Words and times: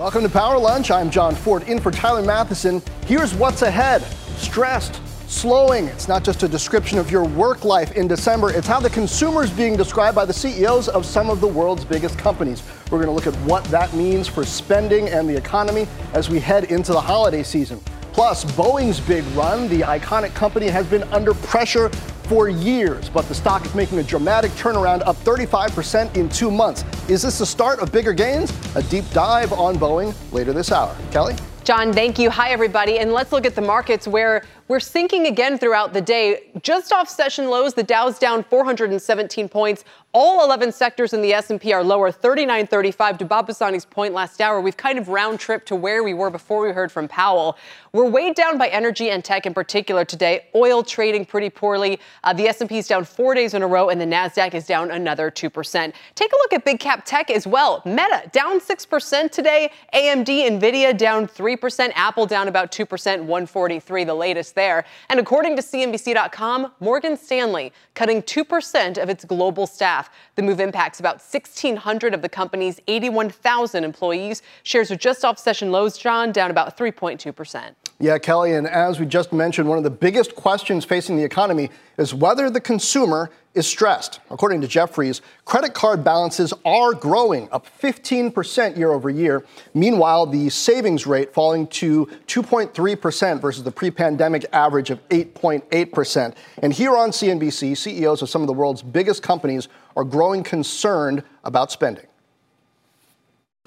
Welcome 0.00 0.22
to 0.22 0.30
Power 0.30 0.58
Lunch. 0.58 0.90
I'm 0.90 1.10
Jon 1.10 1.34
Fortt 1.34 1.68
in 1.68 1.78
for 1.78 1.90
Tyler 1.90 2.22
Mathisen. 2.22 2.82
Here's 3.04 3.34
what's 3.34 3.60
ahead 3.60 4.00
stressed, 4.38 4.98
slowing. 5.28 5.88
It's 5.88 6.08
not 6.08 6.24
just 6.24 6.42
a 6.42 6.48
description 6.48 6.96
of 6.96 7.10
your 7.10 7.24
work 7.24 7.66
life 7.66 7.92
in 7.92 8.08
December, 8.08 8.50
it's 8.50 8.66
how 8.66 8.80
the 8.80 8.88
consumer 8.88 9.42
is 9.42 9.50
being 9.50 9.76
described 9.76 10.14
by 10.14 10.24
the 10.24 10.32
CEOs 10.32 10.88
of 10.88 11.04
some 11.04 11.28
of 11.28 11.42
the 11.42 11.46
world's 11.46 11.84
biggest 11.84 12.16
companies. 12.16 12.62
We're 12.90 12.96
going 13.04 13.08
to 13.08 13.12
look 13.12 13.26
at 13.26 13.38
what 13.44 13.62
that 13.64 13.92
means 13.92 14.26
for 14.26 14.42
spending 14.42 15.10
and 15.10 15.28
the 15.28 15.36
economy 15.36 15.86
as 16.14 16.30
we 16.30 16.40
head 16.40 16.72
into 16.72 16.92
the 16.92 17.00
holiday 17.02 17.42
season. 17.42 17.78
Plus, 18.14 18.46
Boeing's 18.52 19.00
big 19.00 19.22
run, 19.36 19.68
the 19.68 19.80
iconic 19.80 20.32
company 20.32 20.68
has 20.68 20.86
been 20.86 21.02
under 21.12 21.34
pressure 21.34 21.90
for 22.30 22.48
years, 22.48 23.08
but 23.08 23.26
the 23.26 23.34
stock 23.34 23.66
is 23.66 23.74
making 23.74 23.98
a 23.98 24.04
dramatic 24.04 24.52
turnaround, 24.52 25.04
up 25.04 25.16
35% 25.16 26.16
in 26.16 26.28
two 26.28 26.48
months. 26.48 26.84
Is 27.08 27.22
this 27.22 27.40
the 27.40 27.44
start 27.44 27.80
of 27.80 27.90
bigger 27.90 28.12
gains? 28.12 28.52
A 28.76 28.84
deep 28.84 29.04
dive 29.10 29.52
on 29.52 29.74
Boeing 29.74 30.14
later 30.30 30.52
this 30.52 30.70
hour. 30.70 30.96
Kelly? 31.10 31.34
John, 31.64 31.92
thank 31.92 32.20
you. 32.20 32.30
Hi, 32.30 32.50
everybody. 32.50 33.00
And 33.00 33.12
let's 33.12 33.32
look 33.32 33.46
at 33.46 33.56
the 33.56 33.60
markets 33.60 34.06
where 34.06 34.44
we're 34.70 34.78
sinking 34.78 35.26
again 35.26 35.58
throughout 35.58 35.92
the 35.92 36.00
day. 36.00 36.48
Just 36.62 36.92
off 36.92 37.08
session 37.08 37.50
lows, 37.50 37.74
the 37.74 37.82
Dow's 37.82 38.20
down 38.20 38.44
417 38.44 39.48
points. 39.48 39.84
All 40.12 40.44
11 40.44 40.72
sectors 40.72 41.12
in 41.12 41.22
the 41.22 41.32
S&P 41.32 41.72
are 41.72 41.84
lower, 41.84 42.10
39.35. 42.10 43.18
To 43.18 43.24
Bob 43.24 43.48
Pisani's 43.48 43.84
point 43.84 44.12
last 44.12 44.40
hour, 44.40 44.60
we've 44.60 44.76
kind 44.76 44.98
of 44.98 45.08
round 45.08 45.38
trip 45.38 45.64
to 45.66 45.76
where 45.76 46.02
we 46.02 46.14
were 46.14 46.30
before 46.30 46.62
we 46.62 46.70
heard 46.70 46.90
from 46.90 47.06
Powell. 47.06 47.56
We're 47.92 48.08
weighed 48.08 48.34
down 48.36 48.58
by 48.58 48.68
energy 48.68 49.10
and 49.10 49.24
tech 49.24 49.46
in 49.46 49.54
particular 49.54 50.04
today. 50.04 50.46
Oil 50.54 50.82
trading 50.82 51.26
pretty 51.26 51.50
poorly. 51.50 51.98
Uh, 52.22 52.32
the 52.32 52.48
S&P 52.48 52.78
is 52.78 52.88
down 52.88 53.04
four 53.04 53.34
days 53.34 53.54
in 53.54 53.62
a 53.62 53.68
row, 53.68 53.88
and 53.88 54.00
the 54.00 54.04
Nasdaq 54.04 54.54
is 54.54 54.66
down 54.66 54.90
another 54.92 55.30
two 55.30 55.50
percent. 55.50 55.94
Take 56.14 56.32
a 56.32 56.36
look 56.36 56.52
at 56.52 56.64
big 56.64 56.78
cap 56.80 57.04
tech 57.04 57.30
as 57.30 57.46
well. 57.46 57.82
Meta 57.84 58.28
down 58.32 58.60
six 58.60 58.84
percent 58.86 59.32
today. 59.32 59.70
AMD, 59.94 60.26
Nvidia 60.26 60.96
down 60.96 61.26
three 61.26 61.56
percent. 61.56 61.92
Apple 61.96 62.26
down 62.26 62.46
about 62.46 62.70
two 62.70 62.86
percent. 62.86 63.22
143, 63.22 64.04
the 64.04 64.14
latest 64.14 64.54
there. 64.60 64.84
And 65.08 65.18
according 65.18 65.56
to 65.56 65.62
CNBC.com, 65.62 66.72
Morgan 66.80 67.16
Stanley 67.16 67.72
cutting 67.94 68.22
2% 68.22 69.02
of 69.02 69.08
its 69.08 69.24
global 69.24 69.66
staff. 69.66 70.10
The 70.36 70.42
move 70.42 70.60
impacts 70.60 71.00
about 71.00 71.14
1,600 71.14 72.12
of 72.12 72.20
the 72.20 72.28
company's 72.28 72.78
81,000 72.86 73.84
employees. 73.84 74.42
Shares 74.62 74.90
are 74.90 74.96
just 74.96 75.24
off 75.24 75.38
session 75.38 75.72
lows, 75.72 75.96
John, 75.96 76.30
down 76.30 76.50
about 76.50 76.76
3.2%. 76.76 77.74
Yeah, 78.02 78.16
Kelly, 78.16 78.54
and 78.54 78.66
as 78.66 78.98
we 78.98 79.04
just 79.04 79.30
mentioned, 79.30 79.68
one 79.68 79.76
of 79.76 79.84
the 79.84 79.90
biggest 79.90 80.34
questions 80.34 80.86
facing 80.86 81.18
the 81.18 81.22
economy 81.22 81.68
is 81.98 82.14
whether 82.14 82.48
the 82.48 82.60
consumer 82.60 83.30
is 83.52 83.66
stressed. 83.66 84.20
According 84.30 84.62
to 84.62 84.66
Jefferies, 84.66 85.20
credit 85.44 85.74
card 85.74 86.02
balances 86.02 86.54
are 86.64 86.94
growing, 86.94 87.46
up 87.52 87.66
15% 87.78 88.78
year 88.78 88.90
over 88.90 89.10
year. 89.10 89.44
Meanwhile, 89.74 90.26
the 90.26 90.48
savings 90.48 91.06
rate 91.06 91.34
falling 91.34 91.66
to 91.66 92.06
2.3% 92.26 93.38
versus 93.38 93.64
the 93.64 93.70
pre 93.70 93.90
pandemic 93.90 94.46
average 94.50 94.88
of 94.88 95.06
8.8%. 95.10 96.34
And 96.62 96.72
here 96.72 96.96
on 96.96 97.10
CNBC, 97.10 97.76
CEOs 97.76 98.22
of 98.22 98.30
some 98.30 98.40
of 98.40 98.46
the 98.46 98.54
world's 98.54 98.80
biggest 98.80 99.22
companies 99.22 99.68
are 99.94 100.04
growing 100.04 100.42
concerned 100.42 101.22
about 101.44 101.70
spending. 101.70 102.06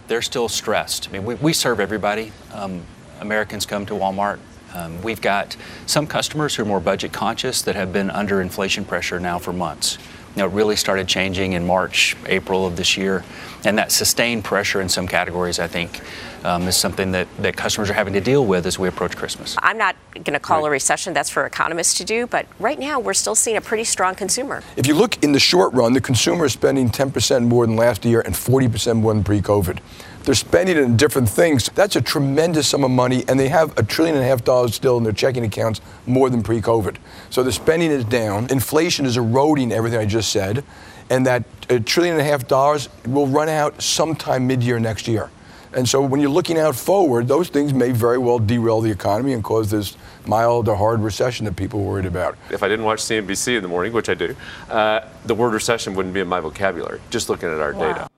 They're 0.08 0.24
still 0.24 0.50
stressed. 0.50 1.08
I 1.08 1.12
mean, 1.12 1.24
we, 1.24 1.36
we 1.36 1.54
serve 1.54 1.80
everybody. 1.80 2.32
Um, 2.52 2.84
Americans 3.20 3.66
come 3.66 3.86
to 3.86 3.94
Walmart. 3.94 4.40
Um, 4.74 5.02
we've 5.02 5.22
got 5.22 5.56
some 5.86 6.08
customers 6.08 6.56
who 6.56 6.64
are 6.64 6.66
more 6.66 6.80
budget 6.80 7.14
conscious 7.14 7.62
that 7.64 7.76
have 7.76 7.94
been 7.94 8.10
under 8.10 8.42
inflation 8.42 8.86
pressure 8.86 9.20
now 9.20 9.38
for 9.38 9.54
months. 9.54 9.98
Now, 10.36 10.46
it 10.46 10.52
really 10.52 10.76
started 10.76 11.08
changing 11.08 11.54
in 11.54 11.68
March, 11.68 12.18
April 12.26 12.66
of 12.66 12.76
this 12.76 12.98
year, 12.98 13.24
and 13.66 13.78
that 13.78 13.92
sustained 13.92 14.44
pressure 14.44 14.82
in 14.82 14.90
some 14.90 15.08
categories, 15.08 15.60
I 15.60 15.68
think, 15.68 16.02
um, 16.44 16.68
is 16.68 16.76
something 16.76 17.12
that, 17.12 17.28
that 17.38 17.56
customers 17.56 17.92
are 17.92 17.94
having 17.94 18.14
to 18.14 18.22
deal 18.22 18.44
with 18.44 18.66
as 18.66 18.80
we 18.80 18.88
approach 18.88 19.16
Christmas. 19.16 19.56
I'm 19.60 19.78
not 19.78 19.96
going 20.14 20.34
to 20.34 20.40
call 20.40 20.62
right. 20.62 20.70
a 20.70 20.72
recession, 20.72 21.14
that's 21.14 21.30
for 21.30 21.46
economists 21.46 21.94
to 22.00 22.04
do, 22.04 22.26
but 22.26 22.48
right 22.60 22.80
now 22.80 23.00
we're 23.00 23.14
still 23.14 23.36
seeing 23.36 23.58
a 23.58 23.62
pretty 23.62 23.84
strong 23.84 24.16
consumer. 24.16 24.64
If 24.76 24.88
you 24.88 24.96
look 24.96 25.24
in 25.24 25.34
the 25.34 25.40
short 25.40 25.72
run, 25.74 25.94
the 25.94 26.02
consumer 26.02 26.46
is 26.46 26.54
spending 26.54 26.90
10% 26.90 27.48
more 27.48 27.68
than 27.68 27.76
last 27.76 28.04
year 28.04 28.22
and 28.22 28.34
40% 28.34 29.02
more 29.02 29.14
than 29.14 29.24
pre 29.24 29.40
COVID. 29.40 29.80
They're 30.24 30.36
spending 30.36 30.78
it 30.78 30.84
in 30.84 30.96
different 30.96 31.28
things. 31.28 31.70
That's 31.76 31.98
a 31.98 32.02
tremendous 32.02 32.70
sum 32.70 32.86
of 32.86 32.92
money, 32.92 33.26
and 33.28 33.38
they 33.38 33.50
have 33.50 33.78
a 33.78 33.84
trillion 33.84 34.16
and 34.16 34.24
a 34.24 34.28
half 34.28 34.44
dollars 34.44 34.74
still 34.74 34.98
in 34.98 35.04
their 35.04 35.12
checking 35.12 35.44
accounts 35.44 35.82
more 36.06 36.30
than 36.30 36.42
pre 36.42 36.62
COVID. 36.62 36.96
So 37.30 37.44
the 37.44 37.52
spending 37.52 37.92
is 37.92 38.06
down. 38.06 38.48
Inflation 38.50 39.06
is 39.06 39.18
eroding 39.18 39.74
everything 39.74 40.00
I 40.00 40.06
just 40.06 40.32
said, 40.32 40.64
and 41.10 41.26
that 41.26 41.44
a 41.70 41.80
trillion 41.80 42.16
and 42.16 42.22
a 42.22 42.30
half 42.30 42.48
dollars 42.48 42.88
will 43.06 43.28
run 43.28 43.50
out 43.50 43.82
sometime 43.82 44.48
mid 44.48 44.64
year 44.64 44.80
next 44.80 45.10
year. 45.10 45.30
And 45.76 45.90
so 45.90 46.02
when 46.02 46.22
you're 46.22 46.30
looking 46.30 46.58
out 46.58 46.76
forward, 46.76 47.28
those 47.28 47.50
things 47.50 47.74
may 47.74 47.92
very 47.92 48.18
well 48.18 48.40
derail 48.40 48.80
the 48.80 48.92
economy 48.92 49.34
and 49.34 49.44
cause 49.44 49.72
this 49.72 49.98
mild 50.26 50.70
or 50.70 50.76
hard 50.76 51.02
recession 51.02 51.46
that 51.46 51.56
people 51.56 51.82
are 51.82 51.84
worried 51.84 52.06
about. 52.06 52.38
If 52.52 52.64
I 52.64 52.68
didn't 52.68 52.86
watch 52.86 53.00
CNBC 53.00 53.58
in 53.58 53.64
the 53.64 53.70
morning, 53.70 53.92
which 53.92 54.08
I 54.08 54.14
do, 54.14 54.36
uh, 54.70 55.02
the 55.26 55.36
word 55.36 55.52
recession 55.52 55.96
wouldn't 55.96 56.14
be 56.14 56.22
in 56.22 56.28
my 56.28 56.40
vocabulary, 56.40 57.02
just 57.10 57.28
looking 57.28 57.50
at 57.50 57.60
our 57.60 57.74
wow. 57.74 57.94
data. 57.94 58.13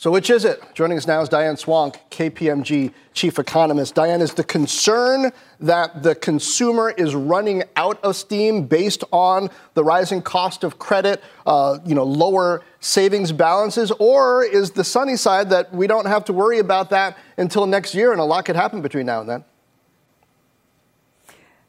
So, 0.00 0.10
which 0.10 0.30
is 0.30 0.46
it? 0.46 0.62
Joining 0.72 0.96
us 0.96 1.06
now 1.06 1.20
is 1.20 1.28
Diane 1.28 1.56
Swonk, 1.56 1.96
KPMG 2.10 2.90
chief 3.12 3.38
economist. 3.38 3.94
Diane, 3.94 4.22
is 4.22 4.32
the 4.32 4.42
concern 4.42 5.30
that 5.58 6.02
the 6.02 6.14
consumer 6.14 6.94
is 6.96 7.14
running 7.14 7.64
out 7.76 8.02
of 8.02 8.16
steam 8.16 8.64
based 8.64 9.04
on 9.12 9.50
the 9.74 9.84
rising 9.84 10.22
cost 10.22 10.64
of 10.64 10.78
credit, 10.78 11.22
uh, 11.44 11.80
you 11.84 11.94
know, 11.94 12.04
lower 12.04 12.62
savings 12.80 13.30
balances, 13.30 13.92
or 13.98 14.42
is 14.42 14.70
the 14.70 14.84
sunny 14.84 15.16
side 15.16 15.50
that 15.50 15.70
we 15.70 15.86
don't 15.86 16.06
have 16.06 16.24
to 16.24 16.32
worry 16.32 16.60
about 16.60 16.88
that 16.88 17.18
until 17.36 17.66
next 17.66 17.94
year 17.94 18.10
and 18.10 18.22
a 18.22 18.24
lot 18.24 18.46
could 18.46 18.56
happen 18.56 18.80
between 18.80 19.04
now 19.04 19.20
and 19.20 19.28
then? 19.28 19.44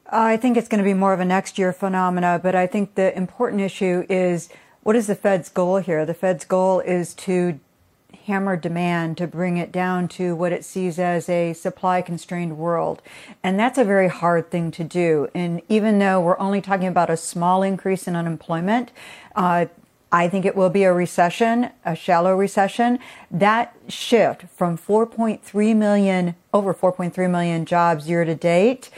I 0.09 0.37
think 0.37 0.55
it's 0.55 0.69
going 0.69 0.81
to 0.81 0.89
be 0.89 0.93
more 0.93 1.11
of 1.11 1.19
a 1.19 1.25
next 1.25 1.59
year 1.59 1.73
phenomena, 1.73 2.39
but 2.41 2.55
I 2.55 2.65
think 2.65 2.95
the 2.95 3.13
important 3.13 3.61
issue 3.61 4.05
is 4.07 4.47
what 4.83 4.95
is 4.95 5.07
the 5.07 5.15
Fed's 5.15 5.49
goal 5.49 5.79
here? 5.79 6.05
The 6.05 6.13
Fed's 6.13 6.45
goal 6.45 6.79
is 6.79 7.13
to 7.15 7.59
hammer 8.31 8.55
demand 8.55 9.17
to 9.17 9.27
bring 9.27 9.57
it 9.57 9.73
down 9.73 10.07
to 10.07 10.33
what 10.33 10.53
it 10.53 10.63
sees 10.63 10.97
as 10.97 11.27
a 11.27 11.51
supply 11.51 12.01
constrained 12.01 12.57
world. 12.57 13.01
And 13.43 13.59
that's 13.59 13.77
a 13.77 13.83
very 13.83 14.07
hard 14.07 14.49
thing 14.49 14.71
to 14.71 14.85
do. 14.85 15.27
And 15.35 15.61
even 15.67 15.99
though 15.99 16.21
we're 16.21 16.39
only 16.39 16.61
talking 16.61 16.87
about 16.87 17.09
a 17.09 17.17
small 17.17 17.61
increase 17.61 18.07
in 18.07 18.15
unemployment, 18.15 18.93
uh, 19.35 19.65
I 20.13 20.29
think 20.29 20.45
it 20.45 20.55
will 20.55 20.69
be 20.69 20.83
a 20.83 20.93
recession, 20.93 21.71
a 21.83 21.93
shallow 21.93 22.33
recession. 22.35 22.99
That 23.29 23.75
shift 23.89 24.43
from 24.43 24.77
4.3 24.77 25.75
million, 25.75 26.35
over 26.53 26.73
4.3 26.73 27.29
million 27.29 27.65
jobs 27.65 28.07
year 28.07 28.23
to 28.23 28.35
date 28.35 28.89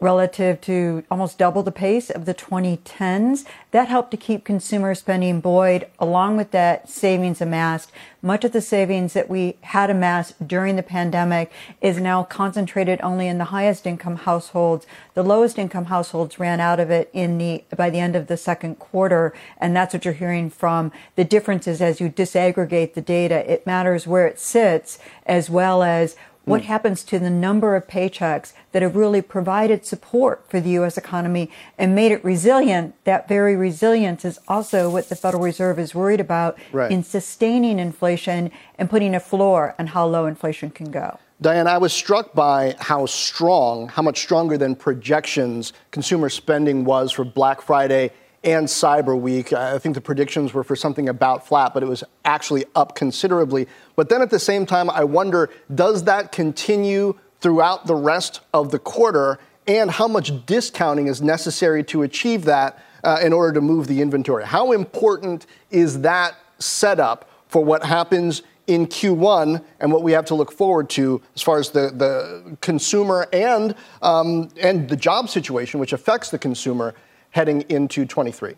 relative 0.00 0.60
to 0.62 1.04
almost 1.10 1.38
double 1.38 1.62
the 1.62 1.70
pace 1.70 2.10
of 2.10 2.24
the 2.24 2.34
2010s. 2.34 3.44
That 3.70 3.88
helped 3.88 4.10
to 4.12 4.16
keep 4.16 4.44
consumer 4.44 4.94
spending 4.94 5.40
buoyed 5.40 5.86
along 5.98 6.36
with 6.36 6.50
that 6.52 6.88
savings 6.88 7.40
amassed. 7.40 7.92
Much 8.22 8.44
of 8.44 8.52
the 8.52 8.60
savings 8.60 9.12
that 9.12 9.30
we 9.30 9.56
had 9.62 9.90
amassed 9.90 10.46
during 10.46 10.76
the 10.76 10.82
pandemic 10.82 11.50
is 11.80 11.98
now 11.98 12.22
concentrated 12.22 13.00
only 13.02 13.28
in 13.28 13.38
the 13.38 13.44
highest 13.44 13.86
income 13.86 14.16
households. 14.16 14.86
The 15.14 15.22
lowest 15.22 15.58
income 15.58 15.86
households 15.86 16.38
ran 16.38 16.60
out 16.60 16.80
of 16.80 16.90
it 16.90 17.10
in 17.12 17.38
the, 17.38 17.64
by 17.76 17.90
the 17.90 18.00
end 18.00 18.16
of 18.16 18.26
the 18.26 18.36
second 18.36 18.78
quarter. 18.78 19.32
And 19.58 19.76
that's 19.76 19.94
what 19.94 20.04
you're 20.04 20.14
hearing 20.14 20.50
from 20.50 20.92
the 21.16 21.24
differences 21.24 21.80
as 21.80 22.00
you 22.00 22.10
disaggregate 22.10 22.94
the 22.94 23.00
data. 23.00 23.50
It 23.50 23.66
matters 23.66 24.06
where 24.06 24.26
it 24.26 24.38
sits 24.38 24.98
as 25.26 25.48
well 25.48 25.82
as 25.82 26.16
what 26.44 26.62
hmm. 26.62 26.66
happens 26.66 27.04
to 27.04 27.18
the 27.18 27.30
number 27.30 27.76
of 27.76 27.86
paychecks 27.86 28.52
that 28.72 28.82
have 28.82 28.96
really 28.96 29.22
provided 29.22 29.84
support 29.84 30.44
for 30.48 30.60
the 30.60 30.70
U.S. 30.70 30.96
economy 30.96 31.50
and 31.76 31.94
made 31.94 32.12
it 32.12 32.24
resilient? 32.24 32.94
That 33.04 33.28
very 33.28 33.56
resilience 33.56 34.24
is 34.24 34.38
also 34.48 34.90
what 34.90 35.08
the 35.08 35.16
Federal 35.16 35.42
Reserve 35.42 35.78
is 35.78 35.94
worried 35.94 36.20
about 36.20 36.58
right. 36.72 36.90
in 36.90 37.02
sustaining 37.02 37.78
inflation 37.78 38.50
and 38.78 38.88
putting 38.88 39.14
a 39.14 39.20
floor 39.20 39.74
on 39.78 39.88
how 39.88 40.06
low 40.06 40.26
inflation 40.26 40.70
can 40.70 40.90
go. 40.90 41.18
Diane, 41.42 41.66
I 41.66 41.78
was 41.78 41.94
struck 41.94 42.34
by 42.34 42.76
how 42.78 43.06
strong, 43.06 43.88
how 43.88 44.02
much 44.02 44.18
stronger 44.18 44.58
than 44.58 44.74
projections 44.76 45.72
consumer 45.90 46.28
spending 46.28 46.84
was 46.84 47.12
for 47.12 47.24
Black 47.24 47.62
Friday 47.62 48.10
and 48.42 48.66
Cyber 48.66 49.18
Week. 49.18 49.52
I 49.52 49.78
think 49.78 49.94
the 49.94 50.00
predictions 50.00 50.54
were 50.54 50.64
for 50.64 50.76
something 50.76 51.08
about 51.08 51.46
flat, 51.46 51.74
but 51.74 51.82
it 51.82 51.86
was 51.86 52.02
actually 52.24 52.64
up 52.74 52.94
considerably. 52.94 53.68
But 53.96 54.08
then 54.08 54.22
at 54.22 54.30
the 54.30 54.38
same 54.38 54.66
time, 54.66 54.88
I 54.88 55.04
wonder 55.04 55.50
does 55.74 56.04
that 56.04 56.32
continue 56.32 57.18
throughout 57.40 57.86
the 57.86 57.94
rest 57.94 58.40
of 58.54 58.70
the 58.70 58.78
quarter? 58.78 59.38
And 59.66 59.90
how 59.90 60.08
much 60.08 60.46
discounting 60.46 61.06
is 61.06 61.20
necessary 61.20 61.84
to 61.84 62.02
achieve 62.02 62.44
that 62.44 62.82
uh, 63.04 63.20
in 63.22 63.32
order 63.32 63.52
to 63.52 63.60
move 63.60 63.86
the 63.86 64.00
inventory? 64.00 64.44
How 64.44 64.72
important 64.72 65.46
is 65.70 66.00
that 66.00 66.34
setup 66.58 67.30
for 67.46 67.62
what 67.62 67.84
happens 67.84 68.42
in 68.66 68.86
Q1 68.86 69.62
and 69.80 69.92
what 69.92 70.02
we 70.02 70.12
have 70.12 70.24
to 70.26 70.34
look 70.34 70.52
forward 70.52 70.88
to 70.90 71.20
as 71.34 71.42
far 71.42 71.58
as 71.58 71.70
the, 71.70 71.90
the 71.90 72.56
consumer 72.60 73.26
and, 73.32 73.74
um, 74.00 74.48
and 74.60 74.88
the 74.88 74.96
job 74.96 75.28
situation, 75.28 75.80
which 75.80 75.92
affects 75.92 76.30
the 76.30 76.38
consumer 76.38 76.94
heading 77.30 77.62
into 77.68 78.04
23? 78.04 78.54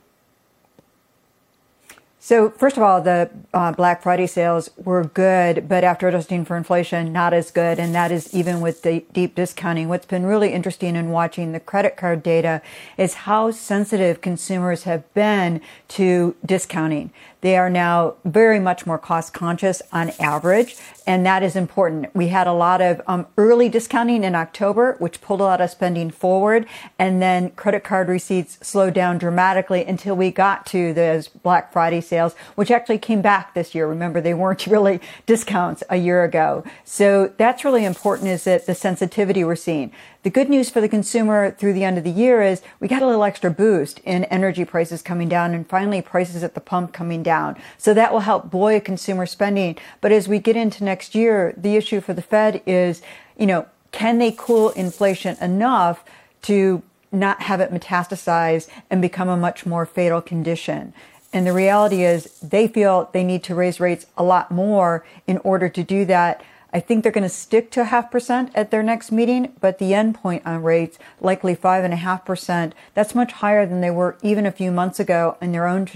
So, 2.25 2.51
first 2.51 2.77
of 2.77 2.85
all, 2.85 3.03
the 3.03 3.31
uh, 3.53 3.73
Black 3.73 4.01
Friday 4.01 4.29
sales 4.29 4.71
were 4.77 5.03
good, 5.03 5.69
but 5.69 5.83
after 5.83 6.07
adjusting 6.07 6.45
for 6.45 6.57
inflation, 6.57 7.13
not 7.13 7.33
as 7.33 7.51
good. 7.51 7.81
And 7.81 7.93
that 7.97 8.13
is 8.13 8.33
even 8.33 8.61
with 8.61 8.83
the 8.83 9.05
deep 9.13 9.35
discounting. 9.35 9.89
What's 9.89 10.07
been 10.07 10.25
really 10.25 10.53
interesting 10.53 10.95
in 10.95 11.11
watching 11.11 11.51
the 11.51 11.59
credit 11.59 11.97
card 11.97 12.23
data 12.23 12.63
is 12.97 13.15
how 13.15 13.51
sensitive 13.51 14.21
consumers 14.21 14.85
have 14.85 15.13
been 15.15 15.61
to 15.89 16.37
discounting. 16.47 17.11
They 17.43 17.57
are 17.57 17.69
now 17.69 18.15
very 18.25 18.61
much 18.61 18.87
more 18.87 18.99
cost 18.99 19.35
conscious 19.35 19.83
on 19.93 20.13
average, 20.21 20.77
and 21.09 21.27
that 21.27 21.43
is 21.43 21.57
important. 21.57 22.15
We 22.15 22.29
had 22.29 22.47
a 22.47 22.53
lot 22.53 22.81
of 22.81 23.03
um, 23.09 23.27
early 23.37 23.69
discounting 23.69 24.23
in 24.23 24.37
October, 24.37 24.95
which 25.01 25.21
pulled 25.21 25.41
a 25.41 25.45
lot 25.45 25.61
of 25.61 25.69
spending 25.69 26.13
forward, 26.13 26.67
and 27.01 27.21
then 27.21 27.51
credit 27.51 27.83
card 27.83 28.09
receipts 28.09 28.65
slowed 28.65 28.95
down 28.95 29.19
dramatically 29.19 29.85
until 29.85 30.15
we 30.15 30.31
got 30.31 30.65
to 30.67 30.95
those 30.95 31.27
Black 31.27 31.73
Friday 31.73 32.01
sales, 32.01 32.35
which 32.55 32.71
actually 32.71 32.99
came 32.99 33.21
back 33.21 33.55
this 33.55 33.75
year. 33.75 33.89
Remember, 33.89 34.21
they 34.21 34.35
weren't 34.35 34.65
really 34.69 35.01
discounts 35.27 35.83
a 35.91 35.97
year 35.97 36.23
ago. 36.23 36.63
So 36.85 37.33
that's 37.39 37.65
really 37.65 37.85
important 37.85 38.29
is 38.29 38.45
that 38.45 38.67
the 38.67 38.75
sensitivity 38.77 39.43
we're 39.43 39.57
seeing. 39.57 39.91
The 40.23 40.31
good 40.31 40.49
news 40.49 40.71
for 40.71 40.81
the 40.81 40.89
consumer 40.89 41.51
through 41.51 41.73
the 41.73 41.83
end 41.83 41.99
of 41.99 42.05
the 42.05 42.11
year 42.11 42.43
is 42.43 42.63
we 42.79 42.87
got 42.87 43.03
a 43.03 43.07
little 43.07 43.25
extra 43.25 43.51
boost 43.51 43.99
in 44.05 44.23
energy 44.27 44.65
prices 44.65 45.03
coming 45.03 45.29
down 45.29 45.53
and 45.53 45.69
finally 45.69 46.01
prices 46.01 46.45
at 46.45 46.55
the 46.55 46.61
pump 46.61 46.93
coming 46.93 47.25
down. 47.25 47.32
So 47.79 47.95
that 47.95 48.13
will 48.13 48.21
help 48.21 48.51
buoy 48.51 48.81
consumer 48.81 49.27
spending. 49.27 49.77
But 50.01 50.13
as 50.13 50.29
we 50.29 50.39
get 50.39 50.57
into 50.57 50.85
next 50.85 51.15
year, 51.15 51.55
the 51.57 51.77
issue 51.77 52.01
for 52.01 52.15
the 52.15 52.23
Fed 52.23 52.63
is, 52.67 53.03
you 53.37 53.47
know, 53.47 53.67
can 53.91 54.19
they 54.19 54.33
cool 54.37 54.71
inflation 54.71 55.37
enough 55.41 56.05
to 56.43 56.83
not 57.11 57.43
have 57.43 57.61
it 57.61 57.71
metastasize 57.71 58.69
and 58.91 59.03
become 59.03 59.29
a 59.29 59.37
much 59.37 59.67
more 59.67 59.85
fatal 59.87 60.21
condition? 60.21 60.95
And 61.33 61.47
the 61.47 61.53
reality 61.53 62.05
is 62.05 62.39
they 62.41 62.69
feel 62.69 63.09
they 63.13 63.25
need 63.25 63.43
to 63.45 63.55
raise 63.55 63.81
rates 63.81 64.07
a 64.17 64.23
lot 64.23 64.51
more 64.51 65.05
in 65.27 65.39
order 65.39 65.69
to 65.69 65.83
do 65.83 66.05
that. 66.07 66.43
I 66.73 66.81
think 66.81 67.03
they're 67.03 67.13
going 67.13 67.23
to 67.23 67.29
stick 67.29 67.71
to 67.73 67.85
half 67.85 68.11
percent 68.11 68.51
at 68.55 68.71
their 68.71 68.83
next 68.83 69.13
meeting, 69.13 69.53
but 69.61 69.79
the 69.79 69.93
end 69.93 70.15
point 70.15 70.47
on 70.47 70.63
rates, 70.63 70.99
likely 71.21 71.55
five 71.55 71.85
and 71.85 71.93
a 71.93 71.99
half 71.99 72.25
percent, 72.25 72.75
that's 72.95 73.15
much 73.15 73.33
higher 73.33 73.67
than 73.67 73.83
they 73.83 73.91
were 73.91 74.17
even 74.23 74.47
a 74.47 74.53
few 74.53 74.73
months 74.73 74.99
ago 74.99 75.37
in 75.43 75.53
their 75.53 75.67
own 75.67 75.87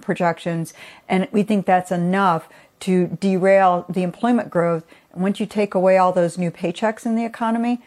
projections. 0.00 0.72
And 1.08 1.28
we 1.32 1.42
think 1.42 1.66
that's 1.66 1.92
enough 1.92 2.48
to 2.80 3.06
derail 3.20 3.84
the 3.88 4.02
employment 4.02 4.50
growth. 4.50 4.84
And 5.12 5.22
once 5.22 5.38
you 5.38 5.46
take 5.46 5.74
away 5.74 5.98
all 5.98 6.12
those 6.12 6.38
new 6.38 6.50
paychecks 6.50 7.04
in 7.04 7.14
the 7.14 7.24
economy, 7.24 7.82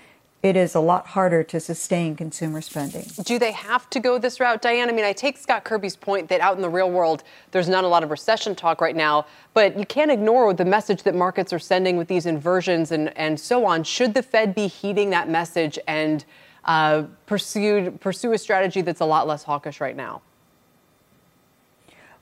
it 0.45 0.55
is 0.55 0.75
a 0.75 0.79
lot 0.79 1.07
harder 1.07 1.41
to 1.43 1.59
sustain 1.59 2.15
consumer 2.15 2.61
spending. 2.61 3.03
Do 3.23 3.39
they 3.39 3.51
have 3.51 3.89
to 3.89 3.99
go 3.99 4.19
this 4.19 4.39
route, 4.39 4.61
Diane? 4.61 4.89
I 4.89 4.91
mean, 4.91 5.03
I 5.03 5.11
take 5.11 5.39
Scott 5.39 5.63
Kirby's 5.63 5.95
point 5.95 6.29
that 6.29 6.39
out 6.39 6.55
in 6.55 6.61
the 6.61 6.69
real 6.69 6.91
world, 6.91 7.23
there's 7.49 7.67
not 7.67 7.83
a 7.83 7.87
lot 7.87 8.03
of 8.03 8.11
recession 8.11 8.53
talk 8.53 8.79
right 8.79 8.95
now, 8.95 9.25
but 9.55 9.75
you 9.79 9.87
can't 9.87 10.11
ignore 10.11 10.53
the 10.53 10.63
message 10.63 11.01
that 11.01 11.15
markets 11.15 11.51
are 11.51 11.57
sending 11.57 11.97
with 11.97 12.07
these 12.07 12.27
inversions 12.27 12.91
and, 12.91 13.17
and 13.17 13.39
so 13.39 13.65
on. 13.65 13.83
Should 13.83 14.13
the 14.13 14.21
Fed 14.21 14.53
be 14.53 14.67
heeding 14.67 15.09
that 15.09 15.27
message 15.27 15.79
and 15.87 16.23
uh, 16.65 17.05
pursue, 17.25 17.89
pursue 17.99 18.31
a 18.31 18.37
strategy 18.37 18.81
that's 18.81 19.01
a 19.01 19.05
lot 19.05 19.25
less 19.25 19.45
hawkish 19.45 19.81
right 19.81 19.95
now? 19.95 20.21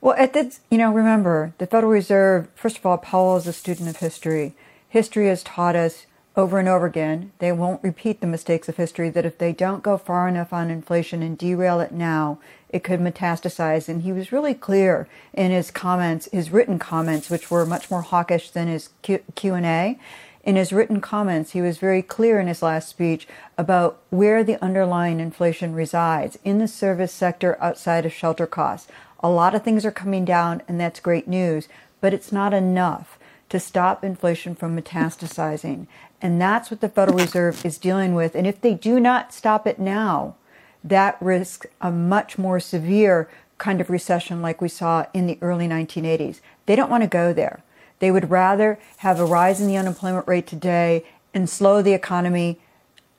Well, 0.00 0.14
at 0.16 0.32
this, 0.32 0.60
you 0.70 0.78
know, 0.78 0.90
remember, 0.90 1.52
the 1.58 1.66
Federal 1.66 1.92
Reserve, 1.92 2.48
first 2.54 2.78
of 2.78 2.86
all, 2.86 2.96
Powell 2.96 3.36
is 3.36 3.46
a 3.46 3.52
student 3.52 3.90
of 3.90 3.96
history. 3.96 4.54
History 4.88 5.28
has 5.28 5.42
taught 5.42 5.76
us 5.76 6.06
over 6.36 6.58
and 6.58 6.68
over 6.68 6.86
again. 6.86 7.32
They 7.38 7.52
won't 7.52 7.82
repeat 7.82 8.20
the 8.20 8.26
mistakes 8.26 8.68
of 8.68 8.76
history 8.76 9.10
that 9.10 9.24
if 9.24 9.38
they 9.38 9.52
don't 9.52 9.82
go 9.82 9.96
far 9.96 10.28
enough 10.28 10.52
on 10.52 10.70
inflation 10.70 11.22
and 11.22 11.38
derail 11.38 11.80
it 11.80 11.92
now, 11.92 12.38
it 12.68 12.82
could 12.82 13.00
metastasize. 13.00 13.88
And 13.88 14.02
he 14.02 14.12
was 14.12 14.32
really 14.32 14.54
clear 14.54 15.06
in 15.32 15.52
his 15.52 15.70
comments, 15.70 16.28
his 16.32 16.50
written 16.50 16.78
comments, 16.78 17.30
which 17.30 17.50
were 17.50 17.64
much 17.64 17.90
more 17.90 18.02
hawkish 18.02 18.50
than 18.50 18.66
his 18.66 18.90
Q- 19.02 19.22
and 19.54 19.66
a 19.66 19.98
In 20.42 20.56
his 20.56 20.72
written 20.72 21.00
comments, 21.00 21.52
he 21.52 21.62
was 21.62 21.78
very 21.78 22.02
clear 22.02 22.40
in 22.40 22.48
his 22.48 22.62
last 22.62 22.88
speech 22.88 23.28
about 23.56 23.98
where 24.10 24.42
the 24.42 24.62
underlying 24.62 25.20
inflation 25.20 25.72
resides 25.72 26.36
in 26.44 26.58
the 26.58 26.68
service 26.68 27.12
sector 27.12 27.56
outside 27.60 28.04
of 28.04 28.12
shelter 28.12 28.46
costs. 28.46 28.90
A 29.20 29.28
lot 29.30 29.54
of 29.54 29.62
things 29.62 29.86
are 29.86 29.90
coming 29.90 30.24
down, 30.24 30.60
and 30.68 30.78
that's 30.78 31.00
great 31.00 31.28
news, 31.28 31.68
but 32.02 32.12
it's 32.12 32.32
not 32.32 32.52
enough 32.52 33.18
to 33.48 33.60
stop 33.60 34.02
inflation 34.02 34.54
from 34.54 34.76
metastasizing. 34.78 35.86
And 36.24 36.40
that's 36.40 36.70
what 36.70 36.80
the 36.80 36.88
Federal 36.88 37.18
Reserve 37.18 37.66
is 37.66 37.76
dealing 37.76 38.14
with. 38.14 38.34
And 38.34 38.46
if 38.46 38.58
they 38.58 38.72
do 38.72 38.98
not 38.98 39.34
stop 39.34 39.66
it 39.66 39.78
now, 39.78 40.36
that 40.82 41.18
risks 41.20 41.66
a 41.82 41.90
much 41.90 42.38
more 42.38 42.58
severe 42.58 43.28
kind 43.58 43.78
of 43.78 43.90
recession 43.90 44.40
like 44.40 44.62
we 44.62 44.70
saw 44.70 45.04
in 45.12 45.26
the 45.26 45.36
early 45.42 45.68
1980s. 45.68 46.40
They 46.64 46.76
don't 46.76 46.90
want 46.90 47.02
to 47.02 47.08
go 47.08 47.34
there. 47.34 47.62
They 47.98 48.10
would 48.10 48.30
rather 48.30 48.78
have 48.98 49.20
a 49.20 49.26
rise 49.26 49.60
in 49.60 49.66
the 49.66 49.76
unemployment 49.76 50.26
rate 50.26 50.46
today 50.46 51.04
and 51.34 51.48
slow 51.48 51.82
the 51.82 51.92
economy. 51.92 52.58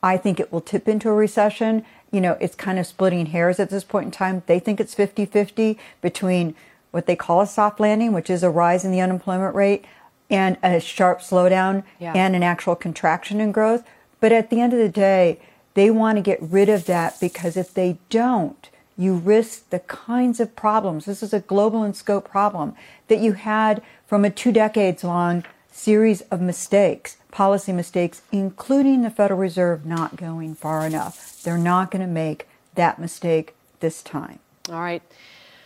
I 0.02 0.18
think 0.18 0.40
it 0.40 0.52
will 0.52 0.60
tip 0.60 0.88
into 0.88 1.10
a 1.10 1.14
recession. 1.14 1.86
You 2.12 2.22
know, 2.22 2.38
it's 2.42 2.56
kind 2.56 2.80
of 2.80 2.88
splitting 2.88 3.28
hairs 3.28 3.60
at 3.60 3.70
this 3.70 3.84
point 3.84 4.06
in 4.06 4.12
time. 4.12 4.42
They 4.48 4.58
think 4.58 4.80
it's 4.80 4.96
50 4.96 5.28
50 5.28 5.78
between 6.02 6.56
what 6.90 7.06
they 7.06 7.16
call 7.16 7.42
a 7.42 7.48
soft 7.48 7.80
landing, 7.80 8.14
which 8.14 8.32
is 8.32 8.42
a 8.42 8.50
rise 8.50 8.84
in 8.84 8.92
the 8.92 9.02
unemployment 9.02 9.54
rate, 9.54 9.86
and 10.30 10.58
a 10.64 10.80
sharp 10.80 11.20
slowdown 11.20 11.84
yeah. 12.00 12.14
and 12.14 12.36
an 12.36 12.44
actual 12.44 12.76
contraction 12.76 13.40
in 13.40 13.52
growth. 13.52 13.84
But 14.20 14.32
at 14.32 14.50
the 14.50 14.62
end 14.62 14.74
of 14.74 14.80
the 14.80 14.90
day, 14.90 15.40
they 15.76 15.92
want 15.92 16.18
to 16.18 16.22
get 16.22 16.42
rid 16.42 16.70
of 16.70 16.86
that 16.86 17.20
because 17.20 17.58
if 17.58 17.74
they 17.74 17.98
don't, 18.10 18.70
you 18.98 19.16
risk 19.16 19.70
the 19.70 19.80
kinds 19.80 20.40
of 20.40 20.56
problems. 20.56 21.06
This 21.06 21.22
is 21.22 21.34
a 21.34 21.42
global 21.42 21.84
in 21.84 21.94
scope 21.94 22.30
problem 22.30 22.74
that 23.08 23.20
you 23.20 23.34
had 23.34 23.84
from 24.08 24.24
a 24.24 24.30
two 24.30 24.52
decades 24.52 25.04
long 25.04 25.44
series 25.72 26.22
of 26.22 26.40
mistakes, 26.40 27.18
policy 27.32 27.74
mistakes, 27.74 28.22
including 28.32 29.02
the 29.02 29.10
Federal 29.10 29.40
Reserve 29.40 29.86
not 29.86 30.16
going 30.16 30.56
far 30.56 30.86
enough. 30.86 31.42
They're 31.44 31.58
not 31.58 31.92
going 31.92 32.02
to 32.02 32.12
make 32.12 32.48
that 32.76 32.98
mistake 32.98 33.54
this 33.82 34.02
time. 34.02 34.40
All 34.70 34.80
right. 34.80 35.04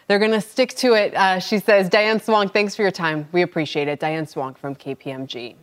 They're 0.10 0.18
going 0.18 0.32
to 0.32 0.42
stick 0.42 0.74
to 0.78 0.94
it. 0.94 1.14
Uh, 1.14 1.40
she 1.40 1.60
says, 1.60 1.88
Diane 1.88 2.20
Swonk, 2.20 2.52
thanks 2.52 2.76
for 2.76 2.82
your 2.82 2.90
time. 2.90 3.28
We 3.32 3.44
appreciate 3.44 3.88
it. 3.88 4.00
Diane 4.00 4.26
Swonk 4.26 4.58
from 4.58 4.74
KPMG. 4.74 5.54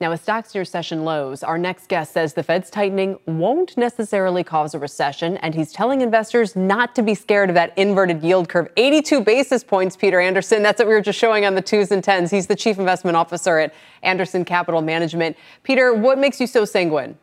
Now, 0.00 0.10
with 0.10 0.22
stocks 0.22 0.54
near 0.54 0.64
session 0.64 1.04
lows, 1.04 1.42
our 1.42 1.58
next 1.58 1.88
guest 1.88 2.12
says 2.12 2.32
the 2.32 2.44
Fed's 2.44 2.70
tightening 2.70 3.18
won't 3.26 3.76
necessarily 3.76 4.44
cause 4.44 4.74
a 4.74 4.78
recession, 4.78 5.38
and 5.38 5.56
he's 5.56 5.72
telling 5.72 6.02
investors 6.02 6.54
not 6.54 6.94
to 6.94 7.02
be 7.02 7.16
scared 7.16 7.48
of 7.48 7.54
that 7.54 7.76
inverted 7.76 8.22
yield 8.22 8.48
curve. 8.48 8.68
82 8.76 9.22
basis 9.22 9.64
points, 9.64 9.96
Peter 9.96 10.20
Anderson. 10.20 10.62
That's 10.62 10.78
what 10.78 10.86
we 10.86 10.94
were 10.94 11.00
just 11.00 11.18
showing 11.18 11.44
on 11.44 11.56
the 11.56 11.62
twos 11.62 11.90
and 11.90 12.04
tens. 12.04 12.30
He's 12.30 12.46
the 12.46 12.54
chief 12.54 12.78
investment 12.78 13.16
officer 13.16 13.58
at 13.58 13.74
Anderson 14.04 14.44
Capital 14.44 14.82
Management. 14.82 15.36
Peter, 15.64 15.92
what 15.92 16.16
makes 16.16 16.40
you 16.40 16.46
so 16.46 16.64
sanguine? 16.64 17.18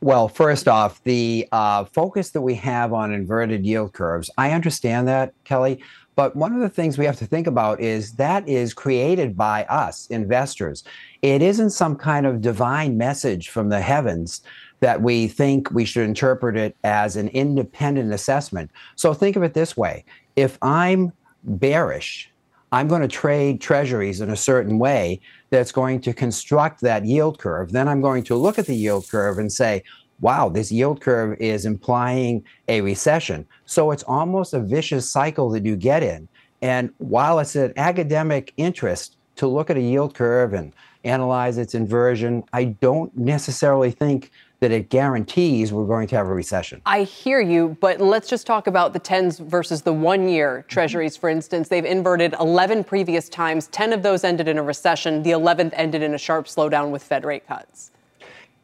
Well, 0.00 0.28
first 0.28 0.68
off, 0.68 1.02
the 1.04 1.48
uh, 1.52 1.84
focus 1.86 2.30
that 2.30 2.42
we 2.42 2.54
have 2.56 2.92
on 2.92 3.12
inverted 3.12 3.64
yield 3.64 3.92
curves, 3.92 4.30
I 4.36 4.52
understand 4.52 5.08
that, 5.08 5.32
Kelly. 5.44 5.80
But 6.16 6.34
one 6.34 6.54
of 6.54 6.60
the 6.60 6.68
things 6.70 6.96
we 6.96 7.04
have 7.04 7.18
to 7.18 7.26
think 7.26 7.46
about 7.46 7.80
is 7.80 8.12
that 8.12 8.48
is 8.48 8.72
created 8.72 9.36
by 9.36 9.64
us, 9.64 10.06
investors. 10.06 10.82
It 11.20 11.42
isn't 11.42 11.70
some 11.70 11.96
kind 11.96 12.26
of 12.26 12.40
divine 12.40 12.96
message 12.96 13.50
from 13.50 13.68
the 13.68 13.80
heavens 13.80 14.42
that 14.80 15.02
we 15.02 15.28
think 15.28 15.70
we 15.70 15.84
should 15.84 16.04
interpret 16.04 16.56
it 16.56 16.76
as 16.84 17.16
an 17.16 17.28
independent 17.28 18.12
assessment. 18.12 18.70
So 18.94 19.12
think 19.14 19.36
of 19.36 19.42
it 19.42 19.54
this 19.54 19.76
way 19.76 20.04
if 20.36 20.58
I'm 20.62 21.12
bearish, 21.44 22.30
I'm 22.72 22.88
going 22.88 23.02
to 23.02 23.08
trade 23.08 23.60
treasuries 23.60 24.20
in 24.20 24.30
a 24.30 24.36
certain 24.36 24.78
way 24.78 25.20
that's 25.50 25.72
going 25.72 26.00
to 26.02 26.12
construct 26.12 26.80
that 26.80 27.04
yield 27.04 27.38
curve. 27.38 27.72
Then 27.72 27.88
I'm 27.88 28.00
going 28.00 28.24
to 28.24 28.36
look 28.36 28.58
at 28.58 28.66
the 28.66 28.74
yield 28.74 29.08
curve 29.08 29.38
and 29.38 29.52
say, 29.52 29.82
wow, 30.20 30.48
this 30.48 30.72
yield 30.72 31.00
curve 31.00 31.36
is 31.40 31.66
implying 31.66 32.44
a 32.68 32.80
recession. 32.80 33.46
So 33.64 33.90
it's 33.90 34.02
almost 34.04 34.54
a 34.54 34.60
vicious 34.60 35.10
cycle 35.10 35.50
that 35.50 35.64
you 35.64 35.76
get 35.76 36.02
in. 36.02 36.28
And 36.62 36.90
while 36.98 37.38
it's 37.38 37.54
an 37.54 37.72
academic 37.76 38.52
interest 38.56 39.16
to 39.36 39.46
look 39.46 39.68
at 39.70 39.76
a 39.76 39.82
yield 39.82 40.14
curve 40.14 40.54
and 40.54 40.72
analyze 41.04 41.58
its 41.58 41.74
inversion, 41.74 42.42
I 42.52 42.64
don't 42.64 43.16
necessarily 43.16 43.90
think 43.90 44.30
that 44.66 44.74
it 44.74 44.90
guarantees 44.90 45.72
we're 45.72 45.86
going 45.86 46.08
to 46.08 46.16
have 46.16 46.26
a 46.26 46.34
recession. 46.34 46.82
I 46.86 47.04
hear 47.04 47.40
you, 47.40 47.76
but 47.80 48.00
let's 48.00 48.28
just 48.28 48.48
talk 48.48 48.66
about 48.66 48.94
the 48.94 48.98
10s 48.98 49.38
versus 49.38 49.82
the 49.82 49.92
one 49.92 50.28
year 50.28 50.64
treasuries, 50.66 51.16
for 51.16 51.28
instance. 51.28 51.68
They've 51.68 51.84
inverted 51.84 52.34
11 52.40 52.82
previous 52.82 53.28
times. 53.28 53.68
10 53.68 53.92
of 53.92 54.02
those 54.02 54.24
ended 54.24 54.48
in 54.48 54.58
a 54.58 54.64
recession. 54.64 55.22
The 55.22 55.30
11th 55.30 55.70
ended 55.74 56.02
in 56.02 56.14
a 56.14 56.18
sharp 56.18 56.46
slowdown 56.46 56.90
with 56.90 57.04
Fed 57.04 57.24
rate 57.24 57.46
cuts. 57.46 57.92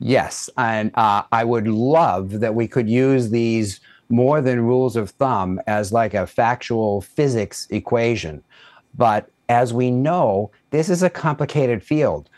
Yes. 0.00 0.50
And 0.58 0.90
uh, 0.96 1.22
I 1.30 1.44
would 1.44 1.68
love 1.68 2.40
that 2.40 2.56
we 2.56 2.66
could 2.66 2.90
use 2.90 3.30
these 3.30 3.78
more 4.08 4.40
than 4.40 4.60
rules 4.62 4.96
of 4.96 5.10
thumb 5.10 5.60
as 5.68 5.92
like 5.92 6.14
a 6.14 6.26
factual 6.26 7.02
physics 7.02 7.68
equation. 7.70 8.42
But 8.96 9.30
as 9.48 9.72
we 9.72 9.92
know, 9.92 10.50
this 10.70 10.88
is 10.88 11.04
a 11.04 11.10
complicated 11.10 11.80
field. 11.80 12.28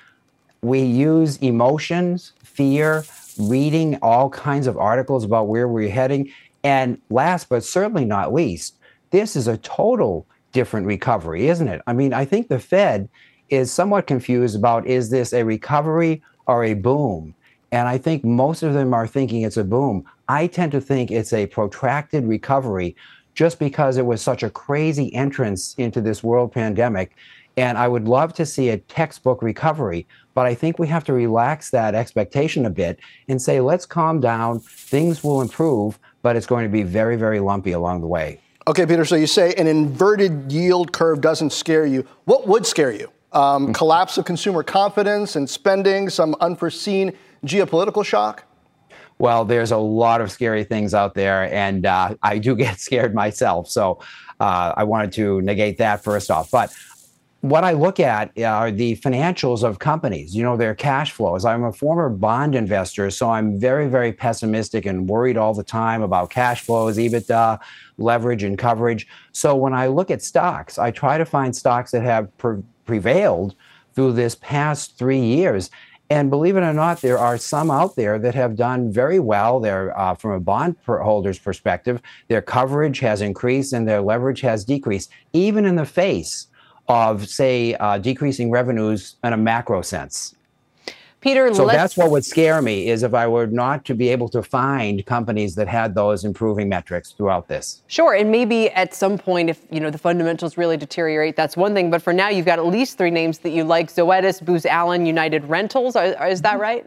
We 0.60 0.82
use 0.82 1.38
emotions, 1.38 2.34
fear, 2.42 3.04
reading 3.38 3.98
all 4.02 4.30
kinds 4.30 4.66
of 4.66 4.76
articles 4.76 5.24
about 5.24 5.48
where 5.48 5.68
we're 5.68 5.90
heading. 5.90 6.30
And 6.62 7.00
last 7.10 7.48
but 7.48 7.64
certainly 7.64 8.04
not 8.04 8.32
least, 8.32 8.78
this 9.10 9.36
is 9.36 9.46
a 9.48 9.58
total 9.58 10.26
different 10.52 10.86
recovery, 10.86 11.48
isn't 11.48 11.68
it? 11.68 11.82
I 11.86 11.92
mean, 11.92 12.12
I 12.12 12.24
think 12.24 12.48
the 12.48 12.58
Fed 12.58 13.08
is 13.50 13.72
somewhat 13.72 14.06
confused 14.06 14.56
about 14.56 14.86
is 14.86 15.10
this 15.10 15.32
a 15.32 15.44
recovery 15.44 16.22
or 16.46 16.64
a 16.64 16.74
boom? 16.74 17.34
And 17.72 17.88
I 17.88 17.98
think 17.98 18.24
most 18.24 18.62
of 18.62 18.72
them 18.72 18.94
are 18.94 19.06
thinking 19.06 19.42
it's 19.42 19.56
a 19.56 19.64
boom. 19.64 20.04
I 20.28 20.46
tend 20.46 20.72
to 20.72 20.80
think 20.80 21.10
it's 21.10 21.32
a 21.32 21.46
protracted 21.46 22.24
recovery 22.24 22.96
just 23.34 23.58
because 23.58 23.96
it 23.96 24.06
was 24.06 24.22
such 24.22 24.42
a 24.42 24.50
crazy 24.50 25.12
entrance 25.14 25.74
into 25.76 26.00
this 26.00 26.22
world 26.22 26.52
pandemic. 26.52 27.16
And 27.56 27.78
I 27.78 27.86
would 27.86 28.08
love 28.08 28.32
to 28.34 28.46
see 28.46 28.70
a 28.70 28.78
textbook 28.78 29.42
recovery, 29.42 30.06
but 30.34 30.46
I 30.46 30.54
think 30.54 30.78
we 30.78 30.88
have 30.88 31.04
to 31.04 31.12
relax 31.12 31.70
that 31.70 31.94
expectation 31.94 32.66
a 32.66 32.70
bit 32.70 32.98
and 33.28 33.40
say, 33.40 33.60
let's 33.60 33.86
calm 33.86 34.20
down. 34.20 34.60
Things 34.60 35.22
will 35.22 35.40
improve, 35.40 35.98
but 36.22 36.34
it's 36.34 36.46
going 36.46 36.64
to 36.64 36.68
be 36.68 36.82
very, 36.82 37.16
very 37.16 37.38
lumpy 37.38 37.72
along 37.72 38.00
the 38.00 38.08
way. 38.08 38.40
Okay, 38.66 38.86
Peter, 38.86 39.04
so 39.04 39.14
you 39.14 39.26
say 39.26 39.54
an 39.54 39.66
inverted 39.66 40.50
yield 40.50 40.92
curve 40.92 41.20
doesn't 41.20 41.50
scare 41.50 41.86
you. 41.86 42.06
What 42.24 42.48
would 42.48 42.66
scare 42.66 42.90
you? 42.90 43.10
Um, 43.32 43.72
collapse 43.72 44.16
of 44.16 44.24
consumer 44.24 44.62
confidence 44.62 45.36
and 45.36 45.48
spending, 45.48 46.08
some 46.08 46.34
unforeseen 46.40 47.12
geopolitical 47.44 48.04
shock? 48.04 48.44
Well, 49.18 49.44
there's 49.44 49.70
a 49.70 49.76
lot 49.76 50.20
of 50.20 50.30
scary 50.32 50.64
things 50.64 50.94
out 50.94 51.14
there, 51.14 51.52
and 51.52 51.86
uh, 51.86 52.14
I 52.22 52.38
do 52.38 52.56
get 52.56 52.80
scared 52.80 53.14
myself. 53.14 53.68
So 53.68 54.00
uh, 54.40 54.72
I 54.76 54.84
wanted 54.84 55.12
to 55.12 55.40
negate 55.42 55.78
that 55.78 56.02
first 56.02 56.30
off. 56.30 56.50
But 56.50 56.74
what 57.44 57.62
I 57.62 57.72
look 57.72 58.00
at 58.00 58.30
are 58.40 58.70
the 58.70 58.96
financials 58.96 59.62
of 59.62 59.78
companies, 59.78 60.34
you 60.34 60.42
know, 60.42 60.56
their 60.56 60.74
cash 60.74 61.12
flows. 61.12 61.44
I'm 61.44 61.64
a 61.64 61.74
former 61.74 62.08
bond 62.08 62.54
investor, 62.54 63.10
so 63.10 63.28
I'm 63.28 63.60
very, 63.60 63.86
very 63.86 64.14
pessimistic 64.14 64.86
and 64.86 65.06
worried 65.06 65.36
all 65.36 65.52
the 65.52 65.62
time 65.62 66.00
about 66.00 66.30
cash 66.30 66.62
flows, 66.62 66.96
EBITDA, 66.96 67.60
leverage, 67.98 68.44
and 68.44 68.56
coverage. 68.56 69.06
So 69.32 69.54
when 69.56 69.74
I 69.74 69.88
look 69.88 70.10
at 70.10 70.22
stocks, 70.22 70.78
I 70.78 70.90
try 70.90 71.18
to 71.18 71.26
find 71.26 71.54
stocks 71.54 71.90
that 71.90 72.00
have 72.00 72.34
pre- 72.38 72.62
prevailed 72.86 73.54
through 73.94 74.12
this 74.12 74.36
past 74.36 74.96
three 74.96 75.20
years. 75.20 75.70
And 76.08 76.30
believe 76.30 76.56
it 76.56 76.62
or 76.62 76.72
not, 76.72 77.02
there 77.02 77.18
are 77.18 77.36
some 77.36 77.70
out 77.70 77.94
there 77.94 78.18
that 78.20 78.34
have 78.34 78.56
done 78.56 78.90
very 78.90 79.20
well. 79.20 79.60
They're 79.60 79.98
uh, 79.98 80.14
from 80.14 80.30
a 80.30 80.40
bondholder's 80.40 81.38
perspective, 81.38 82.00
their 82.28 82.40
coverage 82.40 83.00
has 83.00 83.20
increased 83.20 83.74
and 83.74 83.86
their 83.86 84.00
leverage 84.00 84.40
has 84.40 84.64
decreased, 84.64 85.10
even 85.34 85.66
in 85.66 85.76
the 85.76 85.84
face 85.84 86.46
of, 86.88 87.28
say, 87.28 87.74
uh, 87.74 87.98
decreasing 87.98 88.50
revenues 88.50 89.16
in 89.24 89.32
a 89.32 89.36
macro 89.36 89.82
sense. 89.82 90.34
Peter, 91.24 91.54
so 91.54 91.66
that's 91.66 91.96
what 91.96 92.10
would 92.10 92.22
scare 92.22 92.60
me 92.60 92.88
is 92.88 93.02
if 93.02 93.14
I 93.14 93.26
were 93.26 93.46
not 93.46 93.86
to 93.86 93.94
be 93.94 94.10
able 94.10 94.28
to 94.28 94.42
find 94.42 95.06
companies 95.06 95.54
that 95.54 95.66
had 95.66 95.94
those 95.94 96.22
improving 96.22 96.68
metrics 96.68 97.12
throughout 97.12 97.48
this. 97.48 97.82
Sure, 97.86 98.12
and 98.12 98.30
maybe 98.30 98.68
at 98.72 98.92
some 98.92 99.16
point, 99.16 99.48
if 99.48 99.62
you 99.70 99.80
know 99.80 99.88
the 99.88 99.96
fundamentals 99.96 100.58
really 100.58 100.76
deteriorate, 100.76 101.34
that's 101.34 101.56
one 101.56 101.72
thing. 101.72 101.90
But 101.90 102.02
for 102.02 102.12
now, 102.12 102.28
you've 102.28 102.44
got 102.44 102.58
at 102.58 102.66
least 102.66 102.98
three 102.98 103.10
names 103.10 103.38
that 103.38 103.50
you 103.50 103.64
like: 103.64 103.88
Zoetis, 103.88 104.44
Booz 104.44 104.66
Allen, 104.66 105.06
United 105.06 105.48
Rentals. 105.48 105.96
Is 105.96 106.42
that 106.42 106.58
right? 106.58 106.84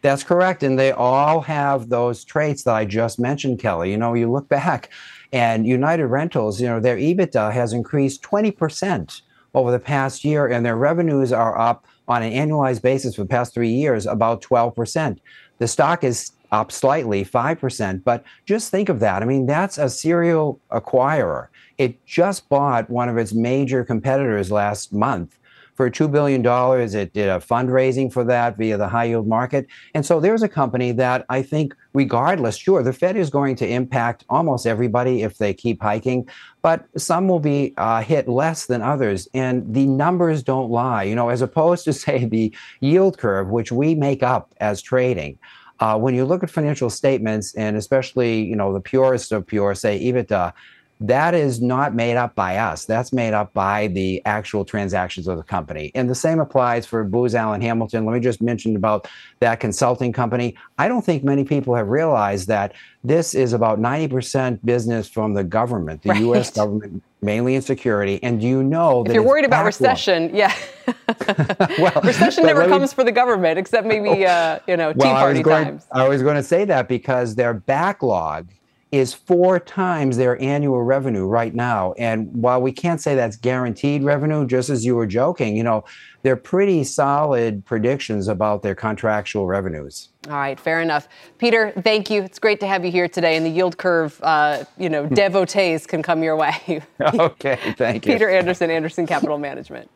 That's 0.00 0.22
correct, 0.22 0.62
and 0.62 0.78
they 0.78 0.92
all 0.92 1.42
have 1.42 1.90
those 1.90 2.24
traits 2.24 2.62
that 2.62 2.74
I 2.74 2.86
just 2.86 3.18
mentioned, 3.18 3.58
Kelly. 3.58 3.90
You 3.90 3.98
know, 3.98 4.14
you 4.14 4.32
look 4.32 4.48
back, 4.48 4.88
and 5.32 5.66
United 5.66 6.06
Rentals, 6.06 6.60
you 6.60 6.66
know, 6.66 6.80
their 6.80 6.96
EBITDA 6.96 7.52
has 7.52 7.72
increased 7.72 8.22
twenty 8.22 8.50
percent 8.50 9.22
over 9.54 9.70
the 9.70 9.78
past 9.78 10.24
year, 10.24 10.46
and 10.46 10.64
their 10.64 10.76
revenues 10.76 11.32
are 11.32 11.58
up 11.58 11.84
on 12.08 12.22
an 12.22 12.32
annualized 12.32 12.82
basis 12.82 13.14
for 13.14 13.22
the 13.22 13.28
past 13.28 13.54
three 13.54 13.70
years 13.70 14.06
about 14.06 14.42
12%. 14.42 15.18
The 15.58 15.68
stock 15.68 16.04
is 16.04 16.32
up 16.52 16.72
slightly, 16.72 17.24
5%, 17.24 18.02
but 18.02 18.24
just 18.46 18.70
think 18.70 18.88
of 18.88 19.00
that. 19.00 19.22
I 19.22 19.26
mean, 19.26 19.46
that's 19.46 19.78
a 19.78 19.88
serial 19.88 20.60
acquirer. 20.70 21.48
It 21.78 22.04
just 22.06 22.48
bought 22.48 22.90
one 22.90 23.08
of 23.08 23.16
its 23.16 23.32
major 23.32 23.84
competitors 23.84 24.50
last 24.50 24.92
month 24.92 25.38
for 25.74 25.88
$2 25.88 26.10
billion. 26.10 26.44
It 26.44 27.12
did 27.12 27.28
a 27.28 27.38
fundraising 27.38 28.12
for 28.12 28.24
that 28.24 28.56
via 28.58 28.76
the 28.76 28.88
high 28.88 29.04
yield 29.04 29.28
market. 29.28 29.66
And 29.94 30.04
so 30.04 30.18
there's 30.20 30.42
a 30.42 30.48
company 30.48 30.92
that 30.92 31.24
I 31.28 31.42
think, 31.42 31.74
regardless, 31.92 32.56
sure, 32.56 32.82
the 32.82 32.92
Fed 32.92 33.16
is 33.16 33.30
going 33.30 33.56
to 33.56 33.68
impact 33.68 34.24
almost 34.28 34.66
everybody 34.66 35.22
if 35.22 35.38
they 35.38 35.52
keep 35.52 35.82
hiking, 35.82 36.28
but 36.62 36.86
some 36.96 37.28
will 37.28 37.40
be 37.40 37.74
uh, 37.76 38.02
hit 38.02 38.28
less 38.28 38.66
than 38.66 38.82
others. 38.82 39.28
And 39.34 39.74
the 39.74 39.86
numbers 39.86 40.42
don't 40.42 40.70
lie, 40.70 41.04
you 41.04 41.14
know, 41.14 41.28
as 41.28 41.42
opposed 41.42 41.84
to, 41.84 41.92
say, 42.00 42.24
the 42.24 42.54
yield 42.80 43.18
curve, 43.18 43.48
which 43.48 43.72
we 43.72 43.94
make 43.94 44.22
up 44.22 44.54
as 44.60 44.82
trading. 44.82 45.38
Uh, 45.80 45.98
when 45.98 46.14
you 46.14 46.26
look 46.26 46.42
at 46.42 46.50
financial 46.50 46.90
statements, 46.90 47.54
and 47.54 47.76
especially, 47.76 48.42
you 48.42 48.54
know, 48.54 48.72
the 48.72 48.80
purest 48.80 49.32
of 49.32 49.46
pure, 49.46 49.74
say 49.74 49.98
EBITDA, 49.98 50.52
that 51.00 51.34
is 51.34 51.62
not 51.62 51.94
made 51.94 52.16
up 52.16 52.34
by 52.34 52.58
us. 52.58 52.84
That's 52.84 53.10
made 53.10 53.32
up 53.32 53.54
by 53.54 53.86
the 53.88 54.22
actual 54.26 54.66
transactions 54.66 55.26
of 55.26 55.38
the 55.38 55.42
company. 55.42 55.90
And 55.94 56.10
the 56.10 56.14
same 56.14 56.40
applies 56.40 56.84
for 56.84 57.02
Booz 57.04 57.34
Allen 57.34 57.62
Hamilton. 57.62 58.04
Let 58.04 58.12
me 58.12 58.20
just 58.20 58.42
mention 58.42 58.76
about 58.76 59.08
that 59.40 59.60
consulting 59.60 60.12
company. 60.12 60.56
I 60.76 60.88
don't 60.88 61.02
think 61.02 61.24
many 61.24 61.44
people 61.44 61.74
have 61.74 61.88
realized 61.88 62.48
that 62.48 62.74
this 63.02 63.34
is 63.34 63.54
about 63.54 63.80
90% 63.80 64.62
business 64.62 65.08
from 65.08 65.32
the 65.32 65.42
government, 65.42 66.02
the 66.02 66.10
right. 66.10 66.22
US 66.22 66.50
government, 66.50 67.02
mainly 67.22 67.54
in 67.54 67.62
security. 67.62 68.22
And 68.22 68.38
do 68.38 68.46
you 68.46 68.62
know 68.62 69.02
that 69.04 69.12
if 69.12 69.14
you're 69.14 69.22
worried 69.22 69.46
about 69.46 69.64
recession, 69.64 70.34
yeah. 70.36 70.54
well, 71.78 71.98
recession 72.04 72.44
never 72.44 72.68
comes 72.68 72.92
me, 72.92 72.94
for 72.94 73.04
the 73.04 73.12
government, 73.12 73.58
except 73.58 73.86
maybe 73.86 74.26
uh, 74.26 74.58
you 74.68 74.76
know, 74.76 74.92
well, 74.94 75.14
Tea 75.14 75.18
Party 75.18 75.38
I 75.38 75.42
going, 75.42 75.64
times. 75.64 75.86
I 75.92 76.08
was 76.08 76.22
going 76.22 76.36
to 76.36 76.42
say 76.42 76.66
that 76.66 76.88
because 76.88 77.36
their 77.36 77.54
backlog 77.54 78.48
is 78.92 79.14
four 79.14 79.60
times 79.60 80.16
their 80.16 80.40
annual 80.42 80.82
revenue 80.82 81.24
right 81.24 81.54
now. 81.54 81.92
And 81.92 82.28
while 82.32 82.60
we 82.60 82.72
can't 82.72 83.00
say 83.00 83.14
that's 83.14 83.36
guaranteed 83.36 84.02
revenue, 84.02 84.46
just 84.46 84.68
as 84.68 84.84
you 84.84 84.96
were 84.96 85.06
joking, 85.06 85.56
you 85.56 85.62
know, 85.62 85.84
they're 86.22 86.36
pretty 86.36 86.82
solid 86.84 87.64
predictions 87.64 88.26
about 88.26 88.62
their 88.62 88.74
contractual 88.74 89.46
revenues. 89.46 90.08
All 90.28 90.34
right, 90.34 90.58
fair 90.58 90.82
enough. 90.82 91.08
Peter, 91.38 91.72
thank 91.82 92.10
you. 92.10 92.22
It's 92.22 92.38
great 92.38 92.60
to 92.60 92.66
have 92.66 92.84
you 92.84 92.90
here 92.90 93.08
today. 93.08 93.36
And 93.36 93.46
the 93.46 93.50
yield 93.50 93.78
curve, 93.78 94.20
uh, 94.22 94.64
you 94.76 94.88
know, 94.88 95.06
devotees 95.24 95.86
can 95.86 96.02
come 96.02 96.22
your 96.22 96.36
way. 96.36 96.82
okay, 97.00 97.58
thank 97.76 98.04
you. 98.06 98.12
Peter 98.12 98.28
Anderson, 98.28 98.70
Anderson 98.70 99.06
Capital 99.06 99.38
Management. 99.38 99.88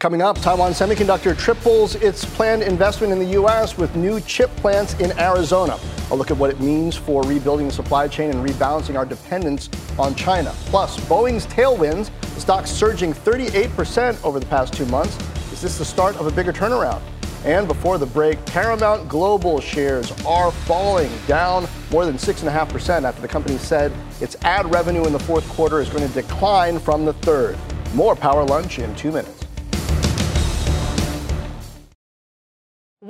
Coming 0.00 0.22
up, 0.22 0.40
Taiwan 0.40 0.70
Semiconductor 0.74 1.36
triples 1.36 1.96
its 1.96 2.24
planned 2.24 2.62
investment 2.62 3.12
in 3.12 3.18
the 3.18 3.32
U.S. 3.32 3.76
with 3.76 3.96
new 3.96 4.20
chip 4.20 4.48
plants 4.54 4.94
in 5.00 5.10
Arizona. 5.18 5.76
A 6.12 6.14
look 6.14 6.30
at 6.30 6.36
what 6.36 6.50
it 6.50 6.60
means 6.60 6.94
for 6.94 7.24
rebuilding 7.24 7.66
the 7.66 7.72
supply 7.72 8.06
chain 8.06 8.30
and 8.30 8.48
rebalancing 8.48 8.96
our 8.96 9.04
dependence 9.04 9.68
on 9.98 10.14
China. 10.14 10.52
Plus, 10.66 11.00
Boeing's 11.08 11.48
tailwinds, 11.48 12.12
the 12.20 12.40
stock 12.40 12.68
surging 12.68 13.12
38% 13.12 14.24
over 14.24 14.38
the 14.38 14.46
past 14.46 14.72
two 14.72 14.86
months. 14.86 15.16
Is 15.52 15.60
this 15.62 15.78
the 15.78 15.84
start 15.84 16.14
of 16.14 16.28
a 16.28 16.30
bigger 16.30 16.52
turnaround? 16.52 17.02
And 17.44 17.66
before 17.66 17.98
the 17.98 18.06
break, 18.06 18.44
Paramount 18.46 19.08
Global 19.08 19.60
shares 19.60 20.12
are 20.24 20.52
falling, 20.52 21.10
down 21.26 21.66
more 21.90 22.06
than 22.06 22.18
6.5% 22.18 23.02
after 23.02 23.20
the 23.20 23.26
company 23.26 23.58
said 23.58 23.92
its 24.20 24.36
ad 24.42 24.72
revenue 24.72 25.06
in 25.06 25.12
the 25.12 25.18
fourth 25.18 25.48
quarter 25.48 25.80
is 25.80 25.88
going 25.88 26.06
to 26.06 26.14
decline 26.14 26.78
from 26.78 27.04
the 27.04 27.14
third. 27.14 27.58
More 27.94 28.14
Power 28.14 28.44
Lunch 28.44 28.78
in 28.78 28.94
two 28.94 29.10
minutes. 29.10 29.37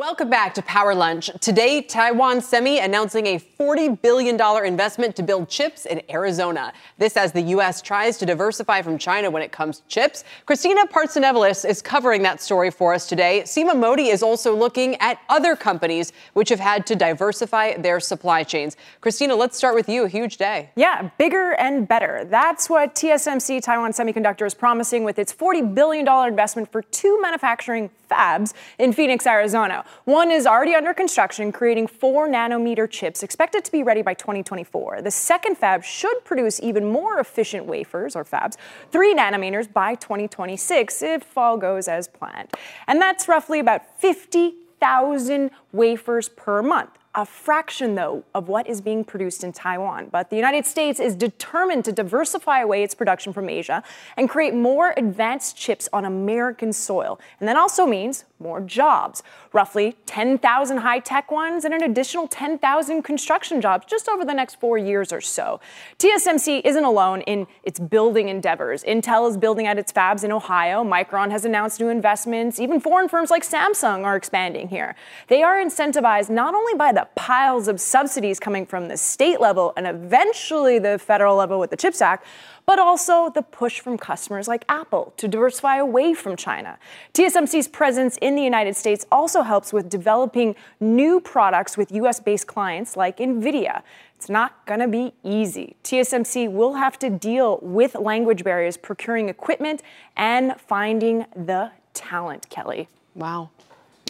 Welcome 0.08 0.30
back 0.30 0.54
to 0.54 0.62
Power 0.62 0.94
Lunch. 0.94 1.28
Today, 1.38 1.82
Taiwan 1.82 2.40
Semi 2.40 2.78
announcing 2.78 3.26
a 3.26 3.38
$40 3.38 4.00
billion 4.00 4.40
investment 4.64 5.14
to 5.16 5.22
build 5.22 5.50
chips 5.50 5.84
in 5.84 6.00
Arizona. 6.08 6.72
This 6.96 7.14
as 7.18 7.32
the 7.32 7.42
U.S. 7.42 7.82
tries 7.82 8.16
to 8.16 8.24
diversify 8.24 8.80
from 8.80 8.96
China 8.96 9.30
when 9.30 9.42
it 9.42 9.52
comes 9.52 9.80
to 9.80 9.86
chips. 9.86 10.24
Christina 10.46 10.86
Partsinevelos 10.86 11.68
is 11.68 11.82
covering 11.82 12.22
that 12.22 12.40
story 12.40 12.70
for 12.70 12.94
us 12.94 13.06
today. 13.06 13.42
Seema 13.44 13.78
Modi 13.78 14.08
is 14.08 14.22
also 14.22 14.56
looking 14.56 14.94
at 14.96 15.18
other 15.28 15.54
companies 15.54 16.14
which 16.32 16.48
have 16.48 16.58
had 16.58 16.86
to 16.86 16.96
diversify 16.96 17.76
their 17.76 18.00
supply 18.00 18.42
chains. 18.44 18.78
Christina, 19.02 19.36
let's 19.36 19.58
start 19.58 19.74
with 19.74 19.90
you. 19.90 20.04
A 20.04 20.08
huge 20.08 20.38
day. 20.38 20.70
Yeah, 20.74 21.10
bigger 21.18 21.52
and 21.58 21.86
better. 21.86 22.24
That's 22.24 22.70
what 22.70 22.94
TSMC 22.94 23.62
Taiwan 23.62 23.92
Semiconductor 23.92 24.46
is 24.46 24.54
promising 24.54 25.04
with 25.04 25.18
its 25.18 25.34
$40 25.34 25.74
billion 25.74 26.08
investment 26.26 26.72
for 26.72 26.80
two 26.80 27.20
manufacturing 27.20 27.90
fabs 28.10 28.54
in 28.78 28.94
Phoenix, 28.94 29.26
Arizona. 29.26 29.84
One 30.04 30.30
is 30.30 30.46
already 30.46 30.74
under 30.74 30.94
construction, 30.94 31.52
creating 31.52 31.86
four 31.86 32.28
nanometer 32.28 32.88
chips 32.88 33.22
expected 33.22 33.64
to 33.64 33.72
be 33.72 33.82
ready 33.82 34.02
by 34.02 34.14
2024. 34.14 35.02
The 35.02 35.10
second 35.10 35.56
fab 35.56 35.84
should 35.84 36.24
produce 36.24 36.60
even 36.60 36.86
more 36.86 37.18
efficient 37.18 37.66
wafers 37.66 38.16
or 38.16 38.24
fabs, 38.24 38.56
three 38.90 39.14
nanometers 39.14 39.70
by 39.72 39.94
2026 39.96 41.02
if 41.02 41.36
all 41.36 41.56
goes 41.56 41.88
as 41.88 42.08
planned. 42.08 42.50
And 42.86 43.00
that's 43.00 43.28
roughly 43.28 43.60
about 43.60 44.00
50,000 44.00 45.50
wafers 45.72 46.28
per 46.28 46.62
month 46.62 46.90
a 47.18 47.26
fraction, 47.26 47.96
though, 47.96 48.22
of 48.32 48.48
what 48.48 48.68
is 48.68 48.80
being 48.80 49.02
produced 49.02 49.42
in 49.42 49.52
Taiwan. 49.52 50.08
But 50.12 50.30
the 50.30 50.36
United 50.36 50.64
States 50.64 51.00
is 51.00 51.16
determined 51.16 51.84
to 51.86 51.92
diversify 51.92 52.60
away 52.60 52.84
its 52.84 52.94
production 52.94 53.32
from 53.32 53.48
Asia 53.48 53.82
and 54.16 54.28
create 54.28 54.54
more 54.54 54.94
advanced 54.96 55.56
chips 55.56 55.88
on 55.92 56.04
American 56.04 56.72
soil. 56.72 57.18
And 57.40 57.48
that 57.48 57.56
also 57.56 57.86
means 57.86 58.24
more 58.38 58.60
jobs. 58.60 59.24
Roughly 59.58 59.96
10,000 60.06 60.76
high 60.76 61.00
tech 61.00 61.32
ones 61.32 61.64
and 61.64 61.74
an 61.74 61.82
additional 61.82 62.28
10,000 62.28 63.02
construction 63.02 63.60
jobs 63.60 63.84
just 63.86 64.08
over 64.08 64.24
the 64.24 64.32
next 64.32 64.60
four 64.60 64.78
years 64.78 65.12
or 65.12 65.20
so. 65.20 65.58
TSMC 65.98 66.60
isn't 66.64 66.84
alone 66.84 67.22
in 67.22 67.44
its 67.64 67.80
building 67.80 68.28
endeavors. 68.28 68.84
Intel 68.84 69.28
is 69.28 69.36
building 69.36 69.66
out 69.66 69.76
its 69.76 69.90
fabs 69.90 70.22
in 70.22 70.30
Ohio. 70.30 70.84
Micron 70.84 71.32
has 71.32 71.44
announced 71.44 71.80
new 71.80 71.88
investments. 71.88 72.60
Even 72.60 72.78
foreign 72.78 73.08
firms 73.08 73.32
like 73.32 73.42
Samsung 73.42 74.04
are 74.04 74.14
expanding 74.14 74.68
here. 74.68 74.94
They 75.26 75.42
are 75.42 75.56
incentivized 75.56 76.30
not 76.30 76.54
only 76.54 76.74
by 76.74 76.92
the 76.92 77.08
piles 77.16 77.66
of 77.66 77.80
subsidies 77.80 78.38
coming 78.38 78.64
from 78.64 78.86
the 78.86 78.96
state 78.96 79.40
level 79.40 79.72
and 79.76 79.88
eventually 79.88 80.78
the 80.78 81.00
federal 81.00 81.34
level 81.34 81.58
with 81.58 81.70
the 81.70 81.76
CHIPS 81.76 82.00
Act, 82.00 82.24
but 82.68 82.78
also 82.78 83.30
the 83.30 83.40
push 83.40 83.80
from 83.80 83.96
customers 83.96 84.46
like 84.46 84.62
Apple 84.68 85.14
to 85.16 85.26
diversify 85.26 85.78
away 85.78 86.12
from 86.12 86.36
China. 86.36 86.78
TSMC's 87.14 87.66
presence 87.66 88.18
in 88.18 88.34
the 88.36 88.42
United 88.42 88.76
States 88.76 89.06
also 89.10 89.40
helps 89.40 89.72
with 89.72 89.88
developing 89.88 90.54
new 90.78 91.18
products 91.18 91.78
with 91.78 91.90
US 91.92 92.20
based 92.20 92.46
clients 92.46 92.94
like 92.94 93.16
NVIDIA. 93.16 93.80
It's 94.16 94.28
not 94.28 94.66
going 94.66 94.80
to 94.80 94.86
be 94.86 95.14
easy. 95.24 95.76
TSMC 95.82 96.52
will 96.52 96.74
have 96.74 96.98
to 96.98 97.08
deal 97.08 97.58
with 97.62 97.94
language 97.94 98.44
barriers, 98.44 98.76
procuring 98.76 99.30
equipment, 99.30 99.82
and 100.14 100.54
finding 100.60 101.24
the 101.34 101.70
talent, 101.94 102.50
Kelly. 102.50 102.86
Wow. 103.14 103.48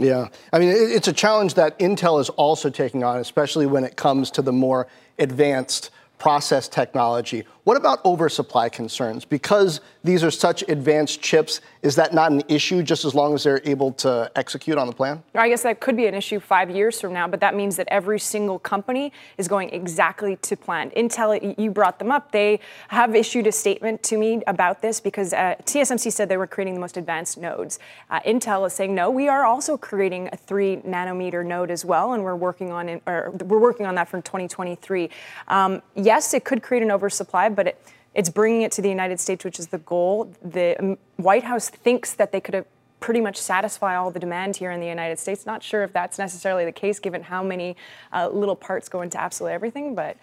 Yeah. 0.01 0.31
I 0.53 0.59
mean, 0.59 0.71
it's 0.71 1.07
a 1.07 1.13
challenge 1.13 1.55
that 1.55 1.79
Intel 1.79 2.21
is 2.21 2.29
also 2.31 2.71
taking 2.71 3.05
on, 3.05 3.19
especially 3.19 3.67
when 3.67 3.85
it 3.85 3.95
comes 3.95 4.33
to 4.33 4.43
the 4.43 4.53
more 4.53 4.89
advanced 5.21 5.91
process 6.19 6.69
technology. 6.69 7.45
What 7.69 7.77
about 7.77 8.03
oversupply 8.03 8.71
concerns? 8.71 9.27
Because 9.27 9.83
these 10.03 10.25
are 10.25 10.31
such 10.31 10.67
advanced 10.69 11.21
chips, 11.21 11.61
is 11.83 11.97
that 11.97 12.15
not 12.15 12.33
an 12.33 12.43
issue 12.49 12.83
just 12.83 13.05
as 13.05 13.15
long 13.15 13.35
as 13.35 13.45
they're 13.45 13.61
able 13.67 13.93
to 13.93 14.33
execute 14.37 14.79
on 14.79 14.87
the 14.87 14.93
plan? 14.95 15.23
I 15.35 15.51
guess 15.51 15.65
that 15.65 15.79
could 15.79 15.95
be 15.95 16.07
an 16.07 16.15
issue 16.15 16.41
five 16.41 16.71
years 16.71 16.99
from 16.99 17.13
now, 17.13 17.29
but 17.29 17.41
that 17.41 17.55
means 17.55 17.77
that 17.77 17.87
every 17.91 18.21
single 18.21 18.59
company 18.59 19.13
is 19.37 19.49
going 19.49 19.69
exactly 19.69 20.37
to 20.37 20.57
plan. 20.57 20.89
Intel, 20.93 21.59
you 21.59 21.71
brought 21.71 21.99
them 21.99 22.11
up. 22.11 22.33
They 22.33 22.61
have 22.89 23.15
issued 23.15 23.47
a 23.47 23.53
statement 23.53 24.03
to 24.05 24.17
me 24.17 24.43
about 24.47 24.81
this 24.81 24.99
because 24.99 25.35
uh, 25.35 25.57
TSMC 25.65 26.11
said 26.11 26.31
they 26.31 26.39
were 26.39 26.47
creating 26.47 26.73
the 26.73 26.81
most 26.81 26.97
advanced 26.97 27.37
nodes. 27.37 27.79
Uh, 28.09 28.21
Intel 28.21 28.67
is 28.67 28.73
saying 28.73 28.95
no, 28.95 29.11
we 29.11 29.29
are 29.29 29.45
also 29.45 29.77
creating 29.77 30.31
a 30.33 30.39
three 30.39 30.79
nanometer 30.87 31.45
node 31.45 31.71
as 31.71 31.85
well, 31.85 32.15
and 32.15 32.25
we're 32.25 32.35
working 32.35 32.73
on 32.73 32.89
it, 32.89 33.03
or 33.07 33.31
we're 33.45 33.59
working 33.59 33.85
on 33.85 33.95
that 33.97 34.09
from 34.09 34.23
2023. 34.23 35.11
Um, 35.49 35.83
yes, 35.95 36.33
it 36.33 36.45
could 36.45 36.63
create 36.63 36.83
an 36.83 36.91
oversupply 36.91 37.51
but 37.59 37.67
it, 37.67 37.83
it's 38.15 38.31
bringing 38.31 38.63
it 38.63 38.71
to 38.71 38.81
the 38.81 38.89
United 38.89 39.19
States, 39.19 39.45
which 39.45 39.59
is 39.59 39.67
the 39.67 39.79
goal. 39.79 40.33
The 40.43 40.79
um, 40.79 40.97
White 41.17 41.43
House 41.43 41.69
thinks 41.69 42.13
that 42.15 42.31
they 42.31 42.41
could 42.41 42.55
have 42.55 42.67
pretty 43.01 43.21
much 43.21 43.37
satisfy 43.37 43.97
all 43.97 44.13
the 44.13 44.21
demand 44.21 44.55
here 44.55 44.71
in 44.71 44.79
the 44.79 44.87
United 44.87 45.19
States. 45.19 45.45
Not 45.45 45.61
sure 45.61 45.83
if 45.83 45.93
that's 45.93 46.21
necessarily 46.21 46.65
the 46.65 46.71
case, 46.71 47.01
given 47.01 47.21
how 47.21 47.43
many 47.43 47.77
uh, 48.13 48.29
little 48.29 48.55
parts 48.55 48.89
go 48.89 49.03
into 49.03 49.21
absolutely 49.21 49.55
everything. 49.55 49.97
But 49.97 50.17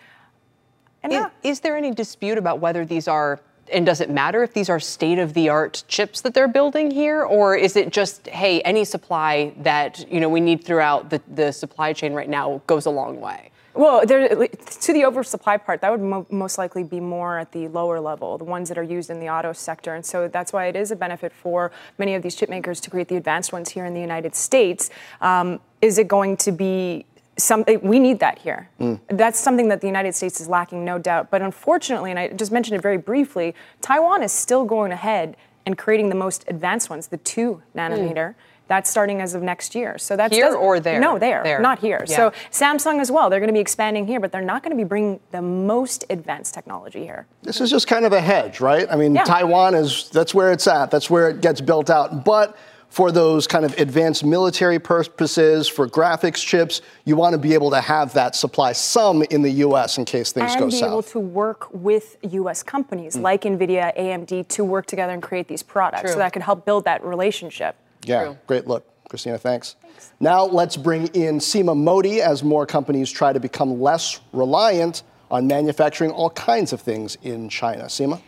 is, 1.03 1.11
yeah. 1.11 1.29
is 1.43 1.59
there 1.59 1.75
any 1.75 1.91
dispute 1.91 2.37
about 2.37 2.59
whether 2.59 2.85
these 2.85 3.09
are 3.09 3.41
and 3.73 3.85
does 3.85 3.99
it 3.99 4.11
matter 4.11 4.43
if 4.43 4.53
these 4.53 4.69
are 4.69 4.79
state 4.79 5.17
of 5.17 5.33
the 5.33 5.49
art 5.49 5.83
chips 5.87 6.21
that 6.21 6.35
they're 6.35 6.47
building 6.47 6.91
here 6.91 7.23
or 7.23 7.55
is 7.55 7.75
it 7.75 7.91
just 7.91 8.27
hey 8.27 8.61
any 8.61 8.85
supply 8.85 9.51
that 9.57 10.05
you 10.11 10.19
know 10.19 10.29
we 10.29 10.39
need 10.39 10.63
throughout 10.63 11.09
the, 11.09 11.19
the 11.33 11.51
supply 11.51 11.91
chain 11.91 12.13
right 12.13 12.29
now 12.29 12.61
goes 12.67 12.85
a 12.85 12.91
long 12.91 13.19
way 13.19 13.49
well, 13.75 14.05
there, 14.05 14.47
to 14.47 14.93
the 14.93 15.05
oversupply 15.05 15.57
part, 15.57 15.81
that 15.81 15.91
would 15.91 16.01
mo- 16.01 16.25
most 16.29 16.57
likely 16.57 16.83
be 16.83 16.99
more 16.99 17.39
at 17.39 17.51
the 17.51 17.67
lower 17.67 17.99
level, 17.99 18.37
the 18.37 18.43
ones 18.43 18.69
that 18.69 18.77
are 18.77 18.83
used 18.83 19.09
in 19.09 19.19
the 19.19 19.29
auto 19.29 19.53
sector. 19.53 19.93
And 19.93 20.05
so 20.05 20.27
that's 20.27 20.53
why 20.53 20.67
it 20.67 20.75
is 20.75 20.91
a 20.91 20.95
benefit 20.95 21.31
for 21.33 21.71
many 21.97 22.15
of 22.15 22.23
these 22.23 22.35
chip 22.35 22.49
makers 22.49 22.79
to 22.81 22.89
create 22.89 23.07
the 23.07 23.17
advanced 23.17 23.51
ones 23.53 23.69
here 23.69 23.85
in 23.85 23.93
the 23.93 24.01
United 24.01 24.35
States. 24.35 24.89
Um, 25.21 25.59
is 25.81 25.97
it 25.97 26.07
going 26.07 26.37
to 26.37 26.51
be 26.51 27.05
something 27.37 27.81
we 27.81 27.99
need 27.99 28.19
that 28.19 28.39
here. 28.39 28.69
Mm. 28.79 28.99
That's 29.09 29.39
something 29.39 29.67
that 29.69 29.81
the 29.81 29.87
United 29.87 30.15
States 30.15 30.39
is 30.39 30.47
lacking, 30.47 30.85
no 30.85 30.97
doubt. 30.97 31.29
But 31.29 31.41
unfortunately, 31.41 32.11
and 32.11 32.19
I 32.19 32.29
just 32.29 32.51
mentioned 32.51 32.77
it 32.77 32.81
very 32.81 32.97
briefly, 32.97 33.53
Taiwan 33.81 34.23
is 34.23 34.31
still 34.31 34.65
going 34.65 34.91
ahead 34.91 35.35
and 35.65 35.77
creating 35.77 36.09
the 36.09 36.15
most 36.15 36.45
advanced 36.47 36.89
ones, 36.89 37.07
the 37.07 37.17
two 37.17 37.61
nanometer. 37.75 38.13
Mm. 38.13 38.35
That's 38.67 38.89
starting 38.89 39.21
as 39.21 39.35
of 39.35 39.43
next 39.43 39.75
year. 39.75 39.97
So 39.97 40.15
that's 40.15 40.35
here 40.35 40.55
or 40.55 40.79
there? 40.79 40.99
No, 40.99 41.19
there, 41.19 41.43
there. 41.43 41.59
not 41.59 41.79
here. 41.79 42.03
Yeah. 42.07 42.15
So 42.15 42.33
Samsung 42.51 42.99
as 42.99 43.11
well. 43.11 43.29
They're 43.29 43.39
going 43.39 43.49
to 43.49 43.53
be 43.53 43.59
expanding 43.59 44.07
here, 44.07 44.19
but 44.19 44.31
they're 44.31 44.41
not 44.41 44.63
going 44.63 44.75
to 44.75 44.77
be 44.77 44.87
bringing 44.87 45.19
the 45.31 45.41
most 45.41 46.03
advanced 46.09 46.53
technology 46.53 47.03
here. 47.03 47.27
This 47.43 47.61
is 47.61 47.69
just 47.69 47.87
kind 47.87 48.05
of 48.05 48.13
a 48.13 48.21
hedge, 48.21 48.59
right? 48.59 48.87
I 48.89 48.95
mean, 48.95 49.15
yeah. 49.15 49.23
Taiwan 49.23 49.75
is 49.75 50.09
that's 50.09 50.33
where 50.33 50.51
it's 50.51 50.67
at. 50.67 50.89
That's 50.89 51.09
where 51.09 51.29
it 51.29 51.41
gets 51.41 51.61
built 51.61 51.89
out. 51.89 52.25
But 52.25 52.57
for 52.89 53.11
those 53.11 53.45
kind 53.45 53.65
of 53.65 53.77
advanced 53.77 54.23
military 54.23 54.79
purposes, 54.79 55.67
for 55.67 55.85
graphics 55.85 56.37
chips, 56.37 56.81
you 57.03 57.17
want 57.17 57.33
to 57.33 57.37
be 57.37 57.53
able 57.53 57.69
to 57.71 57.81
have 57.81 58.13
that 58.13 58.35
supply 58.35 58.71
some 58.71 59.21
in 59.23 59.41
the 59.41 59.51
U.S. 59.51 59.97
in 59.97 60.05
case 60.05 60.31
things 60.31 60.53
and 60.53 60.59
go 60.61 60.69
south. 60.69 60.81
And 60.81 60.89
be 60.89 60.93
able 60.93 61.03
to 61.03 61.19
work 61.19 61.67
with 61.73 62.15
U.S. 62.21 62.63
companies 62.63 63.17
mm. 63.17 63.21
like 63.21 63.41
NVIDIA, 63.41 63.95
AMD 63.99 64.47
to 64.47 64.63
work 64.63 64.85
together 64.85 65.11
and 65.13 65.21
create 65.21 65.49
these 65.49 65.61
products. 65.61 66.03
True. 66.03 66.11
So 66.13 66.17
that 66.19 66.31
can 66.31 66.41
help 66.41 66.65
build 66.65 66.85
that 66.85 67.03
relationship. 67.03 67.75
Yeah, 68.07 68.23
True. 68.23 68.37
great 68.47 68.67
look. 68.67 68.85
Christina, 69.09 69.37
thanks. 69.37 69.75
thanks. 69.81 70.11
Now 70.19 70.45
let's 70.45 70.77
bring 70.77 71.07
in 71.07 71.37
Seema 71.37 71.77
Modi 71.77 72.21
as 72.21 72.43
more 72.43 72.65
companies 72.65 73.11
try 73.11 73.33
to 73.33 73.39
become 73.39 73.79
less 73.79 74.19
reliant 74.33 75.03
on 75.29 75.47
manufacturing 75.47 76.11
all 76.11 76.29
kinds 76.31 76.73
of 76.73 76.81
things 76.81 77.17
in 77.21 77.49
China. 77.49 77.85
Seema? 77.85 78.21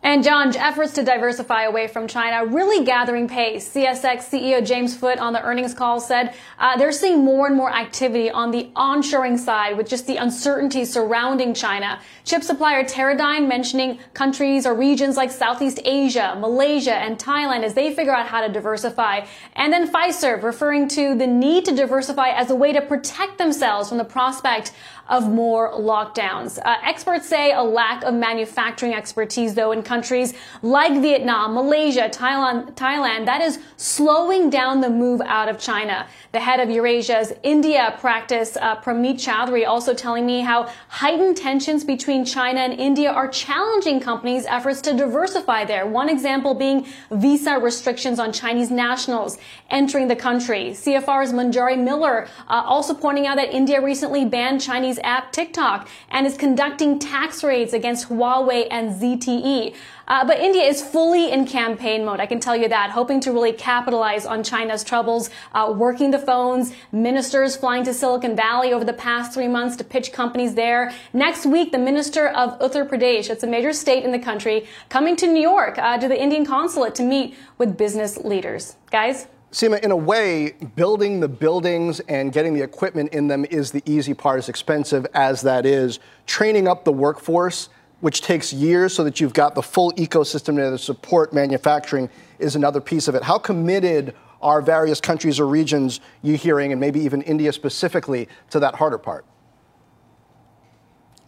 And 0.00 0.22
John, 0.22 0.56
efforts 0.56 0.92
to 0.92 1.02
diversify 1.02 1.64
away 1.64 1.88
from 1.88 2.06
China 2.06 2.46
really 2.46 2.84
gathering 2.84 3.26
pace. 3.26 3.68
CSX 3.74 4.30
CEO 4.30 4.64
James 4.64 4.96
Foote 4.96 5.18
on 5.18 5.32
the 5.32 5.42
earnings 5.42 5.74
call 5.74 5.98
said 5.98 6.34
uh, 6.58 6.76
they're 6.78 6.92
seeing 6.92 7.24
more 7.24 7.48
and 7.48 7.56
more 7.56 7.72
activity 7.74 8.30
on 8.30 8.52
the 8.52 8.70
onshoring 8.76 9.36
side 9.36 9.76
with 9.76 9.88
just 9.88 10.06
the 10.06 10.16
uncertainty 10.16 10.84
surrounding 10.84 11.52
China. 11.52 12.00
Chip 12.24 12.44
supplier 12.44 12.84
Teradyne 12.84 13.48
mentioning 13.48 13.98
countries 14.14 14.66
or 14.66 14.74
regions 14.74 15.16
like 15.16 15.32
Southeast 15.32 15.80
Asia, 15.84 16.36
Malaysia, 16.38 16.94
and 16.94 17.18
Thailand 17.18 17.64
as 17.64 17.74
they 17.74 17.92
figure 17.92 18.14
out 18.14 18.26
how 18.26 18.40
to 18.40 18.52
diversify. 18.52 19.26
And 19.56 19.72
then 19.72 19.90
Fiserv 19.90 20.44
referring 20.44 20.86
to 20.88 21.16
the 21.16 21.26
need 21.26 21.64
to 21.64 21.74
diversify 21.74 22.28
as 22.28 22.50
a 22.50 22.54
way 22.54 22.72
to 22.72 22.80
protect 22.80 23.36
themselves 23.38 23.88
from 23.88 23.98
the 23.98 24.04
prospect 24.04 24.72
of 25.08 25.28
more 25.28 25.72
lockdowns. 25.72 26.58
Uh, 26.58 26.76
experts 26.84 27.26
say 27.26 27.52
a 27.52 27.62
lack 27.62 28.02
of 28.04 28.14
manufacturing 28.14 28.92
expertise, 28.92 29.54
though, 29.54 29.72
in 29.72 29.82
countries 29.82 30.34
like 30.62 31.00
Vietnam, 31.00 31.54
Malaysia, 31.54 32.08
Thailand, 32.10 32.74
Thailand, 32.74 33.24
that 33.26 33.40
is 33.40 33.58
slowing 33.76 34.50
down 34.50 34.80
the 34.80 34.90
move 34.90 35.20
out 35.22 35.48
of 35.48 35.58
China. 35.58 36.06
The 36.32 36.40
head 36.40 36.60
of 36.60 36.68
Eurasia's 36.68 37.32
India 37.42 37.96
practice, 38.00 38.56
uh, 38.56 38.76
Pramit 38.80 39.14
Chaudhuri, 39.14 39.66
also 39.66 39.94
telling 39.94 40.26
me 40.26 40.40
how 40.40 40.70
heightened 40.88 41.36
tensions 41.36 41.84
between 41.84 42.24
China 42.24 42.60
and 42.60 42.74
India 42.74 43.10
are 43.10 43.28
challenging 43.28 44.00
companies' 44.00 44.44
efforts 44.46 44.80
to 44.82 44.94
diversify 44.94 45.64
there. 45.64 45.86
One 45.86 46.08
example 46.08 46.54
being 46.54 46.86
visa 47.10 47.58
restrictions 47.58 48.18
on 48.18 48.32
Chinese 48.32 48.70
nationals 48.70 49.38
entering 49.70 50.08
the 50.08 50.16
country. 50.16 50.70
CFR's 50.70 51.32
Manjari 51.32 51.82
Miller 51.82 52.28
uh, 52.48 52.62
also 52.66 52.92
pointing 52.94 53.26
out 53.26 53.36
that 53.36 53.54
India 53.54 53.80
recently 53.80 54.24
banned 54.24 54.60
Chinese 54.60 54.97
app 55.02 55.32
TikTok 55.32 55.88
and 56.10 56.26
is 56.26 56.36
conducting 56.36 56.98
tax 56.98 57.42
raids 57.42 57.72
against 57.72 58.08
Huawei 58.08 58.66
and 58.70 59.00
ZTE. 59.00 59.74
Uh, 60.08 60.26
but 60.26 60.38
India 60.38 60.62
is 60.62 60.82
fully 60.82 61.30
in 61.30 61.46
campaign 61.46 62.04
mode. 62.04 62.18
I 62.18 62.26
can 62.26 62.40
tell 62.40 62.56
you 62.56 62.68
that, 62.68 62.90
hoping 62.90 63.20
to 63.20 63.32
really 63.32 63.52
capitalize 63.52 64.24
on 64.24 64.42
China's 64.42 64.82
troubles, 64.82 65.28
uh, 65.52 65.72
working 65.76 66.10
the 66.10 66.18
phones, 66.18 66.72
ministers 66.92 67.56
flying 67.56 67.84
to 67.84 67.92
Silicon 67.92 68.34
Valley 68.34 68.72
over 68.72 68.84
the 68.84 68.94
past 68.94 69.34
three 69.34 69.48
months 69.48 69.76
to 69.76 69.84
pitch 69.84 70.12
companies 70.12 70.54
there. 70.54 70.92
Next 71.12 71.44
week, 71.44 71.72
the 71.72 71.78
minister 71.78 72.28
of 72.28 72.58
Uttar 72.58 72.88
Pradesh, 72.88 73.28
it's 73.28 73.42
a 73.42 73.46
major 73.46 73.72
state 73.74 74.02
in 74.02 74.12
the 74.12 74.18
country, 74.18 74.66
coming 74.88 75.14
to 75.16 75.26
New 75.26 75.42
York 75.42 75.78
uh, 75.78 75.98
to 75.98 76.08
the 76.08 76.20
Indian 76.20 76.46
consulate 76.46 76.94
to 76.94 77.02
meet 77.02 77.36
with 77.58 77.76
business 77.76 78.16
leaders. 78.16 78.76
Guys? 78.90 79.26
Seema, 79.50 79.80
in 79.80 79.90
a 79.90 79.96
way, 79.96 80.52
building 80.76 81.20
the 81.20 81.28
buildings 81.28 82.00
and 82.00 82.34
getting 82.34 82.52
the 82.52 82.62
equipment 82.62 83.14
in 83.14 83.28
them 83.28 83.46
is 83.46 83.70
the 83.70 83.82
easy 83.86 84.12
part, 84.12 84.38
as 84.38 84.50
expensive 84.50 85.06
as 85.14 85.40
that 85.40 85.64
is. 85.64 86.00
Training 86.26 86.68
up 86.68 86.84
the 86.84 86.92
workforce, 86.92 87.70
which 88.00 88.20
takes 88.20 88.52
years 88.52 88.92
so 88.92 89.02
that 89.04 89.20
you've 89.20 89.32
got 89.32 89.54
the 89.54 89.62
full 89.62 89.90
ecosystem 89.92 90.56
to 90.56 90.76
support 90.76 91.32
manufacturing, 91.32 92.10
is 92.38 92.56
another 92.56 92.80
piece 92.80 93.08
of 93.08 93.14
it. 93.14 93.22
How 93.22 93.38
committed 93.38 94.14
are 94.42 94.60
various 94.60 95.00
countries 95.00 95.40
or 95.40 95.46
regions 95.46 96.00
you're 96.22 96.36
hearing, 96.36 96.72
and 96.72 96.80
maybe 96.80 97.00
even 97.00 97.22
India 97.22 97.50
specifically, 97.50 98.28
to 98.50 98.60
that 98.60 98.74
harder 98.74 98.98
part? 98.98 99.24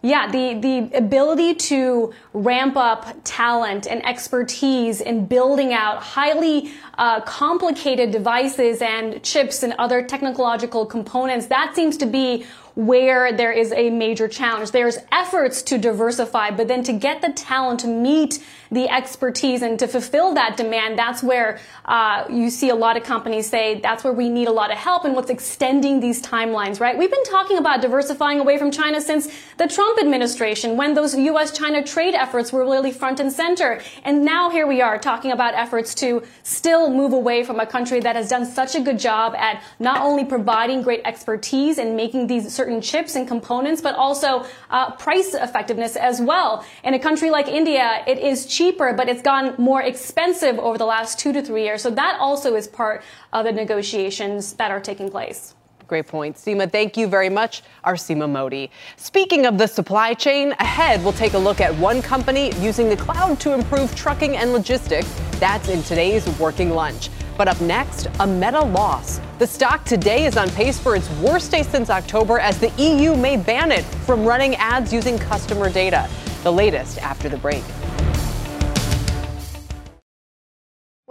Yeah, 0.02 0.30
the, 0.30 0.54
the 0.54 0.96
ability 0.96 1.56
to 1.56 2.14
ramp 2.32 2.74
up 2.74 3.16
talent 3.22 3.86
and 3.86 4.04
expertise 4.06 5.02
in 5.02 5.26
building 5.26 5.74
out 5.74 6.02
highly 6.02 6.72
uh, 6.96 7.20
complicated 7.20 8.10
devices 8.10 8.80
and 8.80 9.22
chips 9.22 9.62
and 9.62 9.74
other 9.78 10.02
technological 10.02 10.86
components, 10.86 11.48
that 11.48 11.74
seems 11.74 11.98
to 11.98 12.06
be 12.06 12.46
where 12.76 13.30
there 13.30 13.52
is 13.52 13.72
a 13.72 13.90
major 13.90 14.26
challenge. 14.26 14.70
There's 14.70 14.96
efforts 15.12 15.60
to 15.64 15.76
diversify, 15.76 16.52
but 16.52 16.66
then 16.66 16.82
to 16.84 16.94
get 16.94 17.20
the 17.20 17.32
talent 17.32 17.80
to 17.80 17.86
meet 17.86 18.42
the 18.70 18.88
expertise 18.88 19.62
and 19.62 19.78
to 19.78 19.88
fulfill 19.88 20.34
that 20.34 20.56
demand, 20.56 20.98
that's 20.98 21.22
where 21.22 21.58
uh, 21.86 22.24
you 22.30 22.50
see 22.50 22.68
a 22.68 22.74
lot 22.74 22.96
of 22.96 23.02
companies 23.02 23.48
say 23.48 23.80
that's 23.80 24.04
where 24.04 24.12
we 24.12 24.28
need 24.28 24.46
a 24.46 24.52
lot 24.52 24.70
of 24.70 24.78
help 24.78 25.04
and 25.04 25.14
what's 25.14 25.30
extending 25.30 25.98
these 26.00 26.22
timelines, 26.22 26.80
right? 26.80 26.96
We've 26.96 27.10
been 27.10 27.24
talking 27.24 27.58
about 27.58 27.82
diversifying 27.82 28.38
away 28.38 28.58
from 28.58 28.70
China 28.70 29.00
since 29.00 29.28
the 29.56 29.66
Trump 29.66 29.98
administration 29.98 30.76
when 30.76 30.94
those 30.94 31.16
U.S. 31.16 31.56
China 31.56 31.82
trade 31.82 32.14
efforts 32.14 32.52
were 32.52 32.64
really 32.64 32.92
front 32.92 33.18
and 33.18 33.32
center. 33.32 33.80
And 34.04 34.24
now 34.24 34.50
here 34.50 34.66
we 34.66 34.80
are 34.80 34.98
talking 34.98 35.32
about 35.32 35.54
efforts 35.54 35.94
to 35.96 36.22
still 36.44 36.90
move 36.90 37.12
away 37.12 37.42
from 37.42 37.58
a 37.58 37.66
country 37.66 38.00
that 38.00 38.14
has 38.14 38.28
done 38.28 38.46
such 38.46 38.74
a 38.74 38.80
good 38.80 38.98
job 38.98 39.34
at 39.34 39.62
not 39.80 40.00
only 40.00 40.24
providing 40.24 40.82
great 40.82 41.00
expertise 41.04 41.78
and 41.78 41.96
making 41.96 42.28
these 42.28 42.52
certain 42.54 42.80
chips 42.80 43.16
and 43.16 43.26
components, 43.26 43.80
but 43.80 43.94
also 43.96 44.44
uh, 44.70 44.92
price 44.92 45.34
effectiveness 45.34 45.96
as 45.96 46.20
well. 46.20 46.64
In 46.84 46.94
a 46.94 46.98
country 46.98 47.30
like 47.30 47.48
India, 47.48 48.04
it 48.06 48.18
is 48.18 48.46
cheaper, 48.60 48.92
but 48.92 49.08
it's 49.08 49.22
gone 49.22 49.54
more 49.56 49.80
expensive 49.80 50.58
over 50.58 50.76
the 50.76 50.84
last 50.84 51.18
two 51.18 51.32
to 51.32 51.40
three 51.40 51.64
years. 51.64 51.80
So 51.80 51.90
that 51.92 52.18
also 52.20 52.56
is 52.56 52.68
part 52.68 53.02
of 53.32 53.46
the 53.46 53.52
negotiations 53.52 54.52
that 54.54 54.70
are 54.70 54.80
taking 54.80 55.08
place. 55.10 55.54
Great 55.88 56.06
point. 56.06 56.36
Seema, 56.36 56.70
thank 56.70 56.94
you 56.98 57.06
very 57.06 57.30
much. 57.30 57.62
Our 57.84 57.94
Seema 57.94 58.28
Modi. 58.28 58.70
Speaking 58.96 59.46
of 59.46 59.56
the 59.56 59.66
supply 59.66 60.12
chain, 60.12 60.52
ahead 60.60 61.02
we'll 61.02 61.14
take 61.14 61.32
a 61.32 61.38
look 61.38 61.62
at 61.62 61.74
one 61.76 62.02
company 62.02 62.52
using 62.60 62.90
the 62.90 62.98
cloud 62.98 63.40
to 63.40 63.54
improve 63.54 63.94
trucking 63.96 64.36
and 64.36 64.52
logistics. 64.52 65.08
That's 65.40 65.70
in 65.70 65.82
today's 65.82 66.28
Working 66.38 66.68
Lunch. 66.68 67.08
But 67.38 67.48
up 67.48 67.60
next, 67.62 68.08
a 68.20 68.26
meta 68.26 68.60
loss. 68.60 69.22
The 69.38 69.46
stock 69.46 69.86
today 69.86 70.26
is 70.26 70.36
on 70.36 70.50
pace 70.50 70.78
for 70.78 70.96
its 70.96 71.08
worst 71.22 71.50
day 71.50 71.62
since 71.62 71.88
October 71.88 72.38
as 72.38 72.58
the 72.58 72.70
EU 72.76 73.16
may 73.16 73.38
ban 73.38 73.72
it 73.72 73.86
from 74.04 74.22
running 74.26 74.54
ads 74.56 74.92
using 74.92 75.18
customer 75.18 75.70
data. 75.70 76.10
The 76.42 76.52
latest 76.52 76.98
after 76.98 77.30
the 77.30 77.38
break. 77.38 77.64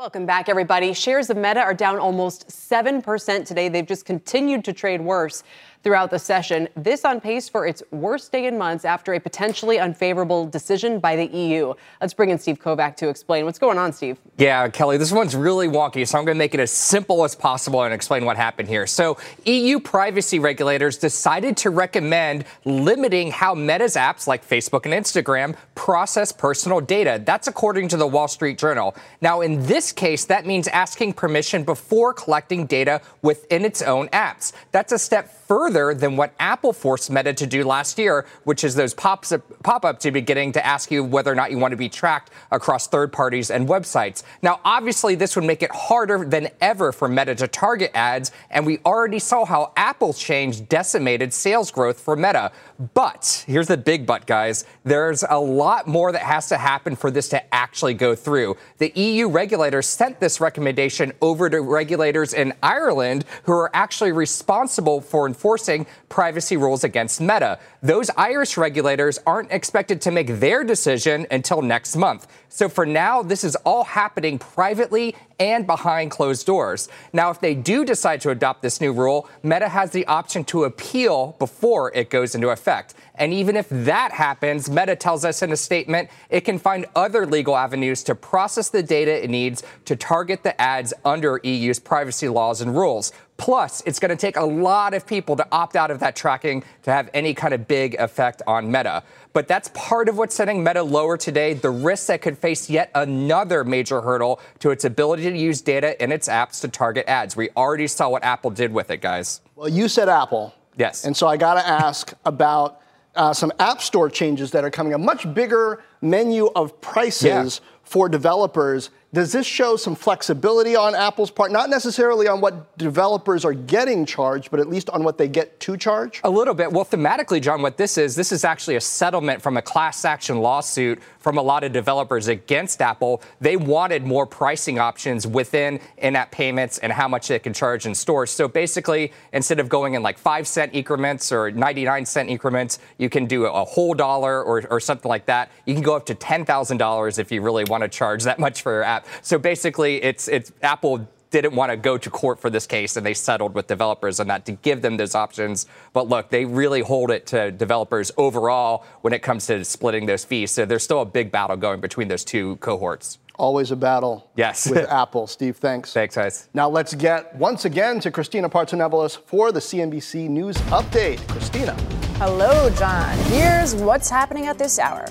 Welcome 0.09 0.25
back, 0.25 0.49
everybody. 0.49 0.91
Shares 0.93 1.29
of 1.29 1.37
Meta 1.37 1.59
are 1.59 1.75
down 1.75 1.99
almost 1.99 2.47
7% 2.47 3.45
today. 3.45 3.69
They've 3.69 3.85
just 3.85 4.05
continued 4.05 4.65
to 4.65 4.73
trade 4.73 5.01
worse 5.01 5.43
throughout 5.83 6.11
the 6.11 6.19
session. 6.19 6.67
This 6.75 7.05
on 7.05 7.21
pace 7.21 7.47
for 7.47 7.65
its 7.65 7.81
worst 7.91 8.31
day 8.31 8.47
in 8.47 8.57
months 8.57 8.83
after 8.83 9.13
a 9.13 9.19
potentially 9.19 9.79
unfavorable 9.79 10.45
decision 10.45 10.99
by 10.99 11.15
the 11.15 11.25
EU. 11.25 11.73
Let's 12.01 12.13
bring 12.13 12.29
in 12.29 12.37
Steve 12.37 12.59
Kovach 12.59 12.95
to 12.97 13.07
explain 13.07 13.45
what's 13.45 13.59
going 13.59 13.77
on, 13.77 13.93
Steve. 13.93 14.17
Yeah, 14.37 14.67
Kelly, 14.69 14.97
this 14.97 15.11
one's 15.11 15.35
really 15.35 15.67
wonky, 15.67 16.05
so 16.07 16.17
I'm 16.17 16.25
going 16.25 16.35
to 16.35 16.39
make 16.39 16.53
it 16.53 16.59
as 16.59 16.71
simple 16.71 17.23
as 17.23 17.33
possible 17.33 17.83
and 17.83 17.93
explain 17.93 18.25
what 18.25 18.35
happened 18.35 18.67
here. 18.67 18.85
So, 18.87 19.17
EU 19.45 19.79
privacy 19.79 20.39
regulators 20.39 20.97
decided 20.97 21.55
to 21.57 21.69
recommend 21.69 22.45
limiting 22.65 23.31
how 23.31 23.55
Meta's 23.55 23.95
apps 23.95 24.27
like 24.27 24.47
Facebook 24.47 24.85
and 24.85 24.93
Instagram 24.93 25.55
process 25.75 26.31
personal 26.31 26.81
data. 26.81 27.21
That's 27.23 27.47
according 27.47 27.87
to 27.89 27.97
the 27.97 28.07
Wall 28.07 28.27
Street 28.27 28.57
Journal. 28.57 28.95
Now, 29.21 29.41
in 29.41 29.65
this 29.65 29.91
case, 29.91 30.25
that 30.25 30.45
means 30.45 30.67
asking 30.67 31.13
permission 31.13 31.63
before 31.63 32.13
collecting 32.13 32.65
data 32.65 33.01
within 33.21 33.63
its 33.63 33.81
own 33.81 34.07
apps. 34.09 34.51
That's 34.71 34.91
a 34.91 34.99
step 34.99 35.33
further 35.47 35.68
than 35.69 36.17
what 36.17 36.33
Apple 36.39 36.73
forced 36.73 37.11
Meta 37.11 37.33
to 37.33 37.45
do 37.45 37.63
last 37.63 37.97
year, 37.97 38.25
which 38.43 38.63
is 38.63 38.75
those 38.75 38.93
pops 38.93 39.33
pop-up 39.63 39.99
to 39.99 40.11
beginning 40.11 40.51
to 40.53 40.65
ask 40.65 40.91
you 40.91 41.03
whether 41.03 41.31
or 41.31 41.35
not 41.35 41.51
you 41.51 41.57
want 41.57 41.71
to 41.71 41.77
be 41.77 41.89
tracked 41.89 42.31
across 42.51 42.87
third 42.87 43.11
parties 43.11 43.51
and 43.51 43.67
websites. 43.67 44.23
Now, 44.41 44.59
obviously, 44.65 45.15
this 45.15 45.35
would 45.35 45.45
make 45.45 45.61
it 45.61 45.71
harder 45.71 46.25
than 46.25 46.49
ever 46.61 46.91
for 46.91 47.07
Meta 47.07 47.35
to 47.35 47.47
target 47.47 47.91
ads, 47.93 48.31
and 48.49 48.65
we 48.65 48.79
already 48.85 49.19
saw 49.19 49.45
how 49.45 49.71
Apple's 49.75 50.19
change 50.19 50.67
decimated 50.69 51.33
sales 51.33 51.71
growth 51.71 51.99
for 51.99 52.15
Meta. 52.15 52.51
But 52.93 53.43
here's 53.45 53.67
the 53.67 53.75
big 53.75 54.05
but, 54.05 54.25
guys. 54.25 54.63
There's 54.85 55.25
a 55.29 55.37
lot 55.37 55.85
more 55.85 56.13
that 56.13 56.21
has 56.21 56.47
to 56.47 56.57
happen 56.57 56.95
for 56.95 57.11
this 57.11 57.27
to 57.29 57.53
actually 57.53 57.93
go 57.93 58.15
through. 58.15 58.55
The 58.77 58.93
EU 58.95 59.27
regulators 59.27 59.85
sent 59.85 60.21
this 60.21 60.39
recommendation 60.39 61.11
over 61.21 61.49
to 61.49 61.59
regulators 61.59 62.33
in 62.33 62.53
Ireland 62.63 63.25
who 63.43 63.51
are 63.51 63.69
actually 63.73 64.13
responsible 64.13 65.01
for 65.01 65.27
enforcing 65.27 65.87
privacy 66.07 66.55
rules 66.55 66.85
against 66.85 67.19
Meta. 67.19 67.59
Those 67.83 68.09
Irish 68.11 68.55
regulators 68.55 69.19
aren't 69.25 69.51
expected 69.51 69.99
to 70.03 70.11
make 70.11 70.39
their 70.39 70.63
decision 70.63 71.27
until 71.31 71.61
next 71.61 71.97
month. 71.97 72.27
So 72.47 72.69
for 72.69 72.85
now, 72.85 73.21
this 73.21 73.43
is 73.43 73.57
all 73.57 73.83
happening 73.83 74.39
privately 74.39 75.15
and 75.39 75.65
behind 75.65 76.11
closed 76.11 76.45
doors. 76.45 76.89
Now, 77.13 77.29
if 77.29 77.39
they 77.39 77.55
do 77.55 77.85
decide 77.85 78.21
to 78.21 78.29
adopt 78.29 78.61
this 78.61 78.81
new 78.81 78.91
rule, 78.91 79.29
Meta 79.43 79.69
has 79.69 79.91
the 79.91 80.05
option 80.07 80.43
to 80.45 80.65
appeal 80.65 81.35
before 81.39 81.91
it 81.95 82.09
goes 82.09 82.35
into 82.35 82.49
effect. 82.49 82.93
And 83.15 83.33
even 83.33 83.55
if 83.55 83.67
that 83.69 84.11
happens, 84.11 84.69
Meta 84.69 84.95
tells 84.95 85.25
us 85.25 85.41
in 85.41 85.51
a 85.51 85.57
statement 85.57 86.09
it 86.29 86.41
can 86.41 86.59
find 86.59 86.85
other 86.95 87.25
legal 87.25 87.55
avenues 87.55 88.03
to 88.03 88.15
process 88.15 88.69
the 88.69 88.83
data 88.83 89.23
it 89.23 89.29
needs 89.29 89.63
to 89.85 89.95
target 89.95 90.43
the 90.43 90.59
ads 90.61 90.93
under 91.05 91.39
EU's 91.43 91.79
privacy 91.79 92.27
laws 92.27 92.61
and 92.61 92.75
rules. 92.75 93.11
Plus, 93.39 93.81
it's 93.85 93.99
going 93.99 94.09
to 94.09 94.17
take 94.17 94.35
a 94.35 94.43
lot 94.43 94.93
of 94.93 95.07
people 95.07 95.37
to 95.37 95.47
opt 95.49 95.77
out 95.77 95.89
of 95.91 95.99
that 96.01 96.13
tracking 96.13 96.61
to 96.83 96.91
have 96.91 97.09
any 97.13 97.33
kind 97.33 97.53
of 97.53 97.69
big 97.69 97.95
effect 97.95 98.41
on 98.45 98.69
Meta. 98.69 99.01
But 99.31 99.47
that's 99.47 99.71
part 99.73 100.09
of 100.09 100.17
what's 100.17 100.35
setting 100.35 100.61
Meta 100.61 100.83
lower 100.83 101.15
today. 101.15 101.53
The 101.53 101.69
risk 101.69 102.07
that 102.07 102.21
could 102.21 102.37
face 102.37 102.69
yet 102.69 102.91
another 102.93 103.63
major 103.63 104.01
hurdle 104.01 104.41
to 104.59 104.71
its 104.71 104.83
ability 104.83 105.23
to 105.23 105.37
use 105.37 105.61
data 105.61 106.01
in 106.03 106.11
its 106.11 106.27
apps 106.27 106.59
to 106.61 106.67
target 106.67 107.05
ads. 107.07 107.37
We 107.37 107.49
already 107.55 107.87
saw 107.87 108.09
what 108.09 108.25
Apple 108.25 108.51
did 108.51 108.73
with 108.73 108.91
it, 108.91 108.97
guys. 108.97 109.39
Well, 109.55 109.69
you 109.69 109.87
said 109.87 110.09
Apple. 110.09 110.53
Yes. 110.75 111.05
And 111.05 111.15
so 111.15 111.25
I 111.25 111.37
got 111.37 111.53
to 111.53 111.65
ask 111.65 112.13
about 112.25 112.81
uh, 113.15 113.33
some 113.33 113.53
App 113.57 113.81
Store 113.81 114.09
changes 114.09 114.51
that 114.51 114.65
are 114.65 114.69
coming, 114.69 114.93
a 114.93 114.97
much 114.97 115.33
bigger 115.33 115.81
menu 116.01 116.47
of 116.55 116.79
prices 116.81 117.61
yeah. 117.63 117.69
for 117.83 118.09
developers 118.09 118.89
does 119.11 119.31
this 119.31 119.47
show 119.47 119.75
some 119.75 119.95
flexibility 119.95 120.75
on 120.75 120.93
Apple's 120.93 121.31
part? 121.31 121.51
Not 121.51 121.71
necessarily 121.71 122.27
on 122.27 122.41
what 122.41 122.77
developers 122.77 123.43
are 123.43 123.53
getting 123.53 124.05
charged, 124.05 124.51
but 124.51 124.59
at 124.59 124.69
least 124.69 124.87
on 124.91 125.03
what 125.03 125.17
they 125.17 125.27
get 125.27 125.59
to 125.61 125.77
charge? 125.77 126.21
A 126.23 126.29
little 126.29 126.53
bit. 126.53 126.71
Well, 126.71 126.85
thematically, 126.85 127.41
John, 127.41 127.63
what 127.63 127.75
this 127.75 127.97
is, 127.97 128.15
this 128.15 128.31
is 128.31 128.45
actually 128.45 128.75
a 128.75 128.81
settlement 128.81 129.41
from 129.41 129.57
a 129.57 129.63
class 129.63 130.05
action 130.05 130.39
lawsuit 130.39 130.99
from 131.17 131.39
a 131.39 131.41
lot 131.41 131.63
of 131.63 131.73
developers 131.73 132.27
against 132.27 132.81
Apple. 132.83 133.23
They 133.41 133.57
wanted 133.57 134.05
more 134.05 134.27
pricing 134.27 134.77
options 134.77 135.25
within 135.25 135.79
in 135.97 136.15
app 136.15 136.31
payments 136.31 136.77
and 136.77 136.93
how 136.93 137.07
much 137.07 137.29
they 137.29 137.39
can 137.39 137.53
charge 137.53 137.87
in 137.87 137.95
stores. 137.95 138.29
So 138.29 138.47
basically, 138.47 139.11
instead 139.33 139.59
of 139.59 139.69
going 139.69 139.95
in 139.95 140.03
like 140.03 140.19
five 140.19 140.47
cent 140.47 140.75
increments 140.75 141.31
or 141.31 141.49
99 141.49 142.05
cent 142.05 142.29
increments, 142.29 142.77
you 142.99 143.09
can 143.09 143.25
do 143.25 143.45
a 143.45 143.65
whole 143.65 143.95
dollar 143.95 144.43
or, 144.43 144.67
or 144.69 144.79
something 144.79 145.09
like 145.09 145.25
that. 145.25 145.51
You 145.65 145.73
can 145.73 145.83
go 145.83 145.95
up 145.95 146.05
to 146.05 146.15
$10,000 146.15 147.19
if 147.19 147.31
you 147.31 147.41
really 147.41 147.63
want 147.63 147.81
to 147.81 147.89
charge 147.89 148.23
that 148.25 148.37
much 148.37 148.61
for 148.61 148.71
your 148.71 148.83
app. 148.83 148.98
So 149.21 149.37
basically, 149.37 150.03
it's 150.03 150.27
it's 150.27 150.51
Apple 150.61 151.07
didn't 151.31 151.53
want 151.53 151.71
to 151.71 151.77
go 151.77 151.97
to 151.97 152.09
court 152.09 152.39
for 152.39 152.49
this 152.49 152.65
case 152.65 152.97
and 152.97 153.05
they 153.05 153.13
settled 153.13 153.53
with 153.53 153.67
developers 153.67 154.19
on 154.19 154.27
that 154.27 154.45
to 154.45 154.53
give 154.53 154.81
them 154.81 154.97
those 154.97 155.15
options. 155.15 155.67
But 155.93 156.07
look, 156.07 156.29
they 156.29 156.45
really 156.45 156.81
hold 156.81 157.11
it 157.11 157.27
to 157.27 157.51
developers 157.51 158.11
overall 158.17 158.83
when 159.01 159.13
it 159.13 159.21
comes 159.21 159.45
to 159.47 159.63
splitting 159.63 160.05
those 160.05 160.25
fees. 160.25 160.51
So 160.51 160.65
there's 160.65 160.83
still 160.83 161.01
a 161.01 161.05
big 161.05 161.31
battle 161.31 161.57
going 161.57 161.81
between 161.81 162.07
those 162.07 162.23
two 162.23 162.55
cohorts. 162.57 163.19
Always 163.35 163.71
a 163.71 163.75
battle. 163.75 164.29
Yes. 164.35 164.69
with 164.69 164.89
Apple. 164.89 165.25
Steve, 165.25 165.55
thanks. 165.57 165.93
Thanks, 165.93 166.15
guys. 166.15 166.49
Now 166.53 166.67
let's 166.67 166.93
get 166.93 167.33
once 167.35 167.63
again 167.63 168.01
to 168.01 168.11
Christina 168.11 168.49
Partsinevelos 168.49 169.17
for 169.17 169.51
the 169.51 169.61
CNBC 169.61 170.27
News 170.29 170.57
Update. 170.67 171.25
Christina. 171.29 171.73
Hello, 172.17 172.69
John. 172.71 173.17
Here's 173.31 173.73
what's 173.75 174.09
happening 174.09 174.47
at 174.47 174.57
this 174.57 174.77
hour. 174.77 175.05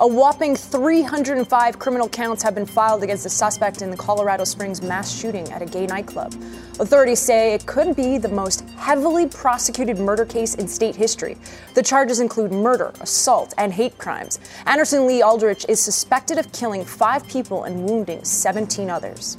A 0.00 0.06
whopping 0.06 0.54
305 0.54 1.78
criminal 1.80 2.08
counts 2.08 2.40
have 2.44 2.54
been 2.54 2.66
filed 2.66 3.02
against 3.02 3.24
the 3.24 3.30
suspect 3.30 3.82
in 3.82 3.90
the 3.90 3.96
Colorado 3.96 4.44
Springs 4.44 4.80
mass 4.80 5.12
shooting 5.12 5.50
at 5.50 5.60
a 5.60 5.66
gay 5.66 5.86
nightclub. 5.86 6.32
Authorities 6.78 7.18
say 7.18 7.52
it 7.52 7.66
could 7.66 7.96
be 7.96 8.16
the 8.16 8.28
most 8.28 8.60
heavily 8.76 9.26
prosecuted 9.26 9.98
murder 9.98 10.24
case 10.24 10.54
in 10.54 10.68
state 10.68 10.94
history. 10.94 11.36
The 11.74 11.82
charges 11.82 12.20
include 12.20 12.52
murder, 12.52 12.92
assault, 13.00 13.54
and 13.58 13.72
hate 13.72 13.98
crimes. 13.98 14.38
Anderson 14.66 15.04
Lee 15.04 15.20
Aldrich 15.20 15.66
is 15.68 15.80
suspected 15.80 16.38
of 16.38 16.52
killing 16.52 16.84
five 16.84 17.26
people 17.26 17.64
and 17.64 17.84
wounding 17.90 18.22
17 18.22 18.88
others. 18.88 19.36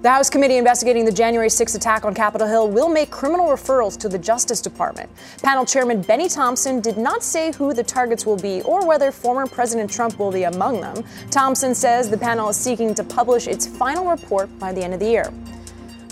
The 0.00 0.10
House 0.10 0.30
committee 0.30 0.58
investigating 0.58 1.04
the 1.04 1.10
January 1.10 1.50
6 1.50 1.74
attack 1.74 2.04
on 2.04 2.14
Capitol 2.14 2.46
Hill 2.46 2.68
will 2.68 2.88
make 2.88 3.10
criminal 3.10 3.48
referrals 3.48 3.98
to 3.98 4.08
the 4.08 4.16
Justice 4.16 4.60
Department. 4.60 5.10
Panel 5.42 5.66
Chairman 5.66 6.02
Bennie 6.02 6.28
Thompson 6.28 6.80
did 6.80 6.96
not 6.96 7.24
say 7.24 7.50
who 7.50 7.74
the 7.74 7.82
targets 7.82 8.24
will 8.24 8.36
be 8.36 8.62
or 8.62 8.86
whether 8.86 9.10
former 9.10 9.44
President 9.44 9.90
Trump 9.90 10.16
will 10.20 10.30
be 10.30 10.44
among 10.44 10.80
them. 10.80 11.02
Thompson 11.32 11.74
says 11.74 12.08
the 12.08 12.16
panel 12.16 12.48
is 12.48 12.56
seeking 12.56 12.94
to 12.94 13.02
publish 13.02 13.48
its 13.48 13.66
final 13.66 14.08
report 14.08 14.56
by 14.60 14.72
the 14.72 14.84
end 14.84 14.94
of 14.94 15.00
the 15.00 15.10
year. 15.10 15.32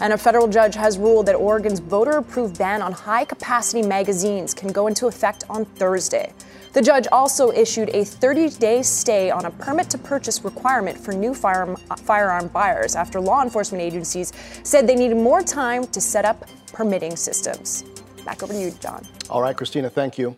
And 0.00 0.12
a 0.12 0.18
federal 0.18 0.48
judge 0.48 0.74
has 0.74 0.98
ruled 0.98 1.26
that 1.26 1.36
Oregon's 1.36 1.78
voter 1.78 2.18
approved 2.18 2.58
ban 2.58 2.82
on 2.82 2.90
high 2.90 3.24
capacity 3.24 3.82
magazines 3.86 4.52
can 4.52 4.72
go 4.72 4.88
into 4.88 5.06
effect 5.06 5.44
on 5.48 5.64
Thursday. 5.64 6.32
The 6.76 6.82
judge 6.82 7.06
also 7.10 7.50
issued 7.52 7.88
a 7.94 8.04
30 8.04 8.50
day 8.50 8.82
stay 8.82 9.30
on 9.30 9.46
a 9.46 9.50
permit 9.50 9.88
to 9.88 9.96
purchase 9.96 10.44
requirement 10.44 10.98
for 10.98 11.12
new 11.12 11.32
firearm, 11.32 11.76
firearm 11.96 12.48
buyers 12.48 12.94
after 12.94 13.18
law 13.18 13.42
enforcement 13.42 13.82
agencies 13.82 14.30
said 14.62 14.86
they 14.86 14.94
needed 14.94 15.16
more 15.16 15.40
time 15.40 15.86
to 15.86 16.02
set 16.02 16.26
up 16.26 16.46
permitting 16.74 17.16
systems. 17.16 17.82
Back 18.26 18.42
over 18.42 18.52
to 18.52 18.60
you, 18.60 18.72
John. 18.72 19.06
All 19.30 19.40
right, 19.40 19.56
Christina, 19.56 19.88
thank 19.88 20.18
you. 20.18 20.36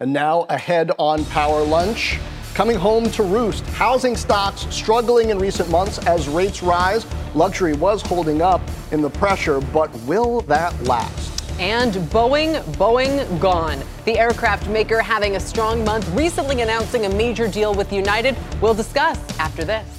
And 0.00 0.12
now 0.12 0.46
ahead 0.50 0.90
on 0.98 1.24
Power 1.26 1.62
Lunch. 1.62 2.18
Coming 2.54 2.76
home 2.76 3.08
to 3.12 3.22
roost, 3.22 3.64
housing 3.66 4.16
stocks 4.16 4.66
struggling 4.74 5.30
in 5.30 5.38
recent 5.38 5.70
months 5.70 6.04
as 6.08 6.28
rates 6.28 6.60
rise. 6.60 7.06
Luxury 7.36 7.74
was 7.74 8.02
holding 8.02 8.42
up 8.42 8.60
in 8.90 9.00
the 9.00 9.10
pressure, 9.10 9.60
but 9.60 9.94
will 10.08 10.40
that 10.40 10.74
last? 10.82 11.37
And 11.58 11.92
Boeing, 12.10 12.62
Boeing 12.76 13.40
gone. 13.40 13.82
The 14.04 14.18
aircraft 14.18 14.68
maker 14.68 15.00
having 15.00 15.36
a 15.36 15.40
strong 15.40 15.84
month, 15.84 16.08
recently 16.10 16.60
announcing 16.62 17.04
a 17.04 17.08
major 17.08 17.48
deal 17.48 17.74
with 17.74 17.92
United. 17.92 18.36
We'll 18.60 18.74
discuss 18.74 19.18
after 19.38 19.64
this. 19.64 19.97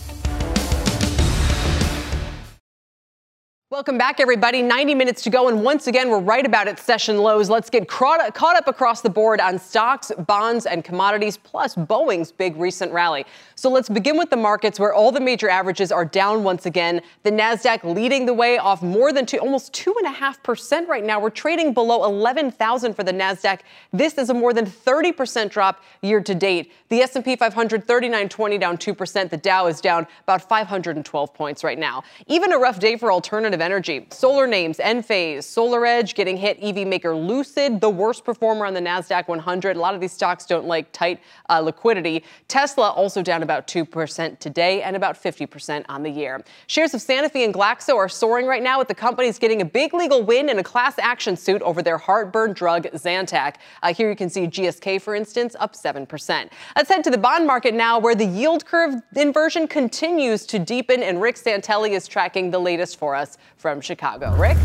Welcome 3.71 3.99
back, 3.99 4.19
everybody. 4.19 4.63
90 4.63 4.95
minutes 4.95 5.21
to 5.21 5.29
go, 5.29 5.47
and 5.47 5.63
once 5.63 5.85
again, 5.85 6.09
we're 6.09 6.17
right 6.17 6.43
about 6.43 6.67
at 6.67 6.79
session 6.79 7.19
lows. 7.19 7.51
Let's 7.51 7.69
get 7.69 7.87
caught 7.87 8.19
up 8.19 8.67
across 8.67 9.01
the 9.01 9.11
board 9.11 9.39
on 9.39 9.59
stocks, 9.59 10.11
bonds, 10.25 10.65
and 10.65 10.83
commodities, 10.83 11.37
plus 11.37 11.75
Boeing's 11.75 12.31
big 12.31 12.57
recent 12.57 12.91
rally. 12.91 13.27
So 13.53 13.69
let's 13.69 13.87
begin 13.87 14.17
with 14.17 14.31
the 14.31 14.37
markets, 14.37 14.79
where 14.79 14.91
all 14.91 15.11
the 15.11 15.19
major 15.19 15.49
averages 15.49 15.91
are 15.91 16.03
down 16.03 16.43
once 16.43 16.65
again. 16.65 17.01
The 17.21 17.29
Nasdaq 17.29 17.83
leading 17.83 18.25
the 18.25 18.33
way, 18.33 18.57
off 18.57 18.81
more 18.81 19.13
than 19.13 19.27
two, 19.27 19.37
almost 19.37 19.71
two 19.71 19.93
and 19.99 20.07
a 20.07 20.17
half 20.17 20.41
percent 20.41 20.89
right 20.89 21.03
now. 21.03 21.19
We're 21.19 21.29
trading 21.29 21.75
below 21.75 22.05
11,000 22.05 22.95
for 22.95 23.03
the 23.03 23.13
Nasdaq. 23.13 23.59
This 23.93 24.17
is 24.17 24.31
a 24.31 24.33
more 24.33 24.51
than 24.51 24.65
30 24.65 25.11
percent 25.11 25.51
drop 25.51 25.83
year 26.01 26.21
to 26.21 26.33
date. 26.33 26.71
The 26.87 27.01
S&P 27.01 27.35
500 27.35 27.85
39.20 27.85 28.59
down 28.59 28.79
two 28.79 28.95
percent. 28.95 29.29
The 29.29 29.37
Dow 29.37 29.67
is 29.67 29.79
down 29.79 30.07
about 30.23 30.41
512 30.41 31.33
points 31.35 31.63
right 31.63 31.77
now. 31.77 32.01
Even 32.25 32.51
a 32.51 32.57
rough 32.57 32.79
day 32.79 32.97
for 32.97 33.11
alternative 33.11 33.58
of 33.59 33.61
energy. 33.61 34.07
Solar 34.09 34.47
names, 34.47 34.77
Enphase, 34.77 35.39
SolarEdge 35.39 36.15
getting 36.15 36.37
hit, 36.37 36.57
EV 36.61 36.87
maker 36.87 37.13
Lucid, 37.13 37.81
the 37.81 37.89
worst 37.89 38.23
performer 38.23 38.65
on 38.65 38.73
the 38.73 38.79
NASDAQ 38.79 39.27
100. 39.27 39.75
A 39.75 39.79
lot 39.79 39.93
of 39.93 39.99
these 39.99 40.13
stocks 40.13 40.45
don't 40.45 40.65
like 40.65 40.89
tight 40.93 41.19
uh, 41.49 41.59
liquidity. 41.59 42.23
Tesla 42.47 42.89
also 42.91 43.21
down 43.21 43.43
about 43.43 43.67
2% 43.67 44.39
today 44.39 44.81
and 44.81 44.95
about 44.95 45.21
50% 45.21 45.83
on 45.89 46.03
the 46.03 46.09
year. 46.09 46.41
Shares 46.67 46.93
of 46.93 47.01
Sanofi 47.01 47.43
and 47.43 47.53
Glaxo 47.53 47.97
are 47.97 48.07
soaring 48.07 48.45
right 48.45 48.63
now 48.63 48.79
with 48.79 48.87
the 48.87 48.95
companies 48.95 49.37
getting 49.37 49.61
a 49.61 49.65
big 49.65 49.93
legal 49.93 50.23
win 50.23 50.47
in 50.47 50.57
a 50.59 50.63
class 50.63 50.97
action 50.97 51.35
suit 51.35 51.61
over 51.63 51.81
their 51.81 51.97
heartburn 51.97 52.53
drug 52.53 52.83
Zantac. 52.93 53.55
Uh, 53.83 53.93
here 53.93 54.09
you 54.09 54.15
can 54.15 54.29
see 54.29 54.47
GSK, 54.47 55.01
for 55.01 55.15
instance, 55.15 55.55
up 55.59 55.73
7%. 55.73 56.49
Let's 56.77 56.89
head 56.89 57.03
to 57.03 57.09
the 57.09 57.17
bond 57.17 57.45
market 57.45 57.73
now 57.73 57.99
where 57.99 58.15
the 58.15 58.25
yield 58.25 58.65
curve 58.65 58.95
inversion 59.17 59.67
continues 59.67 60.45
to 60.45 60.59
deepen 60.59 61.03
and 61.03 61.21
Rick 61.21 61.35
Santelli 61.35 61.89
is 61.89 62.07
tracking 62.07 62.51
the 62.51 62.59
latest 62.59 62.97
for 62.97 63.15
us 63.15 63.37
from 63.59 63.81
Chicago. 63.81 64.33
Rick? 64.37 64.57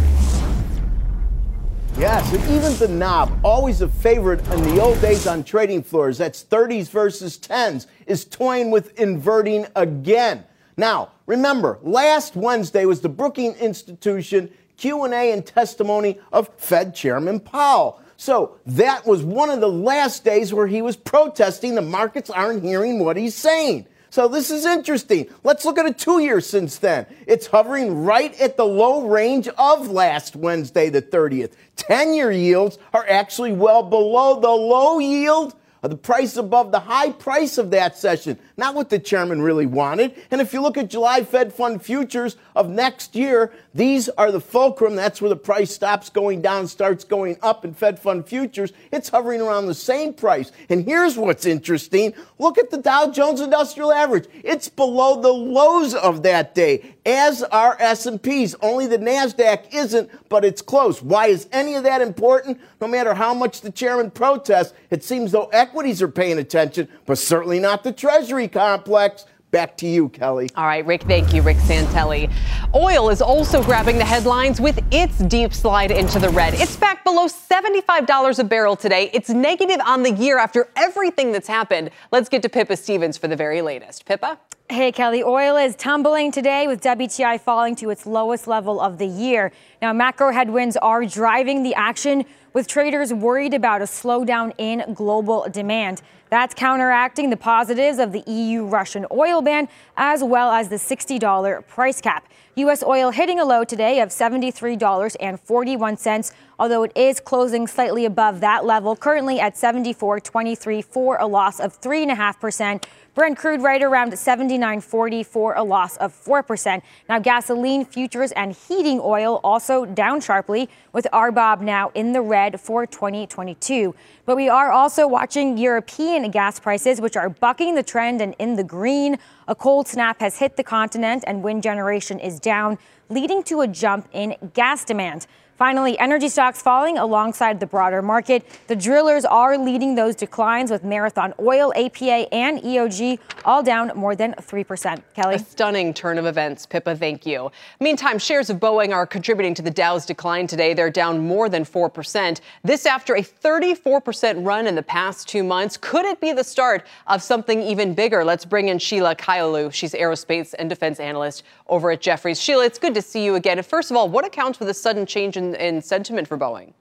Yes, 1.99 2.33
and 2.33 2.43
even 2.51 2.77
the 2.79 2.89
NOB, 2.89 3.45
always 3.45 3.81
a 3.81 3.89
favorite 3.89 4.41
in 4.53 4.63
the 4.63 4.81
old 4.81 5.01
days 5.01 5.27
on 5.27 5.43
trading 5.45 5.83
floors, 5.83 6.19
that's 6.19 6.45
30s 6.45 6.89
versus 6.89 7.37
10s, 7.37 7.87
is 8.07 8.25
toying 8.25 8.71
with 8.71 8.99
inverting 8.99 9.67
again. 9.77 10.45
Now, 10.77 11.11
remember, 11.27 11.79
last 11.83 12.37
Wednesday 12.37 12.85
was 12.85 13.01
the 13.01 13.09
Brookings 13.09 13.57
Institution 13.59 14.51
Q&A 14.77 15.33
and 15.33 15.45
testimony 15.45 16.19
of 16.33 16.51
Fed 16.57 16.95
Chairman 16.95 17.41
Powell. 17.41 18.01
So 18.17 18.59
that 18.67 19.07
was 19.07 19.23
one 19.23 19.51
of 19.51 19.61
the 19.61 19.69
last 19.69 20.25
days 20.25 20.55
where 20.55 20.67
he 20.67 20.83
was 20.83 20.97
protesting 20.97 21.75
the 21.75 21.83
markets 21.83 22.31
aren't 22.31 22.63
hearing 22.63 23.01
what 23.01 23.17
he's 23.17 23.35
saying. 23.35 23.87
So 24.15 24.29
this 24.29 24.53
is 24.53 24.65
interesting. 24.65 25.27
Let's 25.43 25.65
look 25.65 25.77
at 25.77 25.87
a 25.87 25.93
two 25.93 26.21
year 26.21 26.41
since 26.41 26.79
then. 26.79 27.05
It's 27.27 27.49
hovering 27.49 28.05
right 28.05 28.41
at 28.41 28.57
the 28.57 28.65
low 28.65 29.09
range 29.09 29.49
of 29.49 29.89
last 29.89 30.37
Wednesday, 30.37 30.89
the 30.89 31.03
30th. 31.03 31.55
10 31.75 32.15
year 32.15 32.31
yields 32.31 32.79
are 32.93 33.05
actually 33.09 33.51
well 33.51 33.83
below 33.83 34.39
the 34.39 34.49
low 34.49 35.01
yield 35.01 35.57
the 35.89 35.97
price 35.97 36.37
above 36.37 36.73
the 36.73 36.81
high 36.81 37.11
price 37.11 37.59
of 37.59 37.71
that 37.71 37.97
session, 37.99 38.39
not 38.57 38.75
what 38.75 38.89
the 38.89 38.99
chairman 38.99 39.43
really 39.43 39.67
wanted. 39.67 40.15
And 40.31 40.41
if 40.41 40.53
you 40.53 40.63
look 40.63 40.79
at 40.79 40.89
July 40.89 41.25
Fed 41.25 41.53
Fund 41.53 41.83
futures 41.83 42.37
of 42.57 42.71
next 42.71 43.15
year, 43.15 43.53
these 43.75 44.09
are 44.11 44.31
the 44.31 44.41
fulcrum. 44.41 44.97
That's 44.97 45.21
where 45.21 45.29
the 45.29 45.37
price 45.37 45.75
stops 45.75 46.09
going 46.09 46.41
down, 46.41 46.69
starts 46.69 47.05
going 47.05 47.37
up 47.43 47.65
in 47.65 47.75
Fed 47.75 47.99
Fund 47.99 48.27
futures. 48.27 48.73
It's 48.93 49.09
hovering 49.09 49.41
around 49.41 49.67
the 49.67 49.75
same 49.75 50.15
price. 50.15 50.53
And 50.71 50.85
here's 50.85 51.19
what's 51.19 51.45
interesting. 51.45 52.15
Look 52.39 52.57
at 52.57 52.71
the 52.71 52.79
Dow 52.79 53.11
Jones 53.11 53.41
Industrial 53.41 53.93
Average. 53.93 54.29
It's 54.43 54.69
below 54.69 55.21
the 55.21 55.33
lows 55.33 55.95
of 55.95 56.23
that 56.23 56.55
day, 56.55 56.95
as 57.05 57.43
are 57.43 57.77
S&Ps. 57.81 58.55
Only 58.63 58.87
the 58.87 58.99
Nasdaq 58.99 59.75
isn't, 59.75 60.11
but 60.29 60.45
it's 60.45 60.63
close. 60.63 61.03
Why 61.03 61.27
is 61.27 61.49
any 61.53 61.75
of 61.75 61.83
that 61.83 62.01
important? 62.01 62.61
No 62.81 62.89
matter 62.89 63.15
how 63.15 63.35
much 63.35 63.61
the 63.61 63.73
chairman 63.73 64.11
protests, 64.11 64.73
it 64.91 65.03
seems 65.03 65.33
though 65.33 65.51
equities 65.75 66.01
are 66.01 66.07
paying 66.07 66.39
attention, 66.39 66.87
but 67.05 67.19
certainly 67.19 67.59
not 67.59 67.83
the 67.83 67.91
Treasury 67.91 68.47
complex. 68.47 69.27
Back 69.51 69.77
to 69.79 69.89
you, 69.89 70.09
Kelly. 70.09 70.49
All 70.55 70.67
right, 70.67 70.87
Rick. 70.87 71.03
Thank 71.03 71.35
you, 71.35 71.43
Rick 71.43 71.57
Santelli. 71.57 72.33
Oil 72.77 73.11
is 73.11 73.21
also 73.21 73.61
grabbing 73.61 73.99
the 73.99 74.05
headlines 74.05 74.61
with 74.61 74.79
its 74.93 75.19
deep 75.19 75.53
slide 75.53 75.91
into 75.91 76.21
the 76.21 76.29
red. 76.29 76.55
It's 76.55 76.77
back 76.77 77.03
below 77.03 77.27
$75 77.27 78.39
a 78.39 78.45
barrel 78.45 78.77
today. 78.77 79.11
It's 79.13 79.31
negative 79.31 79.81
on 79.85 80.05
the 80.05 80.13
year 80.13 80.39
after 80.39 80.69
everything 80.77 81.33
that's 81.33 81.49
happened. 81.49 81.91
Let's 82.13 82.29
get 82.29 82.43
to 82.43 82.49
Pippa 82.49 82.77
Stevens 82.77 83.19
for 83.19 83.27
the 83.27 83.37
very 83.37 83.61
latest. 83.61 84.07
Pippa? 84.07 84.39
Hey, 84.71 84.93
Kelly. 84.93 85.23
Oil 85.23 85.59
is 85.59 85.77
tumbling 85.77 86.33
today 86.33 86.67
with 86.67 86.81
WTI 86.81 87.39
falling 87.39 87.77
to 87.77 87.91
its 87.91 88.07
lowest 88.07 88.47
level 88.47 88.81
of 88.81 88.97
the 88.97 89.07
year. 89.07 89.53
Now, 89.83 89.93
macro 89.93 90.33
headwinds 90.33 90.79
are 90.79 91.05
driving 91.05 91.63
the 91.63 91.75
action 91.75 92.25
with 92.55 92.67
traders 92.67 93.13
worried 93.13 93.53
about 93.53 93.83
a 93.83 93.85
slowdown 93.85 94.55
in 94.57 94.95
global 94.95 95.47
demand. 95.51 96.01
That's 96.31 96.55
counteracting 96.55 97.29
the 97.29 97.37
positives 97.37 97.99
of 97.99 98.13
the 98.13 98.25
EU 98.27 98.65
Russian 98.65 99.05
oil 99.13 99.43
ban 99.43 99.69
as 99.99 100.25
well 100.25 100.51
as 100.51 100.71
the 100.71 100.77
$60 100.77 101.69
price 101.69 102.01
cap. 102.01 102.27
U.S. 102.57 102.83
oil 102.83 103.11
hitting 103.11 103.41
a 103.41 103.45
low 103.45 103.65
today 103.65 104.01
of 104.01 104.09
$73.41, 104.09 106.33
although 106.59 106.85
it 106.85 106.93
is 106.97 107.21
closing 107.21 107.67
slightly 107.67 108.07
above 108.07 108.41
that 108.41 108.65
level, 108.65 108.97
currently 108.97 109.41
at 109.41 109.57
74.23 109.57 110.83
for 110.85 111.19
a 111.19 111.27
loss 111.27 111.61
of 111.61 111.79
3.5%. 111.81 112.85
Brent 113.15 113.39
crude 113.39 113.63
right 113.63 113.81
around 113.81 114.13
79.40 114.13 115.25
for 115.25 115.55
a 115.55 115.63
loss 115.63 115.97
of 115.99 116.13
4%. 116.13 116.83
Now, 117.09 117.21
gasoline 117.21 117.85
futures 117.85 118.33
and 118.33 118.53
heating 118.53 118.99
oil 119.01 119.41
also 119.45 119.85
down 119.85 120.21
sharply, 120.21 120.69
with 120.93 121.07
RBOB 121.13 121.61
now 121.61 121.93
in 121.95 122.13
the 122.13 122.21
red 122.21 122.61
for 122.61 122.87
2022. 122.87 123.95
But 124.27 124.35
we 124.35 124.49
are 124.49 124.73
also 124.73 125.07
watching 125.07 125.57
European 125.57 126.29
gas 126.33 126.59
prices, 126.59 127.01
which 127.01 127.17
are 127.17 127.29
bucking 127.29 127.77
the 127.77 127.85
trend 127.85 128.21
and 128.21 128.35
in 128.41 128.57
the 128.57 128.65
green. 128.65 129.19
A 129.47 129.55
cold 129.55 129.87
snap 129.87 130.19
has 130.19 130.41
hit 130.41 130.57
the 130.57 130.65
continent, 130.65 131.23
and 131.25 131.45
wind 131.45 131.63
generation 131.63 132.19
is 132.19 132.41
down, 132.41 132.79
leading 133.11 133.45
to 133.45 133.61
a 133.61 133.69
jump 133.69 134.09
in 134.13 134.35
gas 134.55 134.85
demand. 134.85 135.29
Finally, 135.57 135.97
energy 136.01 136.29
stocks 136.29 136.61
falling 136.61 136.99
alongside 136.99 137.61
the 137.61 137.67
broader 137.67 138.03
market. 138.03 138.45
The 138.67 138.75
drillers 138.75 139.25
are 139.25 139.57
leading 139.57 139.95
those 139.95 140.17
declines 140.17 140.71
with 140.71 140.83
Marathon 140.83 141.33
Oil, 141.39 141.73
APA, 141.77 142.35
and 142.35 142.61
EOG 142.61 143.21
all 143.45 143.63
down 143.63 143.93
more 143.95 144.17
than 144.17 144.35
3%. 144.35 145.01
Kelly? 145.15 145.37
A 145.37 145.39
stunning 145.39 145.95
turn 145.95 146.19
of 146.19 146.27
events. 146.27 146.67
Pippa, 146.67 146.97
thank 146.97 147.25
you. 147.25 147.53
Meantime, 147.79 148.19
shares 148.19 148.51
of 148.51 148.59
Boeing 148.59 148.93
are 148.93 149.07
contributing 149.07 149.55
to 149.55 149.63
the 149.63 149.71
Dow's 149.71 150.05
decline 150.05 150.49
today. 150.49 150.75
They're 150.75 150.91
down 150.91 151.25
more 151.25 151.49
than 151.49 151.65
4%. 151.65 152.41
This 152.65 152.85
after 152.85 153.15
a 153.15 153.23
34% 153.23 154.45
run 154.45 154.67
in 154.67 154.75
the 154.75 154.83
past 154.83 155.29
two 155.29 155.45
months. 155.45 155.77
Could 155.77 156.05
it 156.05 156.21
be 156.21 156.33
the 156.33 156.45
start 156.45 156.85
of 157.07 157.23
something 157.23 157.63
even 157.63 157.95
bigger? 157.95 158.25
Let's 158.25 158.45
bring 158.45 158.69
in 158.69 158.81
Sheila 158.81 159.15
Kahyaoglu. 159.15 159.73
She's 159.73 159.93
aerospace 159.93 160.55
and 160.59 160.69
defense 160.69 160.99
analyst 160.99 161.45
over 161.69 161.93
at 161.93 162.01
Jefferies. 162.01 162.41
Sheila, 162.41 162.65
it's 162.65 162.79
good 162.79 162.95
to 162.95 163.03
see 163.03 163.25
you 163.25 163.37
again. 163.37 163.63
First 163.63 163.93
of 163.93 163.97
all, 163.97 164.09
what 164.09 164.27
accounts 164.27 164.59
for 164.59 164.65
the 164.65 164.75
sudden 164.75 165.07
change 165.07 165.37
in 165.37 165.54
in, 165.55 165.83
sentiment 165.83 166.29
for 166.29 166.39
Boeing? 166.39 166.73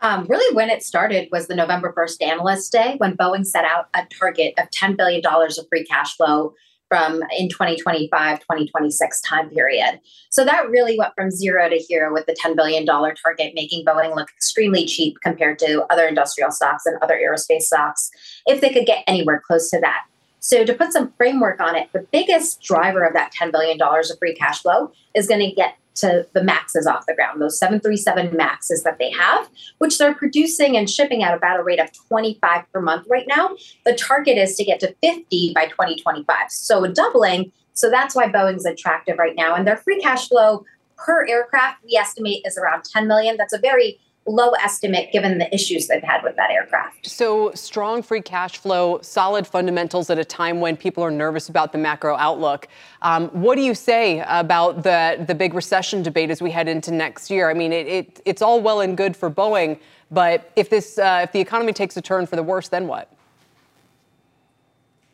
Um, 0.00 0.26
really, 0.28 0.54
when 0.54 0.68
it 0.68 0.82
started 0.82 1.28
was 1.30 1.46
the 1.46 1.54
November 1.54 1.94
1st 1.96 2.26
Analyst 2.26 2.72
Day 2.72 2.96
when 2.98 3.16
Boeing 3.16 3.46
set 3.46 3.64
out 3.64 3.88
a 3.94 4.04
target 4.18 4.54
of 4.58 4.68
$10 4.70 4.96
billion 4.96 5.22
of 5.24 5.68
free 5.68 5.84
cash 5.84 6.16
flow 6.16 6.54
from 6.92 7.22
in 7.38 7.48
2025 7.48 8.40
2026 8.40 9.22
time 9.22 9.48
period 9.48 9.98
so 10.28 10.44
that 10.44 10.68
really 10.68 10.98
went 10.98 11.14
from 11.14 11.30
zero 11.30 11.66
to 11.70 11.78
hero 11.78 12.12
with 12.12 12.26
the 12.26 12.34
$10 12.34 12.54
billion 12.54 12.84
target 12.84 13.54
making 13.54 13.82
boeing 13.82 14.14
look 14.14 14.28
extremely 14.28 14.84
cheap 14.84 15.16
compared 15.22 15.58
to 15.58 15.86
other 15.88 16.06
industrial 16.06 16.50
stocks 16.50 16.84
and 16.84 16.98
other 17.00 17.18
aerospace 17.18 17.62
stocks 17.62 18.10
if 18.46 18.60
they 18.60 18.68
could 18.68 18.84
get 18.84 19.04
anywhere 19.06 19.40
close 19.46 19.70
to 19.70 19.80
that 19.80 20.02
so 20.38 20.66
to 20.66 20.74
put 20.74 20.92
some 20.92 21.10
framework 21.16 21.60
on 21.60 21.74
it 21.74 21.88
the 21.94 22.06
biggest 22.12 22.60
driver 22.60 23.02
of 23.02 23.14
that 23.14 23.32
$10 23.32 23.50
billion 23.50 23.80
of 23.80 24.18
free 24.18 24.34
cash 24.34 24.60
flow 24.60 24.92
is 25.14 25.26
going 25.26 25.40
to 25.40 25.54
get 25.54 25.78
to 25.94 26.26
the 26.32 26.42
maxes 26.42 26.86
off 26.86 27.06
the 27.06 27.14
ground, 27.14 27.40
those 27.40 27.58
737 27.58 28.36
maxes 28.36 28.82
that 28.82 28.98
they 28.98 29.10
have, 29.10 29.48
which 29.78 29.98
they're 29.98 30.14
producing 30.14 30.76
and 30.76 30.88
shipping 30.88 31.22
at 31.22 31.36
about 31.36 31.60
a 31.60 31.62
rate 31.62 31.80
of 31.80 31.92
25 31.92 32.64
per 32.72 32.80
month 32.80 33.06
right 33.10 33.26
now. 33.28 33.50
The 33.84 33.94
target 33.94 34.38
is 34.38 34.56
to 34.56 34.64
get 34.64 34.80
to 34.80 34.94
50 35.02 35.52
by 35.54 35.66
2025. 35.66 36.50
So 36.50 36.86
doubling. 36.86 37.52
So 37.74 37.90
that's 37.90 38.14
why 38.14 38.28
Boeing's 38.28 38.66
attractive 38.66 39.18
right 39.18 39.36
now. 39.36 39.54
And 39.54 39.66
their 39.66 39.76
free 39.76 40.00
cash 40.00 40.28
flow 40.28 40.64
per 40.96 41.26
aircraft, 41.26 41.84
we 41.84 41.96
estimate, 41.96 42.42
is 42.46 42.56
around 42.56 42.84
10 42.84 43.06
million. 43.06 43.36
That's 43.36 43.52
a 43.52 43.58
very 43.58 43.98
low 44.26 44.50
estimate 44.52 45.10
given 45.12 45.38
the 45.38 45.52
issues 45.52 45.88
they've 45.88 46.02
had 46.02 46.22
with 46.22 46.36
that 46.36 46.50
aircraft. 46.50 47.08
So, 47.08 47.50
strong 47.54 48.02
free 48.02 48.22
cash 48.22 48.56
flow, 48.56 49.00
solid 49.02 49.46
fundamentals 49.46 50.10
at 50.10 50.18
a 50.18 50.24
time 50.24 50.60
when 50.60 50.76
people 50.76 51.02
are 51.02 51.10
nervous 51.10 51.48
about 51.48 51.72
the 51.72 51.78
macro 51.78 52.16
outlook. 52.16 52.68
Um, 53.02 53.28
what 53.30 53.56
do 53.56 53.62
you 53.62 53.74
say 53.74 54.24
about 54.28 54.84
the, 54.84 55.24
the 55.26 55.34
big 55.34 55.54
recession 55.54 56.02
debate 56.02 56.30
as 56.30 56.40
we 56.40 56.50
head 56.50 56.68
into 56.68 56.92
next 56.92 57.30
year? 57.30 57.50
I 57.50 57.54
mean, 57.54 57.72
it, 57.72 57.86
it 57.86 58.20
it's 58.24 58.42
all 58.42 58.60
well 58.60 58.80
and 58.80 58.96
good 58.96 59.16
for 59.16 59.30
Boeing, 59.30 59.80
but 60.10 60.52
if, 60.54 60.70
this, 60.70 60.98
uh, 60.98 61.20
if 61.24 61.32
the 61.32 61.40
economy 61.40 61.72
takes 61.72 61.96
a 61.96 62.02
turn 62.02 62.26
for 62.26 62.36
the 62.36 62.42
worse, 62.42 62.68
then 62.68 62.86
what? 62.86 63.12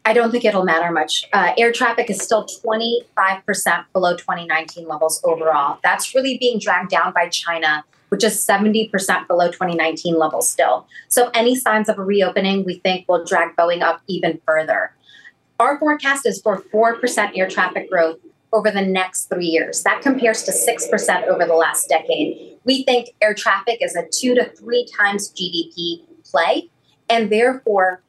I 0.04 0.14
don't 0.14 0.30
think 0.30 0.46
it'll 0.46 0.64
matter 0.64 0.90
much. 0.90 1.28
Uh, 1.34 1.52
air 1.58 1.70
traffic 1.70 2.08
is 2.08 2.22
still 2.22 2.46
25% 2.46 3.84
below 3.92 4.16
2019 4.16 4.88
levels 4.88 5.20
overall. 5.22 5.78
That's 5.82 6.14
really 6.14 6.38
being 6.38 6.58
dragged 6.58 6.90
down 6.90 7.12
by 7.12 7.28
China 7.28 7.84
which 8.08 8.24
is 8.24 8.44
70% 8.44 8.90
below 9.26 9.48
2019 9.48 10.18
levels 10.18 10.48
still. 10.48 10.86
So 11.08 11.30
any 11.34 11.54
signs 11.54 11.88
of 11.88 11.98
a 11.98 12.02
reopening, 12.02 12.64
we 12.64 12.78
think, 12.78 13.08
will 13.08 13.24
drag 13.24 13.56
Boeing 13.56 13.82
up 13.82 14.00
even 14.06 14.40
further. 14.46 14.94
Our 15.58 15.78
forecast 15.78 16.26
is 16.26 16.40
for 16.40 16.62
4% 16.72 17.36
air 17.36 17.48
traffic 17.48 17.90
growth 17.90 18.18
over 18.52 18.70
the 18.70 18.82
next 18.82 19.26
three 19.26 19.46
years. 19.46 19.82
That 19.82 20.02
compares 20.02 20.42
to 20.44 20.52
6% 20.52 21.26
over 21.26 21.44
the 21.44 21.54
last 21.54 21.88
decade. 21.88 22.56
We 22.64 22.84
think 22.84 23.10
air 23.20 23.34
traffic 23.34 23.78
is 23.80 23.94
a 23.96 24.04
two 24.12 24.34
to 24.34 24.48
three 24.50 24.86
times 24.96 25.32
GDP 25.32 26.02
play, 26.24 26.70
and 27.08 27.30
therefore, 27.30 28.02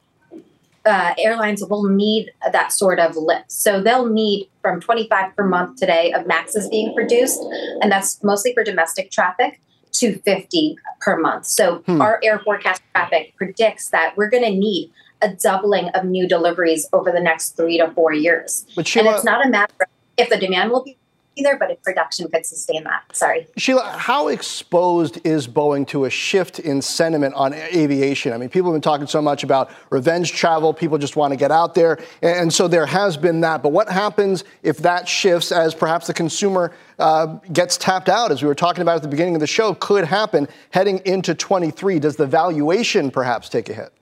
uh, 0.86 1.12
airlines 1.18 1.62
will 1.64 1.84
need 1.88 2.30
that 2.52 2.72
sort 2.72 2.98
of 2.98 3.16
lift. 3.16 3.52
So 3.52 3.82
they'll 3.82 4.08
need 4.08 4.48
from 4.62 4.80
25 4.80 5.36
per 5.36 5.46
month 5.46 5.78
today 5.78 6.12
of 6.12 6.26
MAXes 6.26 6.70
being 6.70 6.94
produced, 6.94 7.40
and 7.82 7.92
that's 7.92 8.22
mostly 8.22 8.54
for 8.54 8.64
domestic 8.64 9.10
traffic. 9.10 9.60
250 10.00 10.78
per 11.00 11.18
month. 11.18 11.46
So 11.46 11.78
hmm. 11.86 12.00
our 12.00 12.18
air 12.22 12.38
forecast 12.38 12.82
traffic 12.92 13.34
predicts 13.36 13.90
that 13.90 14.16
we're 14.16 14.30
going 14.30 14.44
to 14.44 14.50
need 14.50 14.90
a 15.22 15.28
doubling 15.28 15.88
of 15.90 16.04
new 16.04 16.26
deliveries 16.26 16.88
over 16.92 17.12
the 17.12 17.20
next 17.20 17.50
three 17.56 17.76
to 17.76 17.90
four 17.90 18.12
years. 18.12 18.66
But 18.74 18.88
Sheila, 18.88 19.08
and 19.08 19.16
it's 19.16 19.24
not 19.24 19.44
a 19.44 19.50
matter 19.50 19.74
of 19.80 19.88
if 20.16 20.30
the 20.30 20.38
demand 20.38 20.70
will 20.70 20.82
be 20.82 20.96
either, 21.36 21.56
but 21.56 21.70
if 21.70 21.82
production 21.82 22.28
could 22.30 22.44
sustain 22.44 22.84
that. 22.84 23.04
Sorry. 23.12 23.46
Sheila, 23.56 23.84
how 23.96 24.28
exposed 24.28 25.24
is 25.24 25.46
Boeing 25.46 25.86
to 25.88 26.04
a 26.04 26.10
shift 26.10 26.58
in 26.58 26.82
sentiment 26.82 27.34
on 27.34 27.54
aviation? 27.54 28.32
I 28.32 28.36
mean, 28.36 28.48
people 28.48 28.70
have 28.70 28.74
been 28.74 28.82
talking 28.82 29.06
so 29.06 29.22
much 29.22 29.42
about 29.42 29.70
revenge 29.90 30.32
travel. 30.32 30.74
People 30.74 30.98
just 30.98 31.16
want 31.16 31.32
to 31.32 31.36
get 31.36 31.50
out 31.50 31.74
there. 31.74 31.98
And 32.22 32.52
so 32.52 32.68
there 32.68 32.86
has 32.86 33.16
been 33.16 33.40
that. 33.40 33.62
But 33.62 33.72
what 33.72 33.88
happens 33.88 34.44
if 34.62 34.78
that 34.78 35.08
shifts 35.08 35.52
as 35.52 35.74
perhaps 35.74 36.06
the 36.06 36.14
consumer 36.14 36.72
uh, 36.98 37.26
gets 37.52 37.76
tapped 37.76 38.08
out, 38.08 38.30
as 38.30 38.42
we 38.42 38.48
were 38.48 38.54
talking 38.54 38.82
about 38.82 38.96
at 38.96 39.02
the 39.02 39.08
beginning 39.08 39.34
of 39.34 39.40
the 39.40 39.46
show, 39.46 39.74
could 39.74 40.04
happen 40.04 40.48
heading 40.70 41.00
into 41.04 41.34
23? 41.34 41.98
Does 41.98 42.16
the 42.16 42.26
valuation 42.26 43.10
perhaps 43.10 43.48
take 43.48 43.68
a 43.68 43.74
hit? 43.74 43.92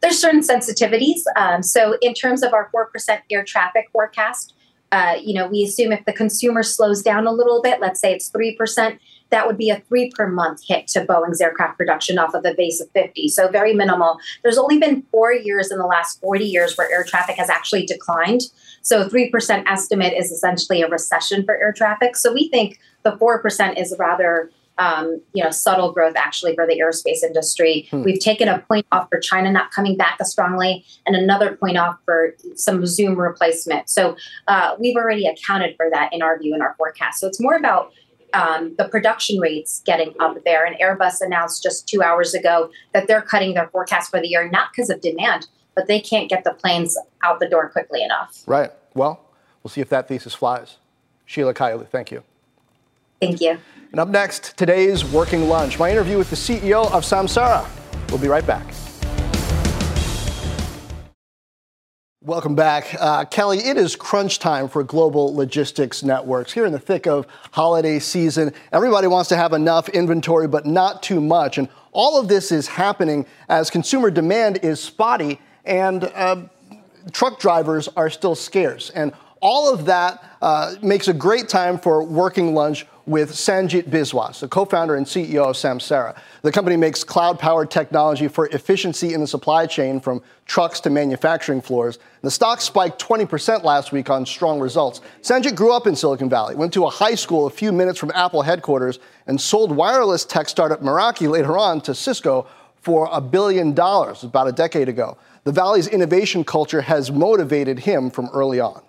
There's 0.00 0.20
certain 0.20 0.42
sensitivities. 0.42 1.20
Um, 1.34 1.62
so, 1.62 1.96
in 2.02 2.12
terms 2.12 2.42
of 2.42 2.52
our 2.52 2.70
4% 2.74 3.20
air 3.30 3.42
traffic 3.42 3.88
forecast, 3.90 4.54
uh, 4.94 5.16
you 5.20 5.34
know, 5.34 5.48
we 5.48 5.64
assume 5.64 5.90
if 5.90 6.04
the 6.04 6.12
consumer 6.12 6.62
slows 6.62 7.02
down 7.02 7.26
a 7.26 7.32
little 7.32 7.60
bit, 7.60 7.80
let's 7.80 7.98
say 7.98 8.14
it's 8.14 8.30
3%, 8.30 8.96
that 9.30 9.44
would 9.44 9.58
be 9.58 9.68
a 9.68 9.80
three 9.88 10.12
per 10.12 10.28
month 10.28 10.60
hit 10.68 10.86
to 10.88 11.04
Boeing's 11.04 11.40
aircraft 11.40 11.76
production 11.76 12.16
off 12.16 12.32
of 12.32 12.44
a 12.44 12.54
base 12.54 12.80
of 12.80 12.88
50. 12.92 13.26
So 13.26 13.48
very 13.48 13.74
minimal. 13.74 14.18
There's 14.44 14.56
only 14.56 14.78
been 14.78 15.02
four 15.10 15.32
years 15.32 15.72
in 15.72 15.78
the 15.78 15.86
last 15.86 16.20
40 16.20 16.44
years 16.44 16.76
where 16.76 16.88
air 16.92 17.02
traffic 17.02 17.34
has 17.38 17.50
actually 17.50 17.86
declined. 17.86 18.42
So 18.82 19.08
3% 19.08 19.66
estimate 19.66 20.12
is 20.16 20.30
essentially 20.30 20.80
a 20.82 20.88
recession 20.88 21.44
for 21.44 21.56
air 21.56 21.72
traffic. 21.72 22.16
So 22.16 22.32
we 22.32 22.48
think 22.48 22.78
the 23.02 23.16
4% 23.16 23.76
is 23.76 23.96
rather 23.98 24.52
um, 24.78 25.20
you 25.32 25.42
know, 25.42 25.50
subtle 25.50 25.92
growth 25.92 26.14
actually 26.16 26.54
for 26.54 26.66
the 26.66 26.80
aerospace 26.80 27.22
industry. 27.22 27.86
Hmm. 27.90 28.02
We've 28.02 28.20
taken 28.20 28.48
a 28.48 28.58
point 28.60 28.86
off 28.92 29.08
for 29.08 29.20
China 29.20 29.52
not 29.52 29.70
coming 29.70 29.96
back 29.96 30.16
as 30.20 30.30
strongly, 30.30 30.84
and 31.06 31.14
another 31.14 31.56
point 31.56 31.76
off 31.76 31.96
for 32.04 32.34
some 32.56 32.84
Zoom 32.86 33.18
replacement. 33.18 33.88
So 33.88 34.16
uh, 34.48 34.76
we've 34.78 34.96
already 34.96 35.26
accounted 35.26 35.76
for 35.76 35.88
that 35.90 36.12
in 36.12 36.22
our 36.22 36.38
view 36.38 36.54
in 36.54 36.62
our 36.62 36.74
forecast. 36.76 37.20
So 37.20 37.26
it's 37.26 37.40
more 37.40 37.54
about 37.56 37.92
um, 38.32 38.74
the 38.76 38.88
production 38.88 39.38
rates 39.38 39.80
getting 39.86 40.12
up 40.20 40.36
there. 40.44 40.66
And 40.66 40.76
Airbus 40.80 41.20
announced 41.20 41.62
just 41.62 41.88
two 41.88 42.02
hours 42.02 42.34
ago 42.34 42.70
that 42.92 43.06
they're 43.06 43.22
cutting 43.22 43.54
their 43.54 43.68
forecast 43.68 44.10
for 44.10 44.20
the 44.20 44.26
year, 44.28 44.50
not 44.50 44.68
because 44.72 44.90
of 44.90 45.00
demand, 45.00 45.46
but 45.74 45.86
they 45.86 46.00
can't 46.00 46.28
get 46.28 46.44
the 46.44 46.52
planes 46.52 46.98
out 47.22 47.38
the 47.40 47.48
door 47.48 47.68
quickly 47.68 48.02
enough. 48.02 48.42
Right. 48.46 48.72
Well, 48.94 49.20
we'll 49.62 49.70
see 49.70 49.80
if 49.80 49.88
that 49.90 50.08
thesis 50.08 50.34
flies. 50.34 50.78
Sheila 51.26 51.54
Kahyaoglu, 51.54 51.88
thank 51.88 52.10
you. 52.10 52.22
Thank 53.20 53.40
you. 53.40 53.58
And 53.92 54.00
up 54.00 54.08
next, 54.08 54.56
today's 54.56 55.04
Working 55.04 55.48
Lunch, 55.48 55.78
my 55.78 55.90
interview 55.90 56.18
with 56.18 56.30
the 56.30 56.36
CEO 56.36 56.90
of 56.92 57.04
Samsara. 57.04 57.68
We'll 58.10 58.18
be 58.18 58.28
right 58.28 58.46
back. 58.46 58.66
Welcome 62.26 62.54
back. 62.54 62.96
Uh, 62.98 63.26
Kelly, 63.26 63.58
it 63.58 63.76
is 63.76 63.96
crunch 63.96 64.38
time 64.38 64.68
for 64.68 64.82
global 64.82 65.34
logistics 65.34 66.02
networks. 66.02 66.52
Here 66.52 66.64
in 66.64 66.72
the 66.72 66.78
thick 66.78 67.06
of 67.06 67.26
holiday 67.52 67.98
season, 67.98 68.54
everybody 68.72 69.06
wants 69.06 69.28
to 69.28 69.36
have 69.36 69.52
enough 69.52 69.90
inventory, 69.90 70.48
but 70.48 70.64
not 70.64 71.02
too 71.02 71.20
much. 71.20 71.58
And 71.58 71.68
all 71.92 72.18
of 72.18 72.26
this 72.26 72.50
is 72.50 72.66
happening 72.66 73.26
as 73.48 73.68
consumer 73.68 74.10
demand 74.10 74.60
is 74.62 74.80
spotty 74.80 75.38
and 75.66 76.04
uh, 76.04 76.44
truck 77.12 77.38
drivers 77.38 77.88
are 77.88 78.08
still 78.08 78.34
scarce. 78.34 78.88
And 78.88 79.12
all 79.44 79.72
of 79.72 79.84
that 79.84 80.24
uh, 80.40 80.74
makes 80.82 81.06
a 81.06 81.12
great 81.12 81.50
time 81.50 81.78
for 81.78 82.02
working 82.02 82.54
lunch 82.54 82.86
with 83.04 83.30
Sanjit 83.32 83.90
Biswas, 83.90 84.40
the 84.40 84.48
co-founder 84.48 84.94
and 84.96 85.04
CEO 85.04 85.44
of 85.44 85.56
Samsara. 85.56 86.16
The 86.40 86.50
company 86.50 86.78
makes 86.78 87.04
cloud-powered 87.04 87.70
technology 87.70 88.26
for 88.26 88.46
efficiency 88.48 89.12
in 89.12 89.20
the 89.20 89.26
supply 89.26 89.66
chain 89.66 90.00
from 90.00 90.22
trucks 90.46 90.80
to 90.80 90.90
manufacturing 90.90 91.60
floors. 91.60 91.98
The 92.22 92.30
stock 92.30 92.62
spiked 92.62 92.98
20% 92.98 93.62
last 93.62 93.92
week 93.92 94.08
on 94.08 94.24
strong 94.24 94.58
results. 94.58 95.02
Sanjit 95.20 95.54
grew 95.54 95.74
up 95.74 95.86
in 95.86 95.94
Silicon 95.94 96.30
Valley, 96.30 96.54
went 96.54 96.72
to 96.72 96.86
a 96.86 96.90
high 96.90 97.14
school 97.14 97.46
a 97.46 97.50
few 97.50 97.70
minutes 97.70 97.98
from 97.98 98.10
Apple 98.14 98.40
headquarters, 98.40 98.98
and 99.26 99.38
sold 99.38 99.76
wireless 99.76 100.24
tech 100.24 100.48
startup 100.48 100.80
Meraki 100.80 101.28
later 101.28 101.58
on 101.58 101.82
to 101.82 101.94
Cisco 101.94 102.46
for 102.80 103.10
a 103.12 103.20
billion 103.20 103.74
dollars 103.74 104.24
about 104.24 104.48
a 104.48 104.52
decade 104.52 104.88
ago. 104.88 105.18
The 105.44 105.52
Valley's 105.52 105.88
innovation 105.88 106.44
culture 106.44 106.80
has 106.80 107.12
motivated 107.12 107.80
him 107.80 108.08
from 108.08 108.30
early 108.32 108.60
on. 108.60 108.80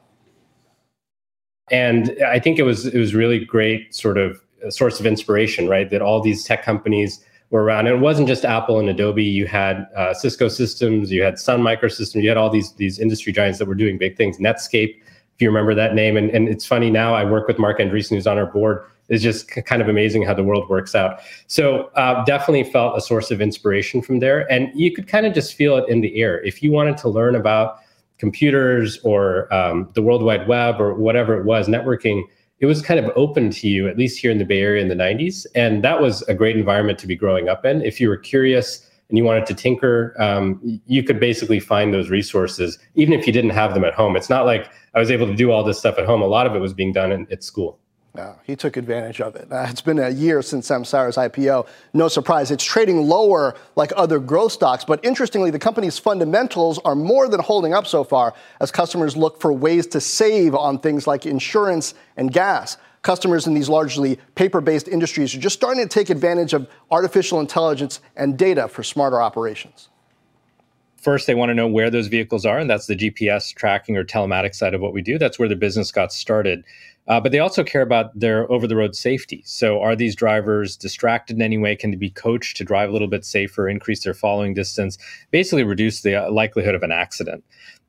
And 1.72 2.16
I 2.28 2.40
think 2.40 2.60
it 2.60 2.64
was 2.64 2.86
it 2.86 3.00
was 3.00 3.16
really 3.16 3.44
great 3.44 3.94
sort 3.94 4.18
of 4.18 4.42
source 4.70 5.00
of 5.00 5.06
inspiration, 5.06 5.68
right? 5.68 5.90
That 5.90 6.02
all 6.02 6.22
these 6.22 6.44
tech 6.44 6.64
companies 6.64 7.24
were 7.50 7.64
around. 7.64 7.88
And 7.88 7.98
it 7.98 8.02
wasn't 8.02 8.28
just 8.28 8.46
Apple 8.46 8.80
and 8.80 8.90
Adobe. 8.90 9.24
You 9.24 9.48
had 9.48 9.88
uh, 9.96 10.14
Cisco 10.14 10.48
Systems, 10.48 11.12
you 11.12 11.24
had 11.24 11.40
Sun 11.40 11.62
Microsystems, 11.62 12.22
you 12.22 12.30
had 12.30 12.38
all 12.38 12.50
these 12.50 12.74
these 12.74 13.00
industry 13.00 13.34
giants 13.34 13.60
that 13.60 13.68
were 13.68 13.76
doing 13.76 13.98
big 13.98 14.18
things. 14.18 14.38
Netscape, 14.38 14.96
if 15.00 15.42
you 15.42 15.48
remember 15.48 15.74
that 15.76 15.96
name. 15.96 16.18
And, 16.18 16.30
and 16.30 16.48
it's 16.48 16.66
funny 16.66 16.90
now. 16.90 17.14
I 17.14 17.24
work 17.26 17.48
with 17.48 17.60
Marc 17.60 17.80
Andreessen, 17.80 18.12
who's 18.12 18.28
on 18.28 18.38
our 18.38 18.46
board. 18.46 18.86
It's 19.08 19.22
just 19.22 19.48
kind 19.50 19.82
of 19.84 19.88
amazing 19.88 20.24
how 20.24 20.34
the 20.34 20.44
world 20.44 20.68
works 20.68 20.96
out. 20.96 21.20
So 21.46 21.92
uh, 21.96 22.26
definitely 22.26 22.64
felt 22.64 22.98
a 22.98 23.02
source 23.02 23.30
of 23.30 23.40
inspiration 23.40 24.02
from 24.02 24.20
there, 24.20 24.52
and 24.52 24.72
you 24.74 24.92
could 24.92 25.08
kind 25.08 25.28
of 25.28 25.34
just 25.34 25.54
feel 25.54 25.78
it 25.78 25.88
in 25.88 26.02
the 26.02 26.20
air. 26.20 26.44
If 26.44 26.64
you 26.64 26.72
wanted 26.72 26.98
to 26.98 27.10
learn 27.10 27.36
about 27.36 27.78
computers 28.18 29.00
or 29.04 29.54
um, 29.54 29.90
the 29.94 30.02
World 30.02 30.24
Wide 30.24 30.48
Web 30.48 30.80
or 30.80 30.94
whatever 30.94 31.40
it 31.40 31.46
was, 31.46 31.68
networking, 31.68 32.24
it 32.60 32.66
was 32.66 32.82
kind 32.82 33.00
of 33.00 33.12
open 33.16 33.50
to 33.52 33.68
you, 33.68 33.88
at 33.88 33.98
least 33.98 34.20
here 34.20 34.32
in 34.32 34.38
the 34.38 34.46
Bay 34.46 34.62
Area 34.62 34.82
in 34.82 34.88
the 34.88 34.96
90s. 34.96 35.46
And 35.56 35.84
that 35.84 36.02
was 36.02 36.22
a 36.24 36.34
great 36.34 36.56
environment 36.56 37.00
to 37.00 37.08
be 37.08 37.16
growing 37.16 37.50
up 37.50 37.66
in. 37.66 37.82
If 37.82 38.00
you 38.00 38.08
were 38.08 38.18
curious 38.18 38.90
and 39.10 39.18
you 39.18 39.24
wanted 39.24 39.46
to 39.48 39.54
tinker, 39.54 40.16
um, 40.20 40.60
you 40.86 41.04
could 41.04 41.20
basically 41.20 41.60
find 41.60 41.94
those 41.94 42.10
resources, 42.10 42.80
even 42.96 43.14
if 43.14 43.28
you 43.28 43.34
didn't 43.34 43.52
have 43.52 43.74
them 43.74 43.84
at 43.84 43.94
home. 43.94 44.16
It's 44.16 44.30
not 44.30 44.46
like 44.46 44.72
I 44.94 45.00
was 45.00 45.12
able 45.12 45.28
to 45.28 45.36
do 45.36 45.52
all 45.52 45.64
this 45.64 45.78
stuff 45.78 46.00
at 46.00 46.06
home. 46.06 46.22
A 46.22 46.28
lot 46.28 46.48
of 46.48 46.56
it 46.56 46.60
was 46.60 46.74
being 46.74 46.94
done 46.94 47.12
in, 47.12 47.28
at 47.32 47.44
school. 47.44 47.80
No, 48.16 48.36
he 48.44 48.56
took 48.56 48.78
advantage 48.78 49.20
of 49.20 49.36
it. 49.36 49.52
Uh, 49.52 49.68
it's 49.70 49.82
been 49.82 50.00
a 50.00 50.10
year 50.10 50.42
since 50.42 50.70
Samsara's 50.70 51.18
IPO. 51.18 51.68
No 51.94 52.08
surprise, 52.08 52.50
it's 52.50 52.64
trading 52.64 53.08
lower 53.08 53.56
like 53.76 53.92
other 53.98 54.20
growth 54.20 54.54
stocks. 54.54 54.86
But 54.86 55.04
interestingly, 55.04 55.52
the 55.52 55.60
company's 55.60 56.00
fundamentals 56.00 56.80
are 56.86 56.96
more 56.96 57.28
than 57.28 57.42
holding 57.42 57.74
up 57.74 57.86
so 57.86 58.06
far 58.06 58.34
as 58.62 58.72
customers 58.72 59.18
look 59.18 59.42
for 59.42 59.52
ways 59.52 59.86
to 59.88 60.00
save 60.00 60.56
on 60.56 60.80
things 60.80 61.08
like 61.08 61.26
insurance 61.26 61.94
and 62.16 62.32
gas. 62.32 62.78
Customers 63.02 63.48
in 63.48 63.54
these 63.54 63.68
largely 63.68 64.18
paper 64.36 64.62
based 64.62 64.88
industries 64.88 65.36
are 65.36 65.40
just 65.40 65.56
starting 65.56 65.84
to 65.84 65.90
take 65.90 66.10
advantage 66.10 66.54
of 66.54 66.70
artificial 66.92 67.42
intelligence 67.42 68.00
and 68.16 68.38
data 68.38 68.70
for 68.70 68.82
smarter 68.82 69.22
operations 69.22 69.90
first 70.98 71.28
they 71.28 71.36
want 71.36 71.52
to 71.52 71.54
know 71.54 71.68
where 71.68 71.92
those 71.92 72.08
vehicles 72.08 72.48
are 72.48 72.58
and 72.58 72.68
that's 72.68 72.88
the 72.88 72.96
gps 72.96 73.54
tracking 73.54 73.96
or 73.96 74.04
telematics 74.04 74.56
side 74.56 74.74
of 74.74 74.82
what 74.82 74.92
we 74.92 75.04
do 75.04 75.20
that's 75.20 75.38
where 75.38 75.48
the 75.48 75.56
business 75.56 75.92
got 75.92 76.12
started 76.12 76.64
uh, 77.08 77.20
but 77.20 77.32
they 77.32 77.40
also 77.40 77.64
care 77.64 77.82
about 77.82 78.18
their 78.20 78.52
over 78.52 78.68
the 78.68 78.76
road 78.76 78.96
safety. 78.96 79.44
So, 79.46 79.82
are 79.82 79.96
these 79.96 80.16
drivers 80.16 80.76
distracted 80.76 81.36
in 81.36 81.42
any 81.42 81.58
way? 81.58 81.76
Can 81.76 81.92
they 81.92 81.98
be 81.98 82.10
coached 82.10 82.58
to 82.58 82.64
drive 82.64 82.90
a 82.90 82.92
little 82.92 83.08
bit 83.08 83.24
safer, 83.24 83.70
increase 83.70 84.04
their 84.04 84.14
following 84.14 84.54
distance, 84.54 84.98
basically 85.32 85.64
reduce 85.64 86.02
the 86.02 86.16
uh, 86.16 86.32
likelihood 86.32 86.76
of 86.76 86.84
an 86.84 86.92
accident? 86.92 87.44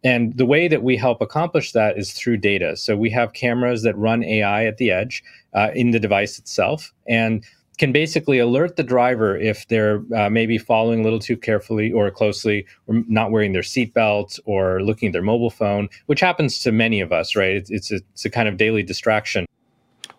And 0.04 0.36
the 0.36 0.46
way 0.46 0.68
that 0.68 0.82
we 0.82 0.96
help 0.96 1.20
accomplish 1.20 1.72
that 1.72 1.98
is 1.98 2.12
through 2.12 2.36
data. 2.36 2.76
So, 2.76 2.96
we 2.96 3.08
have 3.10 3.32
cameras 3.32 3.82
that 3.82 3.96
run 3.96 4.22
AI 4.22 4.66
at 4.66 4.76
the 4.76 4.90
edge 4.90 5.22
uh, 5.54 5.70
in 5.74 5.92
the 5.92 6.00
device 6.00 6.38
itself. 6.38 6.92
And 7.08 7.44
can 7.78 7.92
basically 7.92 8.38
alert 8.38 8.76
the 8.76 8.82
driver 8.82 9.36
if 9.36 9.66
they're 9.68 10.02
uh, 10.14 10.30
maybe 10.30 10.58
following 10.58 11.00
a 11.00 11.02
little 11.02 11.18
too 11.18 11.36
carefully 11.36 11.92
or 11.92 12.10
closely, 12.10 12.66
or 12.86 13.02
not 13.08 13.30
wearing 13.30 13.52
their 13.52 13.62
seatbelt, 13.62 14.38
or 14.44 14.82
looking 14.82 15.08
at 15.08 15.12
their 15.12 15.22
mobile 15.22 15.50
phone, 15.50 15.88
which 16.06 16.20
happens 16.20 16.60
to 16.60 16.72
many 16.72 17.00
of 17.00 17.12
us, 17.12 17.36
right? 17.36 17.56
It's, 17.56 17.70
it's, 17.70 17.92
a, 17.92 17.96
it's 18.12 18.24
a 18.24 18.30
kind 18.30 18.48
of 18.48 18.56
daily 18.56 18.82
distraction. 18.82 19.46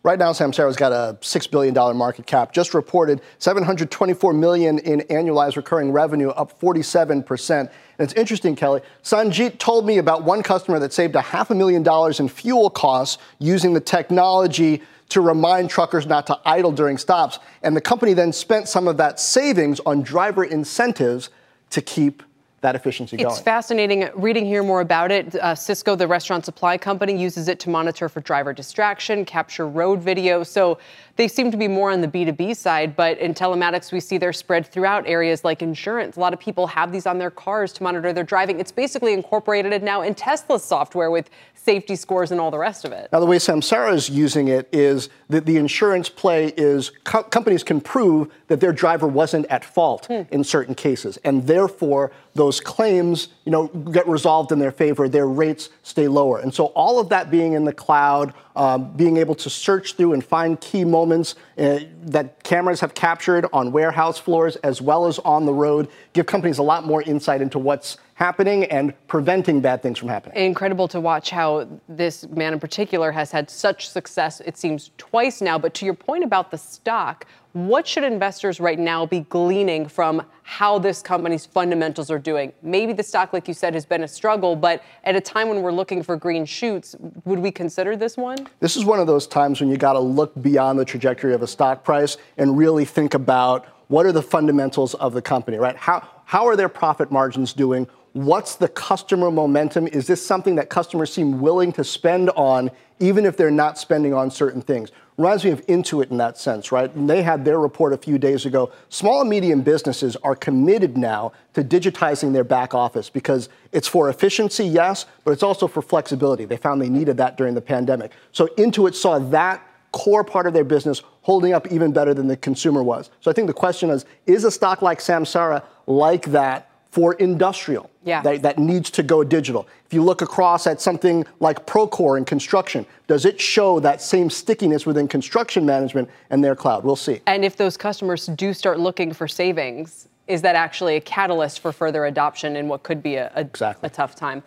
Right 0.03 0.19
now, 0.19 0.31
Samsara's 0.31 0.77
got 0.77 0.93
a 0.93 1.17
$6 1.19 1.51
billion 1.51 1.73
market 1.97 2.25
cap, 2.25 2.53
just 2.53 2.73
reported 2.73 3.21
724 3.39 4.31
million 4.31 4.79
in 4.79 5.01
annualized 5.09 5.57
recurring 5.57 5.91
revenue, 5.91 6.29
up 6.29 6.57
47%. 6.61 7.59
And 7.59 7.69
it's 7.99 8.13
interesting, 8.13 8.55
Kelly. 8.55 8.79
Sanjit 9.03 9.57
told 9.57 9.85
me 9.85 9.97
about 9.97 10.23
one 10.23 10.43
customer 10.43 10.79
that 10.79 10.93
saved 10.93 11.15
a 11.15 11.21
half 11.21 11.49
a 11.49 11.55
million 11.55 11.83
dollars 11.83 12.21
in 12.21 12.29
fuel 12.29 12.69
costs 12.69 13.21
using 13.39 13.73
the 13.73 13.81
technology 13.81 14.81
to 15.09 15.21
remind 15.21 15.69
truckers 15.69 16.05
not 16.05 16.27
to 16.27 16.39
idle 16.45 16.71
during 16.71 16.97
stops. 16.97 17.39
And 17.63 17.75
the 17.75 17.81
company 17.81 18.13
then 18.13 18.33
spent 18.33 18.67
some 18.67 18.87
of 18.87 18.97
that 18.97 19.19
savings 19.19 19.79
on 19.81 20.01
driver 20.01 20.43
incentives 20.43 21.29
to 21.69 21.81
keep 21.81 22.23
that 22.61 22.75
efficiency 22.75 23.17
going. 23.17 23.29
It's 23.29 23.39
fascinating 23.39 24.09
reading 24.15 24.45
here 24.45 24.63
more 24.63 24.81
about 24.81 25.11
it. 25.11 25.35
Uh, 25.35 25.53
Sysco, 25.53 25.97
the 25.97 26.07
restaurant 26.07 26.43
supply 26.43 26.77
company, 26.77 27.15
uses 27.15 27.47
it 27.47 27.59
to 27.61 27.69
monitor 27.69 28.09
for 28.09 28.19
driver 28.21 28.51
distraction, 28.51 29.25
capture 29.25 29.67
road 29.67 30.01
video. 30.01 30.43
So 30.43 30.79
they 31.17 31.27
seem 31.27 31.51
to 31.51 31.57
be 31.57 31.67
more 31.67 31.91
on 31.91 32.01
the 32.01 32.07
B2B 32.07 32.55
side, 32.55 32.95
but 32.95 33.17
in 33.17 33.33
telematics, 33.33 33.91
we 33.91 33.99
see 33.99 34.17
they're 34.17 34.31
spread 34.31 34.67
throughout 34.67 35.07
areas 35.07 35.43
like 35.43 35.61
insurance. 35.61 36.15
A 36.15 36.19
lot 36.19 36.31
of 36.31 36.39
people 36.39 36.67
have 36.67 36.91
these 36.91 37.07
on 37.07 37.17
their 37.17 37.31
cars 37.31 37.73
to 37.73 37.83
monitor 37.83 38.13
their 38.13 38.23
driving. 38.23 38.59
It's 38.59 38.71
basically 38.71 39.13
incorporated 39.13 39.81
now 39.83 40.03
in 40.03 40.13
Tesla's 40.13 40.63
software 40.63 41.09
with 41.09 41.29
safety 41.55 41.95
scores 41.95 42.31
and 42.31 42.39
all 42.39 42.51
the 42.51 42.57
rest 42.57 42.85
of 42.85 42.91
it. 42.91 43.09
Now, 43.11 43.19
the 43.19 43.25
way 43.25 43.37
Samsara 43.37 43.93
is 43.93 44.09
using 44.09 44.47
it 44.47 44.69
is 44.71 45.09
that 45.27 45.45
the 45.45 45.57
insurance 45.57 46.07
play 46.07 46.53
is 46.55 46.91
co- 47.03 47.23
companies 47.23 47.63
can 47.63 47.81
prove 47.81 48.31
that 48.47 48.61
their 48.61 48.71
driver 48.71 49.07
wasn't 49.07 49.47
at 49.47 49.65
fault 49.65 50.05
hmm. 50.05 50.21
in 50.31 50.43
certain 50.43 50.75
cases, 50.75 51.17
and 51.25 51.45
therefore 51.45 52.11
those 52.35 52.61
claims, 52.61 53.29
you 53.47 53.51
know, 53.51 53.67
get 53.67 54.05
resolved 54.09 54.51
in 54.51 54.59
their 54.59 54.73
favor. 54.73 55.07
Their 55.07 55.25
rates 55.25 55.69
stay 55.81 56.09
lower, 56.09 56.39
and 56.39 56.53
so 56.53 56.65
all 56.65 56.99
of 56.99 57.07
that 57.07 57.31
being 57.31 57.53
in 57.53 57.63
the 57.63 57.71
cloud, 57.71 58.33
um, 58.57 58.91
being 58.91 59.15
able 59.15 59.35
to 59.35 59.49
search 59.49 59.93
through 59.93 60.11
and 60.11 60.21
find 60.21 60.59
key 60.59 60.83
moments 60.83 61.35
uh, 61.57 61.79
that 62.01 62.43
cameras 62.43 62.81
have 62.81 62.93
captured 62.93 63.45
on 63.53 63.71
warehouse 63.71 64.17
floors 64.17 64.57
as 64.57 64.81
well 64.81 65.07
as 65.07 65.17
on 65.19 65.45
the 65.45 65.53
road, 65.53 65.87
give 66.11 66.25
companies 66.25 66.57
a 66.57 66.63
lot 66.63 66.85
more 66.85 67.01
insight 67.03 67.41
into 67.41 67.57
what's 67.57 67.95
happening 68.17 68.63
and 68.65 68.95
preventing 69.07 69.61
bad 69.61 69.83
things 69.83 69.99
from 69.99 70.07
happening. 70.07 70.35
Incredible 70.43 70.87
to 70.87 70.99
watch 70.99 71.29
how 71.29 71.67
this 71.87 72.27
man 72.29 72.51
in 72.51 72.59
particular 72.59 73.11
has 73.11 73.29
had 73.29 73.47
such 73.47 73.87
success, 73.87 74.41
it 74.41 74.57
seems, 74.57 74.89
twice 74.97 75.39
now. 75.39 75.59
But 75.59 75.75
to 75.75 75.85
your 75.85 75.93
point 75.93 76.23
about 76.23 76.49
the 76.49 76.57
stock, 76.57 77.27
what 77.53 77.85
should 77.87 78.03
investors 78.03 78.59
right 78.59 78.79
now 78.79 79.05
be 79.05 79.19
gleaning 79.19 79.87
from 79.87 80.23
how 80.41 80.79
this 80.79 81.03
company's 81.03 81.45
fundamentals 81.45 82.09
are 82.09 82.17
doing? 82.17 82.53
Maybe 82.63 82.91
the 82.91 83.03
stock, 83.03 83.33
like 83.33 83.47
you 83.47 83.53
said, 83.53 83.75
has 83.75 83.85
been 83.85 84.01
a 84.01 84.07
struggle, 84.07 84.55
but 84.55 84.81
at 85.03 85.15
a 85.15 85.21
time 85.21 85.47
when 85.47 85.61
we're 85.61 85.71
looking 85.71 86.01
for 86.01 86.15
green 86.15 86.43
shoots, 86.43 86.95
would 87.23 87.37
we 87.37 87.51
consider 87.51 87.95
this 87.95 88.17
one? 88.17 88.47
This 88.61 88.75
is 88.75 88.83
one 88.83 88.99
of 88.99 89.05
those 89.05 89.27
times 89.27 89.59
when 89.59 89.69
you 89.69 89.77
got 89.77 89.93
to 89.93 89.99
look 89.99 90.33
beyond 90.41 90.79
the 90.79 90.85
trajectory 90.85 91.35
of 91.35 91.43
a 91.43 91.47
stock 91.47 91.83
price 91.83 92.17
and 92.37 92.57
really 92.57 92.83
think 92.83 93.13
about 93.13 93.67
what 93.89 94.07
are 94.07 94.11
the 94.11 94.23
fundamentals 94.23 94.95
of 94.95 95.13
the 95.13 95.21
company, 95.21 95.57
right? 95.57 95.77
How, 95.77 96.07
how 96.25 96.47
are 96.47 96.55
their 96.55 96.67
profit 96.67 97.11
margins 97.11 97.53
doing? 97.53 97.87
What's 98.17 98.55
the 98.55 98.67
customer 98.67 99.29
momentum? 99.29 99.85
Is 99.85 100.07
this 100.07 100.25
something 100.25 100.55
that 100.55 100.71
customers 100.71 101.13
seem 101.13 101.39
willing 101.39 101.71
to 101.73 101.83
spend 101.83 102.31
on, 102.31 102.71
even 102.99 103.27
if 103.27 103.37
they're 103.37 103.51
not 103.51 103.77
spending 103.77 104.11
on 104.11 104.31
certain 104.31 104.59
things? 104.59 104.89
Reminds 105.17 105.45
me 105.45 105.51
of 105.51 105.63
Intuit 105.67 106.09
in 106.09 106.17
that 106.17 106.35
sense, 106.35 106.71
right? 106.71 106.91
And 106.95 107.07
they 107.07 107.21
had 107.21 107.45
their 107.45 107.59
report 107.59 107.93
a 107.93 107.97
few 107.97 108.17
days 108.17 108.47
ago. 108.47 108.71
Small 108.89 109.21
and 109.21 109.29
medium 109.29 109.61
businesses 109.61 110.15
are 110.23 110.35
committed 110.35 110.97
now 110.97 111.31
to 111.53 111.63
digitizing 111.63 112.33
their 112.33 112.43
back 112.43 112.73
office 112.73 113.07
because 113.07 113.49
it's 113.71 113.87
for 113.87 114.09
efficiency, 114.09 114.65
yes, 114.65 115.05
but 115.23 115.29
it's 115.29 115.43
also 115.43 115.67
for 115.67 115.83
flexibility. 115.83 116.45
They 116.45 116.57
found 116.57 116.81
they 116.81 116.89
needed 116.89 117.17
that 117.17 117.37
during 117.37 117.53
the 117.53 117.61
pandemic. 117.61 118.13
So 118.31 118.47
Intuit 118.57 118.95
saw 118.95 119.19
that 119.19 119.61
core 119.91 120.23
part 120.23 120.47
of 120.47 120.53
their 120.53 120.63
business 120.63 121.03
holding 121.21 121.53
up 121.53 121.71
even 121.71 121.91
better 121.91 122.15
than 122.15 122.25
the 122.25 122.37
consumer 122.37 122.81
was. 122.81 123.11
So 123.21 123.29
I 123.29 123.35
think 123.35 123.45
the 123.45 123.53
question 123.53 123.91
is 123.91 124.05
is 124.25 124.43
a 124.43 124.49
stock 124.49 124.81
like 124.81 124.97
Samsara 125.01 125.63
like 125.85 126.25
that 126.31 126.66
for 126.97 127.13
industrial 127.13 127.91
yeah. 128.05 128.23
that, 128.23 128.41
that, 128.41 128.57
needs 128.57 128.89
to 128.89 129.03
go 129.03 129.23
digital. 129.23 129.67
If 129.85 129.93
you 129.93 130.03
look 130.03 130.23
across 130.23 130.65
at 130.65 130.81
something 130.81 131.27
like 131.39 131.67
Procore 131.67 132.17
in 132.17 132.25
construction, 132.25 132.87
does 133.05 133.23
it 133.23 133.39
show 133.39 133.79
that 133.81 134.01
same 134.01 134.31
stickiness 134.31 134.87
within 134.87 135.07
construction 135.07 135.63
management 135.63 136.09
and 136.31 136.43
their 136.43 136.55
cloud? 136.55 136.83
We'll 136.83 136.95
see. 136.95 137.21
And 137.27 137.45
if 137.45 137.55
those 137.55 137.77
customers 137.77 138.25
do 138.25 138.51
start 138.51 138.79
looking 138.79 139.13
for 139.13 139.27
savings, 139.27 140.07
is 140.25 140.41
that 140.41 140.55
actually 140.55 140.95
a 140.95 141.01
catalyst 141.01 141.59
for 141.59 141.71
further 141.71 142.05
adoption 142.05 142.55
in 142.55 142.67
what 142.67 142.81
could 142.81 143.03
be 143.03 143.13
a, 143.17 143.31
a, 143.35 143.41
exactly. 143.41 143.85
a 143.85 143.91
tough 143.91 144.15
time? 144.15 144.41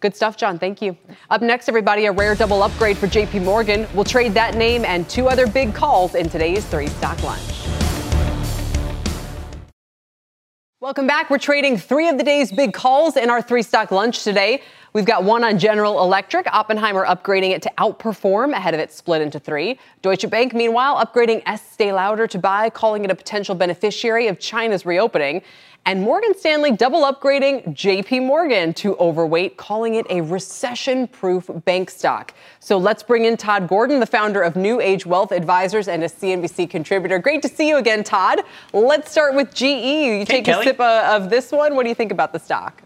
Good 0.00 0.14
stuff, 0.14 0.36
Jon. 0.36 0.58
Thank 0.58 0.82
you. 0.82 0.98
Up 1.30 1.40
next, 1.40 1.70
everybody, 1.70 2.04
a 2.04 2.12
rare 2.12 2.34
double 2.34 2.62
upgrade 2.62 2.98
for 2.98 3.06
JP 3.06 3.44
Morgan. 3.44 3.86
We'll 3.94 4.04
trade 4.04 4.34
that 4.34 4.56
name 4.56 4.84
and 4.84 5.08
two 5.08 5.28
other 5.30 5.46
big 5.46 5.74
calls 5.74 6.16
in 6.16 6.28
today's 6.28 6.66
three 6.66 6.88
stock 6.88 7.22
lunch. 7.22 7.83
Welcome 10.84 11.06
back. 11.06 11.30
We're 11.30 11.38
trading 11.38 11.78
three 11.78 12.10
of 12.10 12.18
the 12.18 12.24
day's 12.24 12.52
big 12.52 12.74
calls 12.74 13.16
in 13.16 13.30
our 13.30 13.40
three 13.40 13.62
stock 13.62 13.90
lunch 13.90 14.22
today. 14.22 14.60
We've 14.94 15.04
got 15.04 15.24
one 15.24 15.42
on 15.42 15.58
General 15.58 16.04
Electric, 16.04 16.46
Oppenheimer 16.46 17.04
upgrading 17.04 17.50
it 17.50 17.62
to 17.62 17.72
outperform 17.78 18.52
ahead 18.52 18.74
of 18.74 18.80
its 18.80 18.94
split 18.94 19.22
into 19.22 19.40
three. 19.40 19.76
Deutsche 20.02 20.30
Bank, 20.30 20.54
meanwhile, 20.54 21.04
upgrading 21.04 21.42
Estee 21.46 21.90
Lauder 21.90 22.28
to 22.28 22.38
buy, 22.38 22.70
calling 22.70 23.04
it 23.04 23.10
a 23.10 23.14
potential 23.16 23.56
beneficiary 23.56 24.28
of 24.28 24.38
China's 24.38 24.86
reopening. 24.86 25.42
And 25.84 26.00
Morgan 26.00 26.32
Stanley 26.38 26.70
double 26.70 27.00
upgrading 27.00 27.74
JP 27.74 28.24
Morgan 28.24 28.72
to 28.74 28.96
overweight, 28.98 29.56
calling 29.56 29.96
it 29.96 30.06
a 30.10 30.20
recession 30.20 31.08
proof 31.08 31.50
bank 31.64 31.90
stock. 31.90 32.32
So 32.60 32.78
let's 32.78 33.02
bring 33.02 33.24
in 33.24 33.36
Todd 33.36 33.66
Gordon, 33.66 33.98
the 33.98 34.06
founder 34.06 34.42
of 34.42 34.54
New 34.54 34.80
Age 34.80 35.04
Wealth 35.04 35.32
Advisors 35.32 35.88
and 35.88 36.04
a 36.04 36.08
CNBC 36.08 36.70
contributor. 36.70 37.18
Great 37.18 37.42
to 37.42 37.48
see 37.48 37.68
you 37.68 37.78
again, 37.78 38.04
Todd. 38.04 38.42
Let's 38.72 39.10
start 39.10 39.34
with 39.34 39.52
GE. 39.52 39.62
You 39.62 40.18
hey, 40.18 40.24
take 40.24 40.44
Kelly. 40.44 40.66
a 40.66 40.68
sip 40.68 40.78
uh, 40.78 41.16
of 41.16 41.30
this 41.30 41.50
one. 41.50 41.74
What 41.74 41.82
do 41.82 41.88
you 41.88 41.96
think 41.96 42.12
about 42.12 42.32
the 42.32 42.38
stock? 42.38 42.80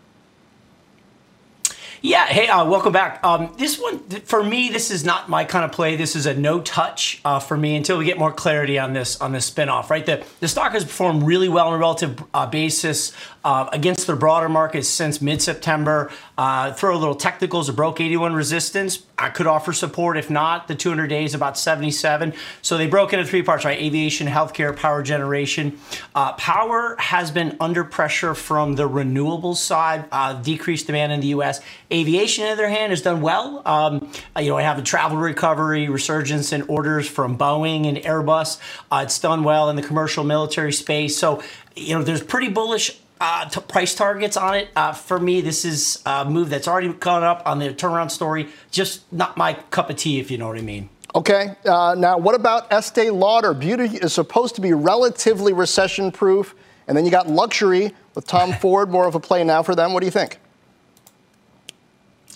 Yeah, 2.01 2.27
hey, 2.27 2.47
uh, 2.47 2.65
welcome 2.65 2.93
back. 2.93 3.19
Um, 3.25 3.53
this 3.59 3.77
one, 3.77 3.99
for 4.21 4.41
me, 4.41 4.69
this 4.69 4.93
is 4.93 5.05
not 5.05 5.29
my 5.29 5.45
kind 5.45 5.65
of 5.65 5.73
play. 5.73 5.97
This 5.97 6.15
is 6.15 6.27
a 6.27 6.35
no 6.35 6.61
touch 6.61 7.21
uh, 7.25 7.41
for 7.41 7.57
me 7.57 7.75
until 7.75 7.99
we 7.99 8.05
get 8.05 8.17
more 8.17 8.31
clarity 8.33 8.79
on 8.79 8.93
this 8.93 9.21
on 9.21 9.33
this 9.33 9.51
spinoff. 9.51 9.91
Right, 9.91 10.07
the 10.07 10.25
the 10.39 10.47
stock 10.47 10.73
has 10.73 10.85
performed 10.85 11.25
really 11.25 11.49
well 11.49 11.67
on 11.67 11.75
a 11.75 11.79
relative 11.79 12.23
uh, 12.33 12.47
basis 12.47 13.13
uh, 13.45 13.69
against 13.73 14.07
the 14.07 14.15
broader 14.15 14.49
markets 14.49 14.87
since 14.87 15.21
mid 15.21 15.43
September. 15.43 16.13
Uh, 16.37 16.73
throw 16.73 16.97
a 16.97 16.99
little 16.99 17.17
technicals, 17.17 17.69
a 17.69 17.73
broke 17.73 18.01
81 18.01 18.33
resistance. 18.33 19.03
I 19.19 19.31
could 19.31 19.49
offer 19.49 19.73
support. 19.73 20.17
If 20.17 20.31
not, 20.31 20.69
the 20.69 20.77
200 20.77 21.09
days 21.09 21.35
about 21.35 21.59
77. 21.59 22.33
So 22.63 22.79
they 22.79 22.87
broke 22.87 23.13
into 23.13 23.25
three 23.25 23.43
parts, 23.43 23.65
right? 23.65 23.77
Aviation, 23.77 24.29
healthcare, 24.29 24.77
power 24.77 25.03
generation. 25.03 25.81
Uh, 26.15 26.35
power 26.35 26.95
has 27.01 27.33
been 27.33 27.57
under 27.59 27.83
pressure 27.83 28.37
from 28.37 28.77
the 28.77 28.89
renewables 28.89 29.57
side, 29.57 30.09
decreased 30.45 30.87
demand 30.87 31.11
in 31.11 31.19
the 31.19 31.29
U.S. 31.29 31.61
Aviation, 31.91 32.45
on 32.45 32.49
the 32.49 32.53
other 32.53 32.69
hand, 32.69 32.91
has 32.91 33.01
done 33.01 33.23
well. 33.23 33.63
Um, 33.65 34.13
uh, 34.37 34.41
you 34.41 34.51
know, 34.51 34.59
I 34.59 34.63
have 34.63 34.79
a 34.79 34.83
travel 34.83 35.17
recovery, 35.17 35.89
resurgence 35.89 36.53
in 36.53 36.63
orders 36.63 37.09
from 37.09 37.39
Boeing 37.39 37.87
and 37.87 37.97
Airbus. 37.99 38.61
Uh, 38.91 39.03
it's 39.05 39.19
done 39.19 39.43
well 39.43 39.71
in 39.71 39.77
the 39.77 39.83
commercial 39.83 40.23
military 40.23 40.73
space. 40.73 41.17
So, 41.17 41.43
you 41.75 41.97
know, 41.97 42.03
there's 42.03 42.23
pretty 42.23 42.49
bullish 42.49 42.99
uh, 43.21 43.49
t- 43.49 43.61
price 43.63 43.95
targets 43.95 44.37
on 44.37 44.55
it. 44.55 44.69
Uh, 44.77 44.93
for 44.93 45.19
me, 45.19 45.41
this 45.41 45.65
is 45.65 46.03
a 46.05 46.25
move 46.25 46.51
that's 46.51 46.69
already 46.69 46.93
gone 46.93 47.25
up 47.25 47.43
on 47.47 47.59
the 47.59 47.71
turnaround 47.71 48.11
story. 48.11 48.49
Just 48.71 49.11
not 49.13 49.37
my 49.37 49.55
cup 49.71 49.89
of 49.89 49.97
tea, 49.97 50.21
if 50.21 50.31
you 50.31 50.37
know 50.37 50.49
what 50.49 50.59
I 50.59 50.63
mean. 50.63 50.91
Okay. 51.15 51.57
Uh, 51.65 51.95
now, 51.97 52.19
what 52.19 52.35
about 52.35 52.71
Estee 52.71 53.11
Lauder? 53.11 53.55
Beauty 53.55 53.97
is 53.97 54.13
supposed 54.13 54.55
to 54.57 54.61
be 54.61 54.75
relatively 54.75 55.55
recession 55.55 56.13
proof. 56.13 56.55
And 56.87 56.97
then 56.97 57.05
you 57.05 57.11
got 57.11 57.29
luxury 57.29 57.95
with 58.15 58.27
Tom 58.27 58.53
Ford, 58.61 58.91
more 58.91 59.07
of 59.07 59.15
a 59.15 59.21
play 59.21 59.43
now 59.43 59.63
for 59.63 59.75
them. 59.75 59.95
What 59.95 60.01
do 60.01 60.07
you 60.07 60.13
think? 60.13 60.39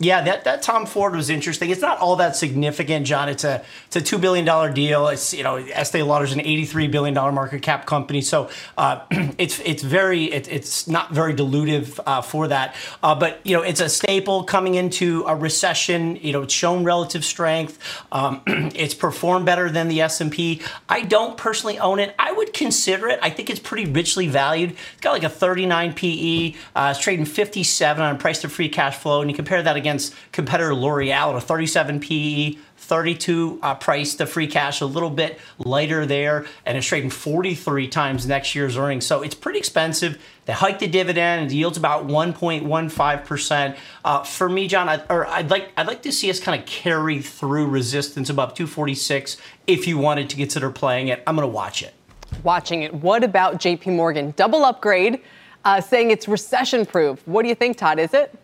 Yeah, 0.05 0.21
that, 0.23 0.45
that 0.45 0.63
Tom 0.63 0.85
Ford 0.87 1.15
was 1.15 1.31
interesting. 1.31 1.71
It's 1.71 1.81
not 1.81 1.99
all 1.99 2.17
that 2.17 2.35
significant, 2.35 3.07
Jon. 3.07 3.29
It's 3.29 3.45
a 3.45 3.65
it's 3.87 3.95
a 3.95 4.01
two 4.01 4.19
billion 4.19 4.45
dollar 4.45 4.73
deal. 4.73 5.07
It's 5.07 5.33
you 5.33 5.45
know 5.45 5.57
Estee 5.57 6.03
Lauder's 6.03 6.33
an 6.33 6.41
eighty 6.41 6.65
three 6.65 6.89
billion 6.89 7.15
dollar 7.15 7.31
market 7.31 7.63
cap 7.63 7.87
company, 7.87 8.21
so 8.21 8.51
uh, 8.77 9.05
it's 9.39 9.61
it's 9.61 9.85
very 9.85 10.25
it, 10.25 10.51
it's 10.51 10.89
not 10.89 11.13
very 11.13 11.35
dilutive 11.35 12.01
uh, 12.05 12.21
for 12.21 12.49
that. 12.49 12.75
Uh, 13.01 13.15
but 13.15 13.41
you 13.45 13.57
know 13.57 13.63
it's 13.63 13.81
a 13.81 13.89
staple 13.89 14.43
coming 14.43 14.75
into 14.75 15.23
a 15.29 15.37
recession. 15.37 16.17
You 16.17 16.33
know 16.33 16.43
it's 16.43 16.55
shown 16.55 16.83
relative 16.83 17.25
strength. 17.25 17.79
Um, 18.11 18.43
it's 18.47 18.95
performed 18.95 19.47
better 19.47 19.71
than 19.71 19.87
the 19.87 20.01
S 20.01 20.21
and 20.21 20.33
P. 20.33 20.63
I 20.89 21.03
don't 21.03 21.37
personally 21.37 21.79
own 21.79 22.01
it. 22.01 22.13
I 22.19 22.33
would 22.33 22.53
consider 22.53 23.07
it. 23.07 23.21
I 23.23 23.31
think 23.31 23.51
it's 23.51 23.61
pretty 23.61 23.89
richly 23.89 24.27
valued. 24.27 24.71
It's 24.73 25.01
got 25.01 25.13
like 25.13 25.23
a 25.23 25.31
thirty 25.31 25.65
nine 25.65 25.93
PE. 25.95 26.55
Uh, 26.75 26.93
it's 26.97 26.99
trading 26.99 27.25
fifty 27.25 27.63
seven 27.63 28.03
on 28.03 28.19
price 28.19 28.41
to 28.41 28.49
free 28.49 28.69
cash 28.69 28.97
flow, 28.97 29.21
and 29.21 29.31
you 29.31 29.37
compare 29.37 29.63
that 29.63 29.77
against 29.77 29.92
against 29.93 30.15
competitor 30.33 30.75
L'Oreal 30.75 31.31
at 31.31 31.37
a 31.37 31.41
37 31.41 32.01
PE. 32.01 32.57
32 32.83 33.61
uh, 33.63 33.77
price 33.77 34.17
to 34.17 34.27
free 34.27 34.49
cash, 34.49 34.81
a 34.81 34.87
little 34.87 35.09
bit 35.09 35.39
lighter 35.57 36.05
there, 36.05 36.45
and 36.67 36.77
it's 36.77 36.85
trading 36.85 37.11
43 37.11 37.87
times 37.87 38.27
next 38.27 38.57
year's 38.57 38.77
earnings. 38.77 39.07
So 39.07 39.23
it's 39.23 39.37
pretty 39.37 39.61
expensive. 39.61 40.21
They 40.47 40.53
hiked 40.53 40.81
the 40.81 40.89
dividend, 40.89 41.43
and 41.43 41.51
the 41.51 41.55
yield's 41.55 41.79
about 41.79 42.09
1.15 42.09 43.25
percent. 43.25 43.77
Uh, 44.05 44.25
for 44.25 44.49
me, 44.49 44.67
Jon, 44.67 44.89
I, 44.89 45.01
or 45.09 45.29
I'd 45.29 45.49
like 45.49 45.71
I'd 45.77 45.87
like 45.87 46.03
to 46.03 46.13
see 46.13 46.29
us 46.29 46.41
kind 46.41 46.61
of 46.61 46.67
carry 46.67 47.23
through 47.23 47.69
resistance 47.69 48.29
above 48.29 48.55
246 48.55 49.37
if 49.69 49.87
you 49.87 49.97
wanted 49.97 50.29
to 50.31 50.37
consider 50.37 50.69
playing 50.69 51.07
it. 51.07 51.23
I'm 51.25 51.37
going 51.37 51.47
to 51.47 51.55
watch 51.55 51.85
it. 51.85 51.95
Watching 52.43 52.83
it. 52.83 52.93
What 52.93 53.23
about 53.23 53.61
J.P. 53.61 53.91
Morgan? 53.91 54.35
Double 54.37 54.65
upgrade, 54.65 55.21
uh, 55.65 55.81
saying 55.81 56.11
it's 56.11 56.27
recession 56.27 56.85
proof. 56.85 57.23
What 57.29 57.43
do 57.45 57.49
you 57.49 57.55
think, 57.55 57.77
Todd? 57.77 58.01
Is 58.01 58.13
it? 58.13 58.37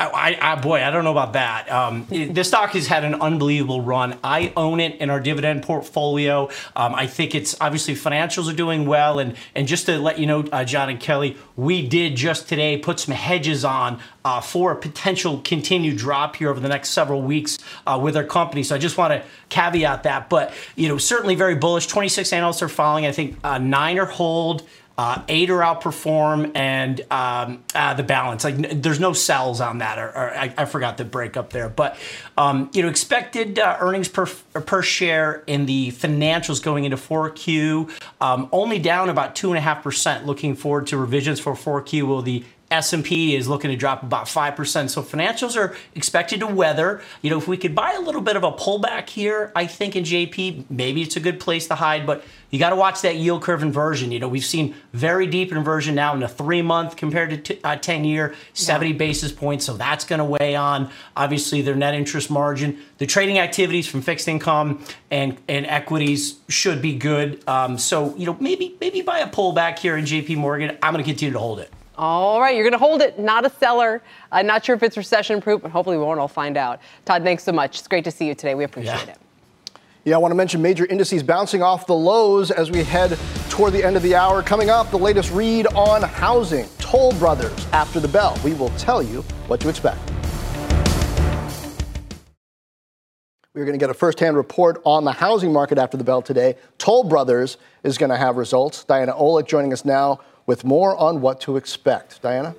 I, 0.00 0.38
I, 0.40 0.54
boy, 0.54 0.80
I 0.82 0.92
don't 0.92 1.02
know 1.02 1.10
about 1.10 1.32
that. 1.32 1.70
Um, 1.70 2.06
the 2.08 2.44
stock 2.44 2.70
has 2.70 2.86
had 2.86 3.02
an 3.02 3.16
unbelievable 3.16 3.80
run. 3.80 4.16
I 4.22 4.52
own 4.56 4.78
it 4.78 5.00
in 5.00 5.10
our 5.10 5.18
dividend 5.18 5.64
portfolio. 5.64 6.50
Um, 6.76 6.94
I 6.94 7.08
think 7.08 7.34
it's 7.34 7.56
obviously 7.60 7.94
financials 7.94 8.48
are 8.48 8.54
doing 8.54 8.86
well, 8.86 9.18
and 9.18 9.36
and 9.56 9.66
just 9.66 9.86
to 9.86 9.98
let 9.98 10.20
you 10.20 10.26
know, 10.26 10.44
uh, 10.52 10.64
Jon 10.64 10.88
and 10.88 11.00
Kelly, 11.00 11.36
we 11.56 11.86
did 11.86 12.14
just 12.14 12.48
today 12.48 12.78
put 12.78 13.00
some 13.00 13.12
hedges 13.12 13.64
on 13.64 13.98
uh, 14.24 14.40
for 14.40 14.70
a 14.70 14.76
potential 14.76 15.40
continued 15.42 15.96
drop 15.96 16.36
here 16.36 16.50
over 16.50 16.60
the 16.60 16.68
next 16.68 16.90
several 16.90 17.20
weeks 17.20 17.58
uh, 17.84 17.98
with 18.00 18.16
our 18.16 18.24
company. 18.24 18.62
So 18.62 18.76
I 18.76 18.78
just 18.78 18.96
want 18.98 19.12
to 19.14 19.24
caveat 19.48 20.04
that, 20.04 20.28
but 20.28 20.54
you 20.76 20.88
know, 20.88 20.98
certainly 20.98 21.34
very 21.34 21.56
bullish. 21.56 21.88
Twenty 21.88 22.08
six 22.08 22.32
analysts 22.32 22.62
are 22.62 22.68
following. 22.68 23.04
I 23.04 23.12
think 23.12 23.36
uh, 23.42 23.58
nine 23.58 23.98
are 23.98 24.06
hold. 24.06 24.62
Uh, 24.98 25.22
or 25.28 25.62
outperform, 25.62 26.50
and 26.56 27.00
um, 27.12 27.62
uh, 27.72 27.94
the 27.94 28.02
balance. 28.02 28.42
Like, 28.42 28.82
there's 28.82 28.98
no 28.98 29.12
sells 29.12 29.60
on 29.60 29.78
that, 29.78 29.96
or, 29.96 30.08
or 30.08 30.36
I, 30.36 30.52
I, 30.58 30.64
forgot 30.64 30.96
the 30.96 31.04
breakup 31.04 31.50
there. 31.50 31.68
But 31.68 31.96
um, 32.36 32.68
you 32.72 32.82
know, 32.82 32.88
expected 32.88 33.60
uh, 33.60 33.76
earnings 33.78 34.08
per 34.08 34.26
per 34.26 34.82
share 34.82 35.44
in 35.46 35.66
the 35.66 35.92
financials 35.92 36.60
going 36.60 36.82
into 36.82 36.96
4Q 36.96 37.88
um, 38.20 38.48
only 38.50 38.80
down 38.80 39.08
about 39.08 39.36
two 39.36 39.50
and 39.50 39.58
a 39.58 39.60
half 39.60 39.84
percent. 39.84 40.26
Looking 40.26 40.56
forward 40.56 40.88
to 40.88 40.96
revisions 40.96 41.38
for 41.38 41.52
4Q. 41.52 42.02
Will 42.02 42.22
the 42.22 42.44
S&P 42.70 43.34
is 43.34 43.48
looking 43.48 43.70
to 43.70 43.76
drop 43.76 44.02
about 44.02 44.26
5%. 44.26 44.90
So 44.90 45.02
financials 45.02 45.56
are 45.56 45.74
expected 45.94 46.40
to 46.40 46.46
weather. 46.46 47.00
You 47.22 47.30
know, 47.30 47.38
if 47.38 47.48
we 47.48 47.56
could 47.56 47.74
buy 47.74 47.92
a 47.92 48.00
little 48.00 48.20
bit 48.20 48.36
of 48.36 48.44
a 48.44 48.52
pullback 48.52 49.08
here, 49.08 49.52
I 49.56 49.66
think 49.66 49.96
in 49.96 50.04
JP, 50.04 50.64
maybe 50.70 51.02
it's 51.02 51.16
a 51.16 51.20
good 51.20 51.40
place 51.40 51.66
to 51.68 51.74
hide, 51.74 52.06
but 52.06 52.24
you 52.50 52.58
got 52.58 52.70
to 52.70 52.76
watch 52.76 53.02
that 53.02 53.16
yield 53.16 53.42
curve 53.42 53.62
inversion. 53.62 54.12
You 54.12 54.20
know, 54.20 54.28
we've 54.28 54.44
seen 54.44 54.74
very 54.92 55.26
deep 55.26 55.52
inversion 55.52 55.94
now 55.94 56.14
in 56.14 56.20
the 56.20 56.28
three 56.28 56.62
month 56.62 56.96
compared 56.96 57.30
to 57.30 57.36
t- 57.36 57.60
uh, 57.64 57.76
10 57.76 58.04
year, 58.04 58.34
70 58.52 58.90
yeah. 58.90 58.96
basis 58.96 59.32
points. 59.32 59.64
So 59.64 59.74
that's 59.74 60.04
going 60.04 60.18
to 60.18 60.24
weigh 60.24 60.56
on 60.56 60.90
obviously 61.16 61.62
their 61.62 61.74
net 61.74 61.94
interest 61.94 62.30
margin. 62.30 62.78
The 62.98 63.06
trading 63.06 63.38
activities 63.38 63.86
from 63.86 64.02
fixed 64.02 64.28
income 64.28 64.82
and, 65.10 65.38
and 65.48 65.66
equities 65.66 66.38
should 66.48 66.82
be 66.82 66.96
good. 66.96 67.46
Um, 67.48 67.78
so, 67.78 68.14
you 68.16 68.26
know, 68.26 68.36
maybe, 68.40 68.76
maybe 68.80 69.02
buy 69.02 69.20
a 69.20 69.28
pullback 69.28 69.78
here 69.78 69.96
in 69.96 70.04
JP 70.04 70.36
Morgan. 70.36 70.76
I'm 70.82 70.92
going 70.92 71.04
to 71.04 71.08
continue 71.08 71.32
to 71.32 71.38
hold 71.38 71.60
it. 71.60 71.72
All 71.98 72.40
right, 72.40 72.54
you're 72.54 72.62
going 72.62 72.70
to 72.70 72.78
hold 72.78 73.02
it, 73.02 73.18
not 73.18 73.44
a 73.44 73.50
seller. 73.50 74.00
Uh, 74.30 74.42
not 74.42 74.64
sure 74.64 74.76
if 74.76 74.84
it's 74.84 74.96
recession 74.96 75.40
proof, 75.40 75.62
but 75.62 75.72
hopefully 75.72 75.98
we 75.98 76.04
won't 76.04 76.20
all 76.20 76.28
find 76.28 76.56
out. 76.56 76.80
Todd, 77.04 77.24
thanks 77.24 77.42
so 77.42 77.50
much. 77.50 77.80
It's 77.80 77.88
great 77.88 78.04
to 78.04 78.12
see 78.12 78.28
you 78.28 78.36
today. 78.36 78.54
We 78.54 78.62
appreciate 78.62 79.06
yeah. 79.06 79.14
it. 79.14 79.18
Yeah, 80.04 80.14
I 80.14 80.18
want 80.18 80.30
to 80.30 80.36
mention 80.36 80.62
major 80.62 80.86
indices 80.86 81.24
bouncing 81.24 81.60
off 81.60 81.88
the 81.88 81.96
lows 81.96 82.52
as 82.52 82.70
we 82.70 82.84
head 82.84 83.18
toward 83.50 83.72
the 83.72 83.84
end 83.84 83.96
of 83.96 84.04
the 84.04 84.14
hour. 84.14 84.44
Coming 84.44 84.70
up, 84.70 84.92
the 84.92 84.98
latest 84.98 85.32
read 85.32 85.66
on 85.74 86.02
housing. 86.02 86.68
Toll 86.78 87.12
Brothers 87.14 87.66
after 87.72 87.98
the 87.98 88.06
bell. 88.06 88.38
We 88.44 88.54
will 88.54 88.70
tell 88.70 89.02
you 89.02 89.22
what 89.48 89.60
to 89.62 89.68
expect. 89.68 89.98
We're 93.54 93.64
going 93.64 93.76
to 93.76 93.82
get 93.82 93.90
a 93.90 93.94
first-hand 93.94 94.36
report 94.36 94.80
on 94.84 95.02
the 95.02 95.10
housing 95.10 95.52
market 95.52 95.78
after 95.78 95.96
the 95.96 96.04
bell 96.04 96.22
today. 96.22 96.54
Toll 96.78 97.02
Brothers 97.02 97.56
is 97.82 97.98
going 97.98 98.10
to 98.10 98.16
have 98.16 98.36
results. 98.36 98.84
Diana 98.84 99.14
Olick 99.14 99.48
joining 99.48 99.72
us 99.72 99.84
now 99.84 100.20
with 100.48 100.64
more 100.64 100.96
on 100.96 101.20
what 101.20 101.42
to 101.42 101.58
expect. 101.58 102.22
Diana? 102.22 102.56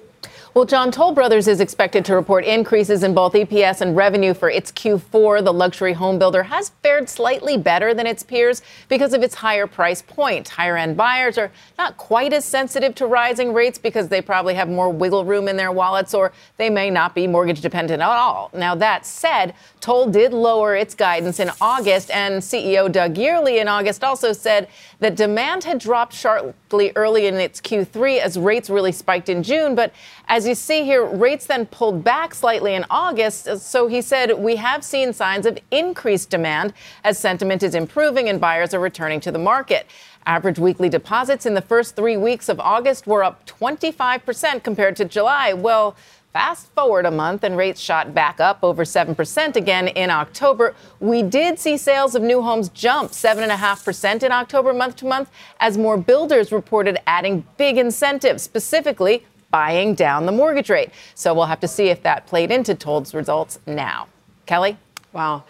Well, 0.56 0.66
Jon 0.66 0.90
Toll 0.90 1.12
Brothers 1.12 1.48
is 1.48 1.60
expected 1.60 2.04
to 2.06 2.16
report 2.16 2.44
increases 2.44 3.04
in 3.04 3.14
both 3.14 3.34
EPS 3.34 3.82
and 3.82 3.96
revenue 3.96 4.34
for 4.34 4.50
its 4.50 4.72
Q4. 4.72 5.46
The 5.46 5.54
luxury 5.54 5.94
home 5.94 6.18
builder 6.18 6.42
has 6.42 6.70
fared 6.82 7.08
slightly 7.08 7.56
better 7.56 7.94
than 7.94 8.08
its 8.08 8.24
peers 8.24 8.64
because 8.88 9.14
of 9.14 9.22
its 9.22 9.36
higher 9.36 9.68
price 9.68 10.02
point. 10.02 10.50
Higher 10.50 10.76
end 10.76 10.98
buyers 10.98 11.38
are 11.38 11.52
not 11.78 11.98
quite 11.98 12.34
as 12.34 12.46
sensitive 12.46 12.96
to 12.96 13.06
rising 13.06 13.54
rates 13.54 13.78
because 13.78 14.08
they 14.08 14.24
probably 14.24 14.56
have 14.56 14.68
more 14.68 14.90
wiggle 14.90 15.24
room 15.24 15.48
in 15.48 15.56
their 15.56 15.72
wallets 15.72 16.16
or 16.16 16.32
they 16.58 16.72
may 16.72 16.90
not 16.90 17.14
be 17.14 17.28
mortgage 17.28 17.62
dependent 17.62 18.02
at 18.02 18.10
all. 18.10 18.50
Now, 18.52 18.74
that 18.74 19.06
said, 19.06 19.54
Toll 19.82 20.08
did 20.08 20.34
lower 20.34 20.76
its 20.76 20.96
guidance 20.96 21.40
in 21.40 21.52
August, 21.62 22.12
and 22.12 22.42
CEO 22.42 22.92
Doug 22.92 23.16
Yearley 23.16 23.62
in 23.62 23.68
August 23.68 24.04
also 24.04 24.34
said 24.34 24.68
that 25.00 25.16
demand 25.16 25.64
had 25.64 25.80
dropped 25.80 26.14
sharply 26.14 26.92
early 26.96 27.28
in 27.28 27.36
its 27.36 27.62
Q3 27.62 28.20
as 28.20 28.38
rates 28.38 28.70
really 28.70 28.92
spiked 28.92 29.30
in 29.30 29.42
June. 29.42 29.76
But 29.76 29.94
as 30.28 30.49
you 30.50 30.56
see 30.56 30.84
here, 30.84 31.06
rates 31.06 31.46
then 31.46 31.66
pulled 31.68 32.04
back 32.04 32.34
slightly 32.34 32.74
in 32.74 32.84
August. 32.90 33.60
So 33.60 33.88
he 33.88 34.02
said, 34.02 34.38
We 34.38 34.58
have 34.58 34.84
seen 34.84 35.14
signs 35.14 35.46
of 35.46 35.58
increased 35.72 36.30
demand 36.30 36.74
as 37.04 37.18
sentiment 37.18 37.64
is 37.64 37.76
improving 37.76 38.28
and 38.28 38.42
buyers 38.42 38.74
are 38.74 38.80
returning 38.80 39.22
to 39.22 39.32
the 39.32 39.40
market. 39.40 39.88
Average 40.26 40.60
weekly 40.60 40.90
deposits 40.90 41.46
in 41.46 41.54
the 41.54 41.62
first 41.62 41.96
three 41.96 42.18
weeks 42.18 42.50
of 42.50 42.60
August 42.60 43.08
were 43.08 43.24
up 43.24 43.46
25% 43.46 44.64
compared 44.64 44.96
to 44.98 45.06
July. 45.06 45.54
Well, 45.54 45.96
Fast 46.32 46.72
forward 46.76 47.08
a 47.08 47.12
month 47.12 47.44
and 47.44 47.58
rates 47.58 47.82
shot 47.82 48.14
back 48.14 48.40
up 48.40 48.60
over 48.62 48.84
7% 48.84 49.56
again 49.56 49.88
in 49.88 50.12
October. 50.12 50.76
We 51.00 51.24
did 51.24 51.58
see 51.58 51.76
sales 51.76 52.14
of 52.14 52.22
new 52.22 52.44
homes 52.44 52.70
jump 52.70 53.14
7.5% 53.14 54.22
in 54.22 54.32
October 54.32 54.72
month 54.72 54.98
to 54.98 55.06
month 55.06 55.32
as 55.60 55.76
more 55.76 55.98
builders 55.98 56.52
reported 56.52 57.00
adding 57.08 57.48
big 57.58 57.80
incentives, 57.80 58.44
specifically 58.44 59.26
buying 59.52 59.94
down 59.96 60.26
the 60.26 60.32
mortgage 60.32 60.70
rate. 60.70 60.92
So 61.16 61.34
we'll 61.34 61.46
have 61.46 61.60
to 61.62 61.68
see 61.68 61.90
if 61.90 62.04
that 62.04 62.28
played 62.28 62.52
into 62.52 62.76
Toll's 62.76 63.14
results 63.14 63.60
now. 63.66 64.08
Kelly? 64.46 64.78
Wow 65.14 65.44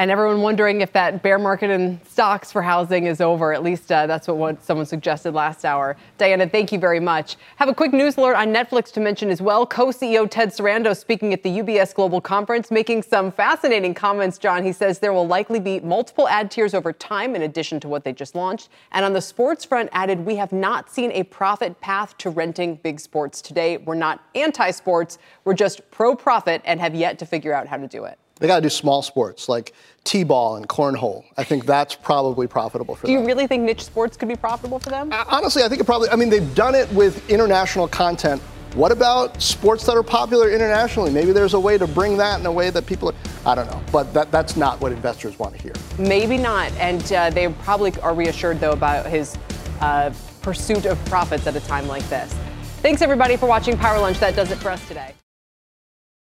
and 0.00 0.10
everyone 0.10 0.40
wondering 0.40 0.80
if 0.80 0.94
that 0.94 1.22
bear 1.22 1.38
market 1.38 1.68
in 1.68 2.00
stocks 2.08 2.50
for 2.50 2.62
housing 2.62 3.04
is 3.04 3.20
over. 3.20 3.52
At 3.52 3.62
least 3.62 3.92
uh, 3.92 4.06
that's 4.06 4.28
what 4.28 4.64
someone 4.64 4.86
suggested 4.86 5.34
last 5.34 5.62
hour. 5.62 5.94
Diana, 6.16 6.48
thank 6.48 6.72
you 6.72 6.78
very 6.78 7.00
much. 7.00 7.36
Have 7.56 7.68
a 7.68 7.74
quick 7.74 7.92
news 7.92 8.16
alert 8.16 8.34
on 8.34 8.48
Netflix 8.48 8.90
to 8.92 9.00
mention 9.00 9.28
as 9.28 9.42
well. 9.42 9.66
Co-CEO 9.66 10.26
Ted 10.30 10.52
Sarandos 10.52 10.96
speaking 10.96 11.34
at 11.34 11.42
the 11.42 11.50
UBS 11.50 11.94
Global 11.94 12.18
Conference, 12.18 12.70
making 12.70 13.02
some 13.02 13.30
fascinating 13.30 13.92
comments. 13.92 14.38
Jon, 14.38 14.64
he 14.64 14.72
says 14.72 15.00
there 15.00 15.12
will 15.12 15.26
likely 15.26 15.60
be 15.60 15.80
multiple 15.80 16.26
ad 16.28 16.50
tiers 16.50 16.72
over 16.72 16.94
time, 16.94 17.36
in 17.36 17.42
addition 17.42 17.78
to 17.80 17.86
what 17.86 18.02
they 18.02 18.14
just 18.14 18.34
launched. 18.34 18.70
And 18.92 19.04
on 19.04 19.12
the 19.12 19.20
sports 19.20 19.66
front, 19.66 19.90
added, 19.92 20.24
we 20.24 20.36
have 20.36 20.50
not 20.50 20.90
seen 20.90 21.12
a 21.12 21.24
profit 21.24 21.78
path 21.82 22.16
to 22.18 22.30
renting 22.30 22.76
big 22.76 23.00
sports 23.00 23.42
today. 23.42 23.76
We're 23.76 23.96
not 23.96 24.24
anti-sports. 24.34 25.18
We're 25.44 25.52
just 25.52 25.90
pro-profit 25.90 26.62
and 26.64 26.80
have 26.80 26.94
yet 26.94 27.18
to 27.18 27.26
figure 27.26 27.52
out 27.52 27.66
how 27.66 27.76
to 27.76 27.86
do 27.86 28.04
it. 28.04 28.19
They 28.40 28.46
got 28.46 28.56
to 28.56 28.62
do 28.62 28.70
small 28.70 29.02
sports 29.02 29.48
like 29.48 29.74
t-ball 30.04 30.56
and 30.56 30.68
cornhole. 30.68 31.24
I 31.36 31.44
think 31.44 31.66
that's 31.66 31.94
probably 31.94 32.46
profitable 32.46 32.96
for 32.96 33.06
do 33.06 33.12
them. 33.12 33.16
Do 33.16 33.20
you 33.22 33.26
really 33.26 33.46
think 33.46 33.62
niche 33.62 33.84
sports 33.84 34.16
could 34.16 34.28
be 34.28 34.36
profitable 34.36 34.78
for 34.78 34.88
them? 34.88 35.12
Uh, 35.12 35.24
honestly, 35.28 35.62
I 35.62 35.68
think 35.68 35.80
it 35.80 35.84
probably. 35.84 36.08
I 36.08 36.16
mean, 36.16 36.30
they've 36.30 36.54
done 36.54 36.74
it 36.74 36.90
with 36.92 37.28
international 37.30 37.86
content. 37.86 38.40
What 38.74 38.92
about 38.92 39.42
sports 39.42 39.84
that 39.86 39.96
are 39.96 40.02
popular 40.02 40.50
internationally? 40.50 41.10
Maybe 41.10 41.32
there's 41.32 41.54
a 41.54 41.60
way 41.60 41.76
to 41.76 41.86
bring 41.86 42.16
that 42.18 42.40
in 42.40 42.46
a 42.46 42.52
way 42.52 42.70
that 42.70 42.86
people. 42.86 43.10
Are, 43.10 43.14
I 43.44 43.54
don't 43.54 43.70
know, 43.70 43.82
but 43.92 44.14
that, 44.14 44.30
that's 44.30 44.56
not 44.56 44.80
what 44.80 44.92
investors 44.92 45.38
want 45.38 45.54
to 45.56 45.62
hear. 45.62 45.72
Maybe 45.98 46.38
not, 46.38 46.72
and 46.72 47.12
uh, 47.12 47.30
they 47.30 47.48
probably 47.48 47.92
are 48.00 48.14
reassured 48.14 48.60
though 48.60 48.72
about 48.72 49.06
his 49.06 49.36
uh, 49.80 50.12
pursuit 50.40 50.86
of 50.86 51.04
profits 51.06 51.46
at 51.46 51.56
a 51.56 51.60
time 51.60 51.86
like 51.88 52.08
this. 52.08 52.32
Thanks 52.80 53.02
everybody 53.02 53.36
for 53.36 53.46
watching 53.46 53.76
Power 53.76 53.98
Lunch. 53.98 54.18
That 54.20 54.34
does 54.34 54.50
it 54.50 54.56
for 54.58 54.70
us 54.70 54.86
today. 54.88 55.14